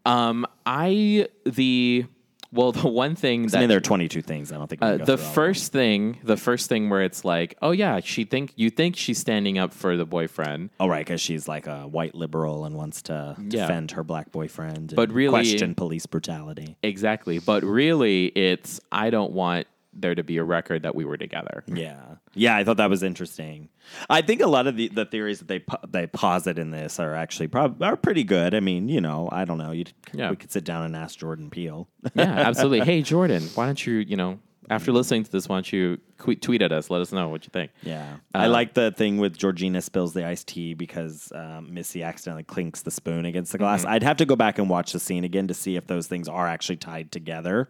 Um, 0.06 0.46
I 0.66 1.28
the 1.46 2.06
well, 2.54 2.72
the 2.72 2.88
one 2.88 3.16
thing 3.16 3.48
that 3.48 3.58
i 3.58 3.60
mean 3.62 3.70
there 3.70 3.78
are 3.78 3.82
22 3.82 4.22
things 4.22 4.52
i 4.52 4.58
don't 4.58 4.68
think 4.68 4.82
Uh, 4.84 4.98
go 4.98 5.06
the 5.06 5.18
first 5.18 5.72
thing, 5.72 6.20
the 6.24 6.38
first 6.38 6.68
thing 6.70 6.90
where 6.90 7.02
it's 7.02 7.24
like, 7.24 7.58
oh 7.62 7.72
yeah, 7.72 8.00
she 8.04 8.24
think 8.26 8.54
you 8.56 8.70
think 8.70 8.96
she's 8.96 9.18
standing 9.20 9.58
up 9.58 9.74
for 9.74 9.96
the 9.98 10.06
boyfriend, 10.06 10.70
oh 10.80 10.88
right 10.88 11.06
because 11.06 11.22
she's 11.22 11.48
like 11.48 11.68
a 11.68 11.88
white 11.88 12.16
liberal 12.16 12.66
and 12.66 12.76
wants 12.76 13.02
to 13.04 13.36
Yeah. 13.40 13.62
defend 13.62 13.92
her 13.92 14.04
black 14.04 14.32
boyfriend 14.32 14.94
But 14.96 15.10
and 15.10 15.14
really- 15.14 15.32
question 15.32 15.76
police 15.76 16.06
brutality 16.06 16.76
exactly. 16.84 17.40
But 17.40 17.64
really, 17.64 18.28
it's 18.28 18.80
I 18.92 19.10
don't 19.10 19.32
want 19.34 19.68
there 19.94 20.16
to 20.16 20.24
be 20.24 20.38
a 20.38 20.44
record 20.44 20.84
that 20.84 20.96
we 20.96 21.04
were 21.06 21.18
together. 21.18 21.64
Yeah, 21.68 22.16
yeah, 22.34 22.56
I 22.56 22.64
thought 22.64 22.78
that 22.78 22.90
was 22.90 23.04
interesting. 23.04 23.70
I 24.10 24.22
think 24.22 24.42
a 24.42 24.48
lot 24.48 24.68
of 24.68 24.78
the, 24.78 24.88
the 24.88 25.06
theories 25.06 25.40
that 25.40 25.48
they 25.48 25.60
po- 25.60 25.80
they 25.88 26.08
posit 26.08 26.58
in 26.58 26.72
this 26.72 27.00
are 27.00 27.14
actually 27.16 27.48
prob- 27.48 27.82
are 27.84 27.98
pretty 27.98 28.24
good. 28.24 28.54
I 28.56 28.60
mean, 28.62 28.88
you 28.88 29.02
know, 29.02 29.28
I 29.32 29.46
don't 29.46 29.58
know. 29.58 29.72
You 29.72 29.86
Yeah. 30.14 30.30
we 30.30 30.36
could 30.38 30.52
sit 30.52 30.64
down 30.64 30.86
and 30.86 30.96
ask 30.96 31.18
Jordan 31.20 31.50
Peele. 31.50 31.88
Yeah, 32.16 32.24
absolutely. 32.24 32.80
hey, 32.86 33.02
Jordan, 33.02 33.44
why 33.56 33.66
don't 33.66 33.86
you, 33.86 33.96
you 33.96 34.16
know, 34.16 34.40
after 34.70 34.94
listening 34.94 35.26
to 35.26 35.32
this, 35.32 35.50
why 35.50 35.58
don't 35.58 35.74
you 35.74 35.98
tweet 36.18 36.62
at 36.62 36.72
us? 36.72 36.90
Let 36.90 37.02
us 37.02 37.12
know 37.12 37.28
what 37.28 37.44
you 37.44 37.50
think. 37.52 37.72
yeah, 37.84 38.18
I 38.34 38.48
like 38.48 38.74
the 38.74 38.92
thing 38.92 39.18
with 39.18 39.38
Georgina 39.38 39.82
spills 39.82 40.14
the 40.14 40.26
iced 40.26 40.48
tea 40.48 40.74
because 40.76 41.30
um, 41.36 41.74
Missy 41.74 42.04
accidentally 42.04 42.44
clinks 42.44 42.82
the 42.84 42.92
spoon 42.92 43.26
against 43.26 43.52
the 43.52 43.58
glass. 43.58 43.84
I'd 43.84 44.04
have 44.04 44.16
to 44.18 44.26
go 44.26 44.38
back 44.38 44.58
and 44.60 44.70
watch 44.70 44.94
the 44.94 45.00
scene 45.02 45.26
again 45.26 45.50
to 45.50 45.54
see 45.54 45.76
if 45.76 45.88
those 45.88 46.08
things 46.08 46.30
are 46.30 46.48
actually 46.48 46.78
tied 46.78 47.12
together. 47.12 47.70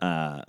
Uh, 0.00 0.40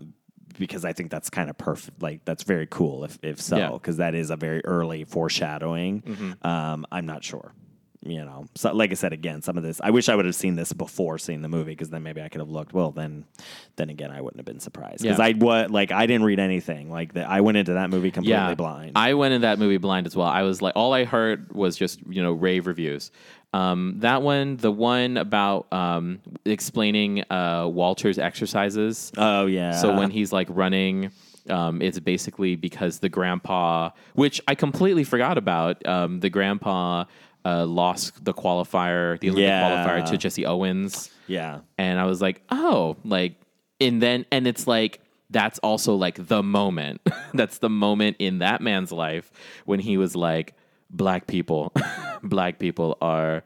because 0.57 0.85
I 0.85 0.93
think 0.93 1.11
that's 1.11 1.29
kind 1.29 1.49
of 1.49 1.57
perfect. 1.57 2.01
Like 2.01 2.23
that's 2.25 2.43
very 2.43 2.67
cool 2.67 3.03
if 3.03 3.17
if 3.23 3.39
so, 3.41 3.57
Yeah. 3.57 3.71
because 3.71 3.97
that 3.97 4.15
is 4.15 4.29
a 4.29 4.35
very 4.35 4.63
early 4.65 5.03
foreshadowing. 5.05 6.35
Um, 6.43 6.85
I'm 6.91 7.05
not 7.05 7.23
sure. 7.23 7.53
You 8.03 8.25
know, 8.25 8.47
so 8.55 8.73
like 8.73 8.89
I 8.89 8.95
said 8.95 9.13
again, 9.13 9.43
some 9.43 9.57
of 9.57 9.63
this 9.63 9.79
I 9.79 9.91
wish 9.91 10.09
I 10.09 10.15
would 10.15 10.25
have 10.25 10.33
seen 10.33 10.55
this 10.55 10.73
before 10.73 11.19
seeing 11.19 11.43
the 11.43 11.47
movie 11.47 11.73
because 11.73 11.91
then 11.91 12.01
maybe 12.01 12.19
I 12.19 12.29
could 12.29 12.39
have 12.41 12.49
looked. 12.49 12.73
Well, 12.73 12.89
then, 12.91 13.25
then 13.75 13.91
again, 13.91 14.09
I 14.09 14.21
wouldn't 14.21 14.39
have 14.39 14.45
been 14.45 14.59
surprised 14.59 15.03
because 15.03 15.19
Yeah. 15.19 15.25
I 15.25 15.33
what 15.33 15.69
like 15.69 15.91
I 15.91 16.07
didn't 16.07 16.23
read 16.25 16.39
anything 16.39 16.89
like 16.89 17.13
that. 17.13 17.29
I 17.29 17.41
went 17.41 17.57
into 17.57 17.73
that 17.73 17.91
movie 17.91 18.09
completely 18.09 18.55
blind. 18.55 18.93
I 18.95 19.13
went 19.13 19.35
into 19.35 19.45
that 19.45 19.59
movie 19.59 19.77
blind 19.77 20.07
as 20.07 20.15
well. 20.15 20.25
I 20.27 20.41
was 20.41 20.63
like, 20.63 20.73
all 20.75 20.93
I 20.93 21.03
heard 21.05 21.53
was 21.53 21.77
just 21.77 21.99
you 22.09 22.23
know 22.23 22.31
rave 22.31 22.65
reviews. 22.65 23.11
Um, 23.53 23.95
that 23.99 24.23
one, 24.23 24.57
the 24.57 24.71
one 24.71 25.17
about 25.17 25.71
um, 25.71 26.21
explaining 26.45 27.23
uh, 27.29 27.67
Walter's 27.67 28.17
exercises. 28.17 29.11
oh 29.17 29.45
yeah. 29.45 29.73
So 29.73 29.95
when 29.95 30.09
he's 30.09 30.31
like 30.33 30.47
running, 30.49 31.11
Um, 31.49 31.81
it's 31.81 31.99
basically 31.99 32.55
because 32.55 32.99
the 32.99 33.09
grandpa, 33.09 33.89
which 34.13 34.41
I 34.47 34.53
completely 34.55 35.03
forgot 35.03 35.37
about, 35.39 35.83
um, 35.87 36.19
the 36.19 36.29
grandpa 36.29 37.05
uh, 37.45 37.65
lost 37.65 38.23
the 38.23 38.33
qualifier, 38.33 39.19
the 39.19 39.29
Olympic 39.29 39.47
Yeah. 39.47 39.63
qualifier 39.63 40.05
to 40.09 40.17
Jesse 40.17 40.45
Owens 40.45 41.09
Yeah. 41.27 41.61
and 41.77 41.99
I 41.99 42.05
was 42.05 42.21
like, 42.21 42.41
oh, 42.49 42.97
like, 43.03 43.35
and 43.79 44.01
then, 44.01 44.25
and 44.31 44.45
it's 44.47 44.67
like, 44.67 44.99
that's 45.29 45.59
also 45.59 45.95
like 45.95 46.27
the 46.27 46.43
moment. 46.43 47.01
that's 47.33 47.57
the 47.59 47.69
moment 47.69 48.17
in 48.19 48.39
that 48.39 48.61
man's 48.61 48.91
life 48.91 49.31
when 49.65 49.79
he 49.79 49.97
was 49.97 50.15
like, 50.15 50.53
black 50.89 51.25
people, 51.25 51.71
black 52.23 52.59
people 52.59 52.97
are 53.01 53.43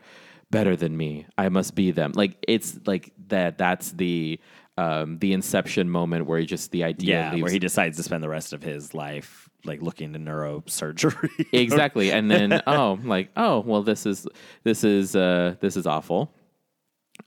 better 0.52 0.76
than 0.76 0.98
me. 0.98 1.26
I 1.38 1.50
must 1.50 1.76
be 1.76 1.92
them. 1.92 2.12
Like, 2.16 2.44
it's 2.48 2.80
like 2.86 3.14
that, 3.28 3.58
that's 3.58 3.92
the, 3.92 4.40
um, 4.78 5.20
the 5.20 5.32
inception 5.32 5.90
moment 5.90 6.26
where 6.26 6.38
he 6.40 6.46
just 6.46 6.72
the 6.72 6.84
idea 6.84 7.22
Yeah, 7.22 7.32
leaves 7.32 7.44
where 7.44 7.52
he 7.52 7.60
decides 7.60 7.96
to 7.98 8.04
spend 8.04 8.22
the 8.24 8.30
rest 8.30 8.52
of 8.52 8.62
his 8.62 8.94
life 8.94 9.45
like 9.66 9.82
looking 9.82 10.14
to 10.14 10.20
neurosurgery. 10.20 11.48
exactly 11.52 12.12
and 12.12 12.30
then 12.30 12.62
oh 12.68 13.00
like 13.04 13.30
oh 13.36 13.60
well 13.62 13.84
this 13.84 14.06
is 14.06 14.28
this 14.64 14.84
is 14.84 15.16
uh 15.16 15.56
this 15.60 15.76
is 15.78 15.86
awful 15.88 16.32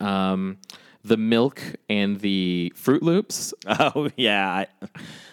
um 0.01 0.59
the 1.05 1.17
milk 1.17 1.63
and 1.89 2.21
the 2.21 2.73
fruit 2.77 3.03
loops 3.03 3.55
oh 3.67 4.11
yeah, 4.17 4.51
I, 4.51 4.67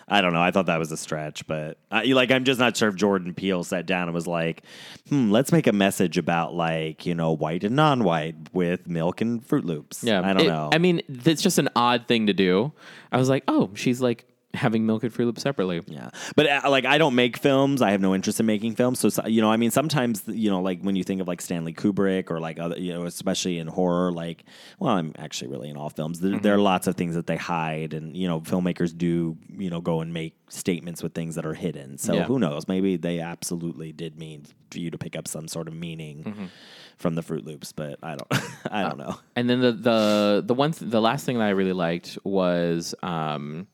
I 0.08 0.22
don't 0.22 0.32
know. 0.32 0.42
I 0.42 0.52
thought 0.52 0.68
that 0.68 0.78
was 0.78 0.92
a 0.92 0.96
stretch, 0.98 1.46
but 1.48 1.80
uh, 1.92 2.04
like 2.06 2.30
I'm 2.32 2.44
just 2.46 2.60
not 2.60 2.78
sure 2.78 2.88
if 2.90 2.96
Jordan 2.96 3.34
Peele 3.34 3.64
sat 3.64 3.88
down 3.88 4.04
and 4.04 4.14
was 4.14 4.28
like, 4.28 4.62
"Hmm, 5.10 5.32
let's 5.32 5.52
make 5.52 5.66
a 5.66 5.74
message 5.74 6.18
about 6.20 6.54
like 6.54 7.06
you 7.08 7.16
know 7.16 7.34
white 7.34 7.64
and 7.64 7.76
non-white 7.76 8.36
with 8.54 8.88
milk 8.88 9.20
and 9.22 9.44
Fruit 9.46 9.66
Loops." 9.66 10.04
yeah 10.04 10.22
I 10.22 10.34
don't 10.34 10.44
It- 10.46 10.48
know. 10.50 10.70
i 10.72 10.78
mean 10.78 11.02
it's 11.10 11.42
just 11.42 11.58
an 11.58 11.68
odd 11.76 12.08
thing 12.08 12.28
to 12.28 12.34
do 12.34 12.72
i 13.12 13.18
was 13.18 13.28
like 13.28 13.44
oh 13.48 13.72
she's 13.74 14.00
like 14.00 14.26
having 14.56 14.86
milk 14.86 15.04
and 15.04 15.14
fruit 15.14 15.26
loops 15.26 15.42
separately 15.44 15.82
Yeah, 15.88 16.10
but 16.36 16.48
uh, 16.50 16.62
like 16.70 16.86
I 16.86 16.98
don't 16.98 17.16
make 17.16 17.38
films. 17.38 17.82
I 17.82 17.92
have 17.92 18.02
no 18.02 18.16
interest 18.16 18.40
in 18.40 18.46
making 18.46 18.76
films. 18.76 19.00
So 19.00 19.10
so- 19.10 19.26
you 19.28 19.42
know, 19.42 19.52
I 19.52 19.58
mean, 19.58 19.72
sometimes 19.72 20.24
you 20.28 20.50
know, 20.50 20.62
like 20.62 20.82
when 20.82 20.96
you 20.96 21.04
think 21.04 21.22
of 21.22 21.28
like 21.28 21.42
Stanley 21.42 21.74
Kubrick 21.74 22.32
or 22.32 22.40
like 22.40 22.60
other, 22.60 22.78
you 22.80 22.94
know, 22.94 23.06
especially 23.06 23.60
in 23.60 23.68
horror, 23.68 24.12
like 24.12 24.44
well, 24.80 24.92
I'm 24.96 25.14
actually 25.18 25.52
really 25.52 25.70
in 25.70 25.78
all 25.78 25.90
films. 25.90 26.20
There, 26.20 26.40
there 26.40 26.54
are 26.56 26.60
lots 26.60 26.88
of 26.88 26.96
things 26.96 27.16
that 27.16 27.28
they 27.28 27.38
hide, 27.38 27.94
and 27.94 28.16
you 28.16 28.28
know, 28.28 28.42
filmmakers 28.42 28.98
do 28.98 29.38
you 29.58 29.70
know 29.70 29.82
go 29.82 30.02
and 30.02 30.14
make 30.14 30.36
statements 30.50 31.02
with 31.04 31.14
things 31.14 31.36
that 31.36 31.46
are 31.46 31.54
hidden. 31.54 31.98
So 31.98 32.14
Yeah. 32.14 32.24
who 32.24 32.40
knows? 32.40 32.68
Maybe 32.68 32.98
they 32.98 33.20
absolutely 33.20 33.92
did 33.92 34.18
mean 34.18 34.46
for 34.72 34.80
you 34.80 34.92
to 34.92 34.98
pick 34.98 35.16
up 35.16 35.28
some 35.28 35.48
sort 35.48 35.68
of 35.68 35.74
meaning 35.74 36.50
from 36.98 37.16
the 37.16 37.22
Fruit 37.22 37.46
Loops, 37.46 37.72
but 37.74 37.98
I 38.04 38.16
don't, 38.16 38.32
I 38.72 38.84
don't 38.84 38.98
know. 38.98 39.18
And 39.36 39.50
then 39.50 39.60
the 39.60 39.72
the 39.72 40.44
the 40.46 40.54
one 40.54 40.72
th- 40.72 40.90
the 40.92 41.02
last 41.02 41.26
thing 41.26 41.40
that 41.40 41.46
I 41.46 41.50
really 41.50 41.74
liked 41.74 42.18
was 42.24 42.94
um 43.04 43.68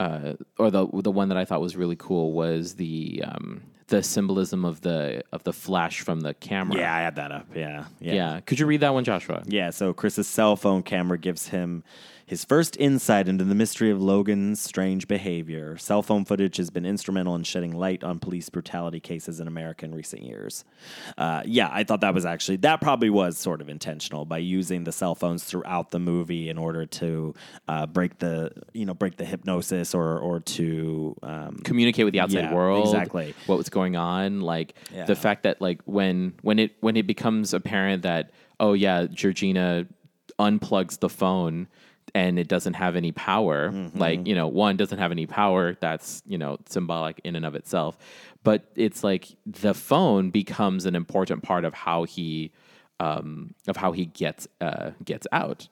uh 0.00 0.34
or 0.58 0.70
the 0.70 0.86
the 0.92 1.10
one 1.12 1.28
that 1.28 1.38
I 1.38 1.44
thought 1.44 1.60
was 1.60 1.76
really 1.76 1.96
cool 1.96 2.32
was 2.32 2.74
the 2.74 3.22
um 3.24 3.62
the 3.88 4.02
symbolism 4.02 4.64
of 4.64 4.80
the 4.80 5.22
of 5.32 5.44
the 5.44 5.52
flash 5.52 6.00
from 6.00 6.20
the 6.20 6.32
camera. 6.34 6.78
Yeah, 6.78 6.94
I 6.94 7.00
had 7.00 7.16
that 7.16 7.32
up. 7.32 7.46
Yeah, 7.54 7.84
Yeah. 8.00 8.40
Could 8.40 8.58
you 8.58 8.66
read 8.66 8.80
that 8.80 8.94
one, 8.94 9.04
Joshua? 9.04 9.42
Yeah, 9.46 9.70
so 9.70 9.92
Chris's 9.92 10.26
cell 10.28 10.56
phone 10.56 10.82
camera 10.82 11.18
gives 11.18 11.48
him 11.48 11.84
his 12.30 12.44
first 12.44 12.76
insight 12.78 13.26
into 13.26 13.42
the 13.42 13.56
mystery 13.56 13.90
of 13.90 14.00
Logan's 14.00 14.60
strange 14.60 15.08
behavior. 15.08 15.76
Cell 15.76 16.00
phone 16.00 16.24
footage 16.24 16.58
has 16.58 16.70
been 16.70 16.86
instrumental 16.86 17.34
in 17.34 17.42
shedding 17.42 17.72
light 17.72 18.04
on 18.04 18.20
police 18.20 18.48
brutality 18.48 19.00
cases 19.00 19.40
in 19.40 19.48
America 19.48 19.84
in 19.84 19.92
recent 19.92 20.22
years. 20.22 20.64
Uh, 21.18 21.42
yeah, 21.44 21.68
I 21.72 21.82
thought 21.82 22.02
that 22.02 22.14
was 22.14 22.24
actually, 22.24 22.58
that 22.58 22.80
probably 22.80 23.10
was 23.10 23.36
sort 23.36 23.60
of 23.60 23.68
intentional 23.68 24.24
by 24.24 24.38
using 24.38 24.84
the 24.84 24.92
cell 24.92 25.16
phones 25.16 25.42
throughout 25.42 25.90
the 25.90 25.98
movie 25.98 26.48
in 26.48 26.56
order 26.56 26.86
to 26.86 27.34
uh, 27.66 27.86
break 27.86 28.20
the, 28.20 28.52
you 28.72 28.86
know, 28.86 28.94
break 28.94 29.16
the 29.16 29.24
hypnosis 29.24 29.92
or, 29.92 30.16
or 30.20 30.38
to, 30.38 31.16
um, 31.24 31.56
communicate 31.64 32.04
with 32.04 32.12
the 32.12 32.20
outside 32.20 32.42
Yeah, 32.44 32.54
world 32.54 32.94
exactly. 32.94 33.34
what 33.46 33.58
was 33.58 33.68
going 33.70 33.96
on 33.96 34.40
like 34.40 34.74
Yeah. 34.94 35.06
the 35.06 35.16
fact 35.16 35.42
that 35.42 35.60
like 35.60 35.82
when 35.84 36.34
when 36.42 36.60
it 36.60 36.76
when 36.80 36.96
it 36.96 37.08
becomes 37.08 37.52
apparent 37.52 38.02
that 38.04 38.30
oh 38.60 38.72
yeah 38.72 39.06
georgina 39.12 39.86
unplugs 40.38 40.98
the 41.00 41.08
phone 41.08 41.66
and 42.14 42.38
it 42.38 42.48
doesn't 42.48 42.74
have 42.74 42.96
any 42.96 43.12
power 43.12 43.70
Mm-hmm. 43.70 43.98
like 43.98 44.26
you 44.26 44.34
know 44.34 44.48
one 44.48 44.76
doesn't 44.76 44.98
have 44.98 45.10
any 45.12 45.26
power 45.26 45.76
that's 45.80 46.22
you 46.26 46.38
know 46.38 46.58
symbolic 46.68 47.20
in 47.24 47.36
and 47.36 47.44
of 47.46 47.54
itself 47.54 47.96
but 48.42 48.64
it's 48.76 49.04
like 49.04 49.28
the 49.46 49.74
phone 49.74 50.30
becomes 50.30 50.86
an 50.86 50.94
important 50.96 51.42
part 51.42 51.64
of 51.64 51.74
how 51.74 52.04
he 52.04 52.52
um 53.00 53.54
of 53.68 53.76
how 53.76 53.92
he 53.92 54.06
gets 54.06 54.46
uh 54.60 54.90
gets 55.04 55.26
out 55.32 55.68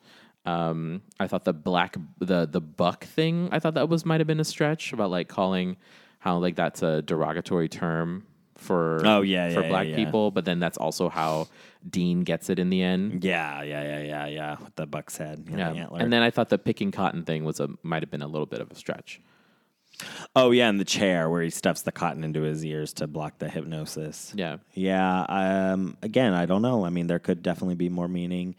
um, 0.47 1.03
I 1.21 1.27
thought 1.27 1.45
the 1.45 1.53
black 1.53 1.97
the 2.21 2.47
the 2.47 2.61
buck 2.61 3.05
thing. 3.05 3.51
I 3.53 3.59
thought 3.59 3.75
that 3.75 3.91
was 3.91 4.07
might 4.07 4.21
have 4.21 4.27
been 4.27 4.41
a 4.41 4.45
stretch 4.45 4.95
about 4.95 5.11
like 5.11 5.29
calling 5.29 5.77
how 6.21 6.39
like 6.39 6.57
that's 6.57 6.83
a 6.83 7.03
derogatory 7.03 7.69
term 7.69 8.25
for 8.57 9.03
Oh, 9.05 9.21
yeah, 9.21 9.53
for 9.53 9.61
yeah, 9.61 9.69
black 9.69 9.87
yeah, 9.89 9.91
yeah. 9.91 10.05
people, 10.05 10.31
but 10.31 10.47
then 10.47 10.59
that's 10.59 10.79
also 10.79 11.11
how 11.11 11.49
Dean 11.89 12.23
gets 12.23 12.51
it 12.51 12.59
in 12.59 12.71
the 12.71 12.83
end. 12.83 13.25
yeah, 13.25 13.63
yeah, 13.63 13.83
yeah, 13.83 14.03
yeah, 14.03 14.27
yeah, 14.27 14.57
with 14.63 14.75
the 14.77 14.87
buck's 14.87 15.17
head. 15.17 15.45
Yeah, 15.51 15.73
the 15.73 15.95
and 15.95 16.13
then 16.13 16.23
I 16.23 16.31
thought 16.31 16.49
the 16.49 16.59
picking 16.59 16.91
cotton 16.91 17.25
thing 17.25 17.45
was 17.45 17.61
a 17.61 17.69
might 17.83 18.03
have 18.03 18.11
been 18.11 18.23
a 18.23 18.27
little 18.27 18.47
bit 18.47 18.61
of 18.61 18.71
a 18.71 18.75
stretch. 18.75 19.21
Oh 20.37 20.53
yeah, 20.53 20.69
in 20.69 20.77
the 20.79 20.85
chair 20.85 21.29
where 21.29 21.43
he 21.43 21.51
stuffs 21.51 21.83
the 21.83 21.91
cotton 21.91 22.23
into 22.23 22.43
his 22.43 22.65
ears 22.65 22.93
to 22.95 23.07
block 23.09 23.39
the 23.39 23.49
hypnosis. 23.49 24.33
Yeah. 24.37 24.59
Yeah. 24.75 25.23
Um, 25.29 25.97
again, 26.03 26.35
I 26.35 26.47
don't 26.47 26.63
know. 26.63 26.85
I 26.85 26.91
mean, 26.91 27.09
there 27.09 27.19
could 27.19 27.43
definitely 27.43 27.75
be 27.75 27.89
more 27.89 28.07
meaning. 28.07 28.55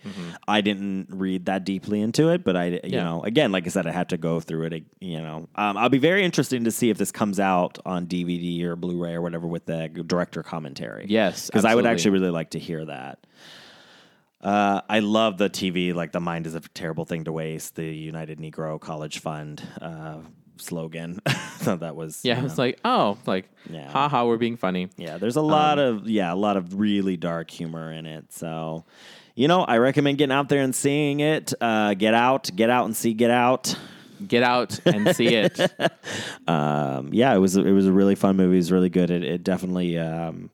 I 0.48 0.60
didn't 0.62 1.08
read 1.12 1.46
that 1.46 1.64
deeply 1.64 2.02
into 2.02 2.30
it, 2.30 2.44
but 2.44 2.58
I, 2.58 2.66
you 2.66 2.80
Yeah. 2.84 3.04
know, 3.04 3.24
again, 3.24 3.52
like 3.54 3.66
I 3.66 3.70
said, 3.70 3.88
I 3.88 3.92
had 3.92 4.10
to 4.10 4.18
go 4.18 4.42
through 4.42 4.66
it. 4.66 4.84
You 5.00 5.22
know, 5.22 5.48
um, 5.56 5.78
I'll 5.78 5.88
be 5.90 5.98
very 5.98 6.26
interested 6.26 6.62
to 6.66 6.72
see 6.72 6.90
if 6.90 6.98
this 6.98 7.12
comes 7.12 7.40
out 7.40 7.78
on 7.86 8.06
DVD 8.08 8.64
or 8.64 8.76
Blu-ray 8.76 9.14
or 9.14 9.22
whatever 9.22 9.48
with 9.48 9.66
the 9.66 9.88
director 9.88 10.44
commentary. 10.44 11.06
Yes, 11.08 11.48
because 11.48 11.64
I 11.64 11.74
would 11.76 11.86
actually 11.86 12.12
really 12.12 12.32
like 12.32 12.50
to 12.52 12.60
hear 12.60 12.84
that. 12.86 13.26
Uh, 14.42 14.82
I 14.88 15.00
love 15.00 15.38
the 15.38 15.50
TV, 15.50 15.94
like 15.94 16.12
the 16.14 16.22
mind 16.22 16.48
is 16.48 16.56
a 16.56 16.62
terrible 16.62 17.04
thing 17.06 17.26
to 17.26 17.32
waste. 17.32 17.76
The 17.76 17.86
United 17.86 18.40
Negro 18.40 18.80
College 18.80 19.20
Fund 19.20 19.62
uh, 19.82 20.20
slogan. 20.62 21.20
so 21.62 21.76
that 21.78 21.96
was 21.96 22.20
Yeah, 22.24 22.36
you 22.36 22.42
I 22.42 22.44
was 22.44 22.58
like, 22.58 22.80
oh, 22.86 23.18
like, 23.26 23.50
Yeah. 23.70 23.90
haha, 23.92 24.26
we're 24.26 24.38
being 24.38 24.58
funny. 24.58 24.90
Yeah, 24.98 25.18
there's 25.18 25.36
a 25.36 25.42
lot 25.42 25.80
Um, 25.80 25.98
of 25.98 26.10
yeah, 26.10 26.34
a 26.34 26.36
lot 26.36 26.58
of 26.58 26.80
really 26.80 27.18
dark 27.18 27.50
humor 27.52 27.92
in 27.92 28.06
it. 28.06 28.32
So, 28.34 28.86
you 29.36 29.48
know, 29.48 29.62
I 29.64 29.78
recommend 29.78 30.18
getting 30.18 30.34
out 30.36 30.50
there 30.50 30.62
and 30.62 30.76
seeing 30.76 31.20
it. 31.22 31.54
Uh, 31.62 31.94
get 31.94 32.14
out, 32.14 32.50
get 32.56 32.70
out 32.70 32.86
and 32.86 32.96
see 32.96 33.14
Get 33.14 33.32
Out. 33.32 33.76
Get 34.28 34.44
out 34.44 34.80
and 34.86 35.16
see 35.16 35.28
it. 35.34 35.58
Um, 36.48 37.10
yeah, 37.14 37.34
it 37.34 37.38
was 37.38 37.56
it 37.56 37.72
was 37.72 37.86
a 37.86 37.92
really 37.92 38.16
fun 38.16 38.36
movie. 38.36 38.56
It 38.56 38.58
was 38.58 38.72
really 38.72 38.90
good. 38.90 39.12
It, 39.12 39.24
it 39.24 39.44
definitely 39.44 39.98
um, 39.98 40.50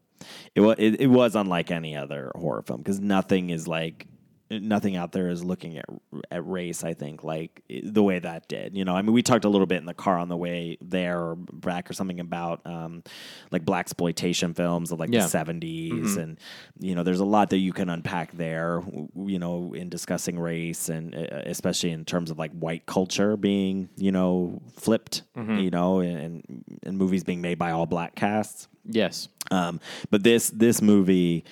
it 0.54 0.62
was 0.62 0.76
it, 0.78 1.00
it 1.02 1.08
was 1.08 1.36
unlike 1.36 1.72
any 1.72 1.96
other 1.96 2.32
horror 2.36 2.62
film 2.62 2.82
because 2.82 3.00
nothing 3.00 3.50
is 3.50 3.68
like 3.68 4.08
nothing 4.52 4.96
out 4.96 5.12
there 5.12 5.30
is 5.30 5.44
looking 5.44 5.78
at 5.78 5.86
at 6.32 6.48
race. 6.48 6.84
I 6.84 6.94
think 6.94 7.24
like 7.24 7.62
the 7.84 8.04
way 8.04 8.20
that 8.20 8.48
did. 8.48 8.76
You 8.78 8.86
know, 8.86 8.96
I 8.96 9.02
mean, 9.02 9.14
we 9.14 9.22
talked 9.22 9.46
a 9.46 9.50
little 9.50 9.68
bit 9.68 9.78
in 9.78 9.86
the 9.86 9.94
car 9.94 10.18
on 10.18 10.30
the 10.30 10.38
way 10.38 10.78
there 10.82 11.20
or 11.20 11.36
back 11.36 11.90
or 11.90 11.94
something 11.94 12.20
about 12.20 12.62
um, 12.66 13.04
like 13.52 13.66
black 13.66 13.82
exploitation 13.86 14.54
films 14.54 14.92
of 14.92 15.00
like 15.00 15.10
Yeah. 15.12 15.26
the 15.28 15.38
70s 15.38 16.18
and 16.18 16.40
you 16.80 16.96
know, 16.96 17.04
there's 17.04 17.20
a 17.20 17.26
lot 17.26 17.50
that 17.52 17.58
you 17.58 17.74
can 17.74 17.90
unpack 17.90 18.32
there. 18.34 18.84
You 19.16 19.40
know, 19.40 19.74
in 19.74 19.90
discussing 19.90 20.38
race 20.40 20.90
and 20.90 21.16
uh, 21.16 21.42
especially 21.46 21.92
in 21.92 22.06
terms 22.06 22.32
of 22.32 22.38
like 22.38 22.52
white 22.52 22.86
culture 22.86 23.36
being 23.38 23.90
you 23.98 24.12
know 24.12 24.62
flipped. 24.76 25.24
You 25.36 25.70
know, 25.70 26.00
and 26.00 26.80
and 26.84 26.98
movies 26.98 27.24
being 27.24 27.42
made 27.42 27.58
by 27.58 27.72
all 27.72 27.86
black 27.86 28.16
casts. 28.16 28.68
yes. 28.86 29.28
Um, 29.52 29.80
but 30.10 30.24
this 30.24 30.50
this 30.50 30.82
movie, 30.82 31.46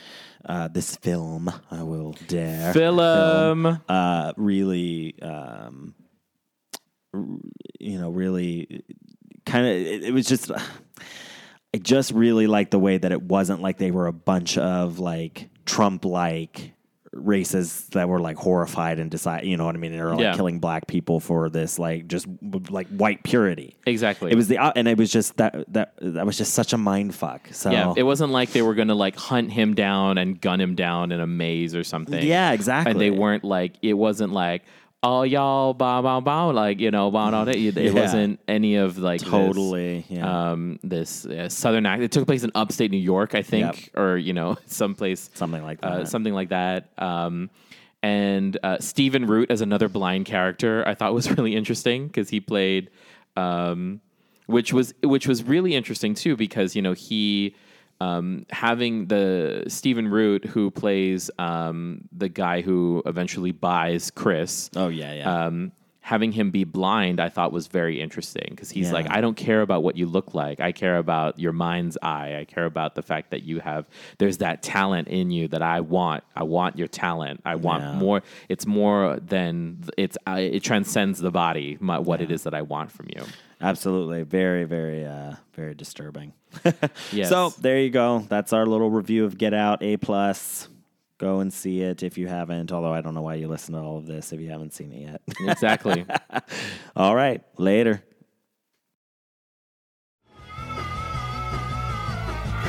uh, 0.45 0.67
this 0.67 0.95
film, 0.97 1.51
I 1.71 1.83
will 1.83 2.15
dare 2.27 2.73
Film. 2.73 3.79
uh, 3.87 4.33
really, 4.37 5.15
um, 5.21 5.95
r- 7.13 7.25
you 7.79 7.99
know, 7.99 8.09
really 8.09 8.83
kind 9.45 9.65
of, 9.65 9.73
it, 9.73 10.03
it 10.03 10.13
was 10.13 10.27
just, 10.27 10.51
I 10.51 11.77
just 11.77 12.11
really 12.11 12.47
liked 12.47 12.71
the 12.71 12.79
way 12.79 12.97
that 12.97 13.11
it 13.11 13.21
wasn't 13.21 13.61
like 13.61 13.77
they 13.77 13.91
were 13.91 14.07
a 14.07 14.13
bunch 14.13 14.57
of 14.57 14.99
like 14.99 15.49
Trump 15.65 16.05
like 16.05 16.72
races 17.14 17.86
that 17.91 18.09
were 18.09 18.20
like 18.20 18.38
horrified 18.38 18.99
and 18.99 19.09
decide, 19.11 19.45
you 19.45 19.55
know 19.57 19.66
what 19.66 19.76
I 19.76 19.78
mean? 19.78 19.91
They 19.91 20.01
were 20.01 20.11
like 20.11 20.20
Yeah. 20.20 20.36
killing 20.36 20.59
black 20.59 20.88
people 20.88 21.20
for 21.20 21.49
this, 21.49 21.78
like 21.80 22.07
just 22.07 22.28
like 22.70 22.88
white 22.89 23.24
purity. 23.24 23.76
Exactly. 23.86 24.32
It 24.32 24.36
was 24.36 24.47
the, 24.47 24.57
uh, 24.57 24.72
and 24.76 24.88
it 24.88 24.97
was 24.97 25.11
just 25.11 25.38
that, 25.38 25.66
that, 25.74 25.93
that 26.01 26.26
was 26.26 26.38
just 26.38 26.53
such 26.53 26.74
a 26.74 26.78
mind 26.78 27.14
fuck. 27.16 27.47
So, 27.51 27.72
Yeah, 27.72 27.93
it 27.95 28.03
wasn't 28.03 28.32
like 28.32 28.51
they 28.51 28.61
were 28.61 28.74
gonna 28.76 28.95
like 28.95 29.16
hunt 29.16 29.51
him 29.51 29.74
down 29.76 30.18
and 30.18 30.39
gun 30.39 30.59
him 30.59 30.76
down 30.76 31.11
in 31.11 31.20
a 31.20 31.28
maze 31.28 31.76
or 31.76 31.84
something. 31.84 32.26
Yeah, 32.26 32.51
exactly. 32.51 32.91
And 32.91 32.99
they 32.99 33.11
weren't 33.11 33.43
like 33.43 33.74
it 33.82 33.93
wasn't 33.93 34.34
like 34.34 34.64
oh 35.04 35.24
y'all 35.24 35.74
bow 35.74 36.01
bow 36.01 36.20
bow 36.22 36.49
like 36.49 36.80
you 36.80 36.89
know 36.89 37.12
bow 37.12 37.30
bow. 37.30 37.43
It, 37.51 37.58
it 37.58 37.76
Yeah. 37.78 37.91
wasn't 37.91 38.39
any 38.47 38.76
of 38.78 38.97
like 38.97 39.20
this, 39.22 39.30
Totally, 39.30 40.06
yeah. 40.10 40.51
um 40.51 40.80
this 40.84 41.26
uh, 41.26 41.49
southern 41.49 41.86
act. 41.86 42.01
It 42.01 42.12
took 42.12 42.26
place 42.26 42.43
in 42.43 42.51
upstate 42.56 42.89
New 42.91 42.97
York, 42.97 43.36
I 43.36 43.41
think, 43.41 43.89
Yep. 43.93 43.97
or 44.01 44.18
you 44.18 44.34
know 44.34 44.58
someplace 44.66 45.30
Something 45.34 45.62
like 45.64 45.80
uh, 45.84 45.99
that. 45.99 46.08
something 46.08 46.34
like 46.34 46.49
that. 46.49 46.89
Um, 46.97 47.49
and 48.01 48.58
uh, 48.64 48.80
Stephen 48.80 49.28
Root 49.28 49.49
as 49.49 49.62
another 49.62 49.88
blind 49.88 50.26
character, 50.26 50.84
I 50.88 50.93
thought 50.93 51.14
was 51.14 51.30
really 51.38 51.56
interesting 51.56 52.08
because 52.08 52.30
he 52.30 52.39
played. 52.39 52.89
Um, 53.38 54.01
which 54.45 54.74
was 54.74 54.93
which 55.01 55.26
was 55.26 55.41
really 55.43 55.74
interesting 55.74 56.14
too 56.14 56.36
because 56.36 56.76
you 56.76 56.82
know 56.82 56.91
he 56.91 57.56
um, 58.04 58.45
having 58.51 59.08
the 59.08 59.64
Stephen 59.68 60.08
Root 60.08 60.45
who 60.45 60.72
plays 60.72 61.30
um, 61.39 62.01
the 62.12 62.30
guy 62.30 62.62
who 62.62 63.01
eventually 63.06 63.51
buys 63.51 64.12
Chris. 64.12 64.70
Oh 64.76 64.89
yeah, 64.89 65.14
yeah. 65.14 65.45
Um, 65.45 65.72
having 66.06 66.34
him 66.34 66.51
be 66.51 66.66
blind, 66.66 67.22
I 67.22 67.30
thought 67.30 67.54
was 67.54 67.68
very 67.68 68.01
interesting 68.01 68.47
because 68.49 68.70
he's 68.70 68.88
Yeah. 68.88 68.93
like, 68.97 69.08
I 69.10 69.22
don't 69.22 69.38
care 69.38 69.62
about 69.62 69.84
what 69.84 69.95
you 69.95 70.06
look 70.06 70.34
like. 70.34 70.60
I 70.60 70.74
care 70.74 70.97
about 70.97 71.39
your 71.39 71.54
mind's 71.54 71.97
eye. 72.01 72.36
I 72.41 72.43
care 72.43 72.66
about 72.66 72.95
the 72.95 73.01
fact 73.01 73.32
that 73.32 73.43
you 73.43 73.62
have 73.62 73.88
there's 74.18 74.39
that 74.39 74.62
talent 74.62 75.08
in 75.08 75.32
you 75.32 75.47
that 75.47 75.62
I 75.62 75.80
want. 75.80 76.26
I 76.36 76.43
want 76.43 76.78
your 76.78 76.89
talent. 76.89 77.41
I 77.45 77.56
want 77.56 77.84
Yeah. 77.84 77.95
more. 77.95 78.22
It's 78.49 78.66
more 78.68 79.18
than 79.26 79.78
it's. 79.97 80.18
I 80.28 80.39
it 80.58 80.64
transcends 80.64 81.20
the 81.20 81.32
body. 81.32 81.78
My, 81.80 81.99
what 81.99 82.20
it 82.20 82.32
is 82.32 82.43
that 82.43 82.54
I 82.54 82.64
want 82.64 82.91
from 82.91 83.08
you. 83.16 83.24
Absolutely. 83.64 84.24
Very, 84.24 84.66
very, 84.66 85.05
uh, 85.05 85.36
very 85.53 85.74
disturbing. 85.74 86.34
Yes. 87.11 87.30
So 87.30 87.49
there 87.61 87.80
you 87.80 87.89
go. 87.89 88.20
That's 88.30 88.53
our 88.53 88.66
little 88.66 88.89
review 88.89 89.26
of 89.26 89.38
Get 89.38 89.53
Out 89.53 89.82
A 89.82 89.97
plus. 89.97 90.68
Go 91.18 91.39
and 91.39 91.51
see 91.53 91.82
it 91.82 92.03
if 92.03 92.18
you 92.18 92.28
haven't. 92.28 92.72
Although 92.72 92.93
I 92.93 93.01
don't 93.01 93.14
know 93.14 93.22
why 93.22 93.36
you 93.36 93.47
listen 93.47 93.74
to 93.76 93.80
all 93.80 93.97
of 93.97 94.05
this 94.05 94.34
if 94.34 94.39
you 94.41 94.49
haven't 94.49 94.74
seen 94.74 94.91
it 94.91 95.01
yet. 95.01 95.22
Exactly. 95.49 96.05
all 96.95 97.16
right. 97.16 97.41
Later. 97.57 98.03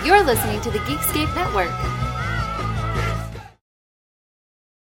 You're 0.05 0.22
listening 0.22 0.61
to 0.61 0.70
the 0.70 0.78
Geekscape 0.80 1.34
Network. 1.34 2.13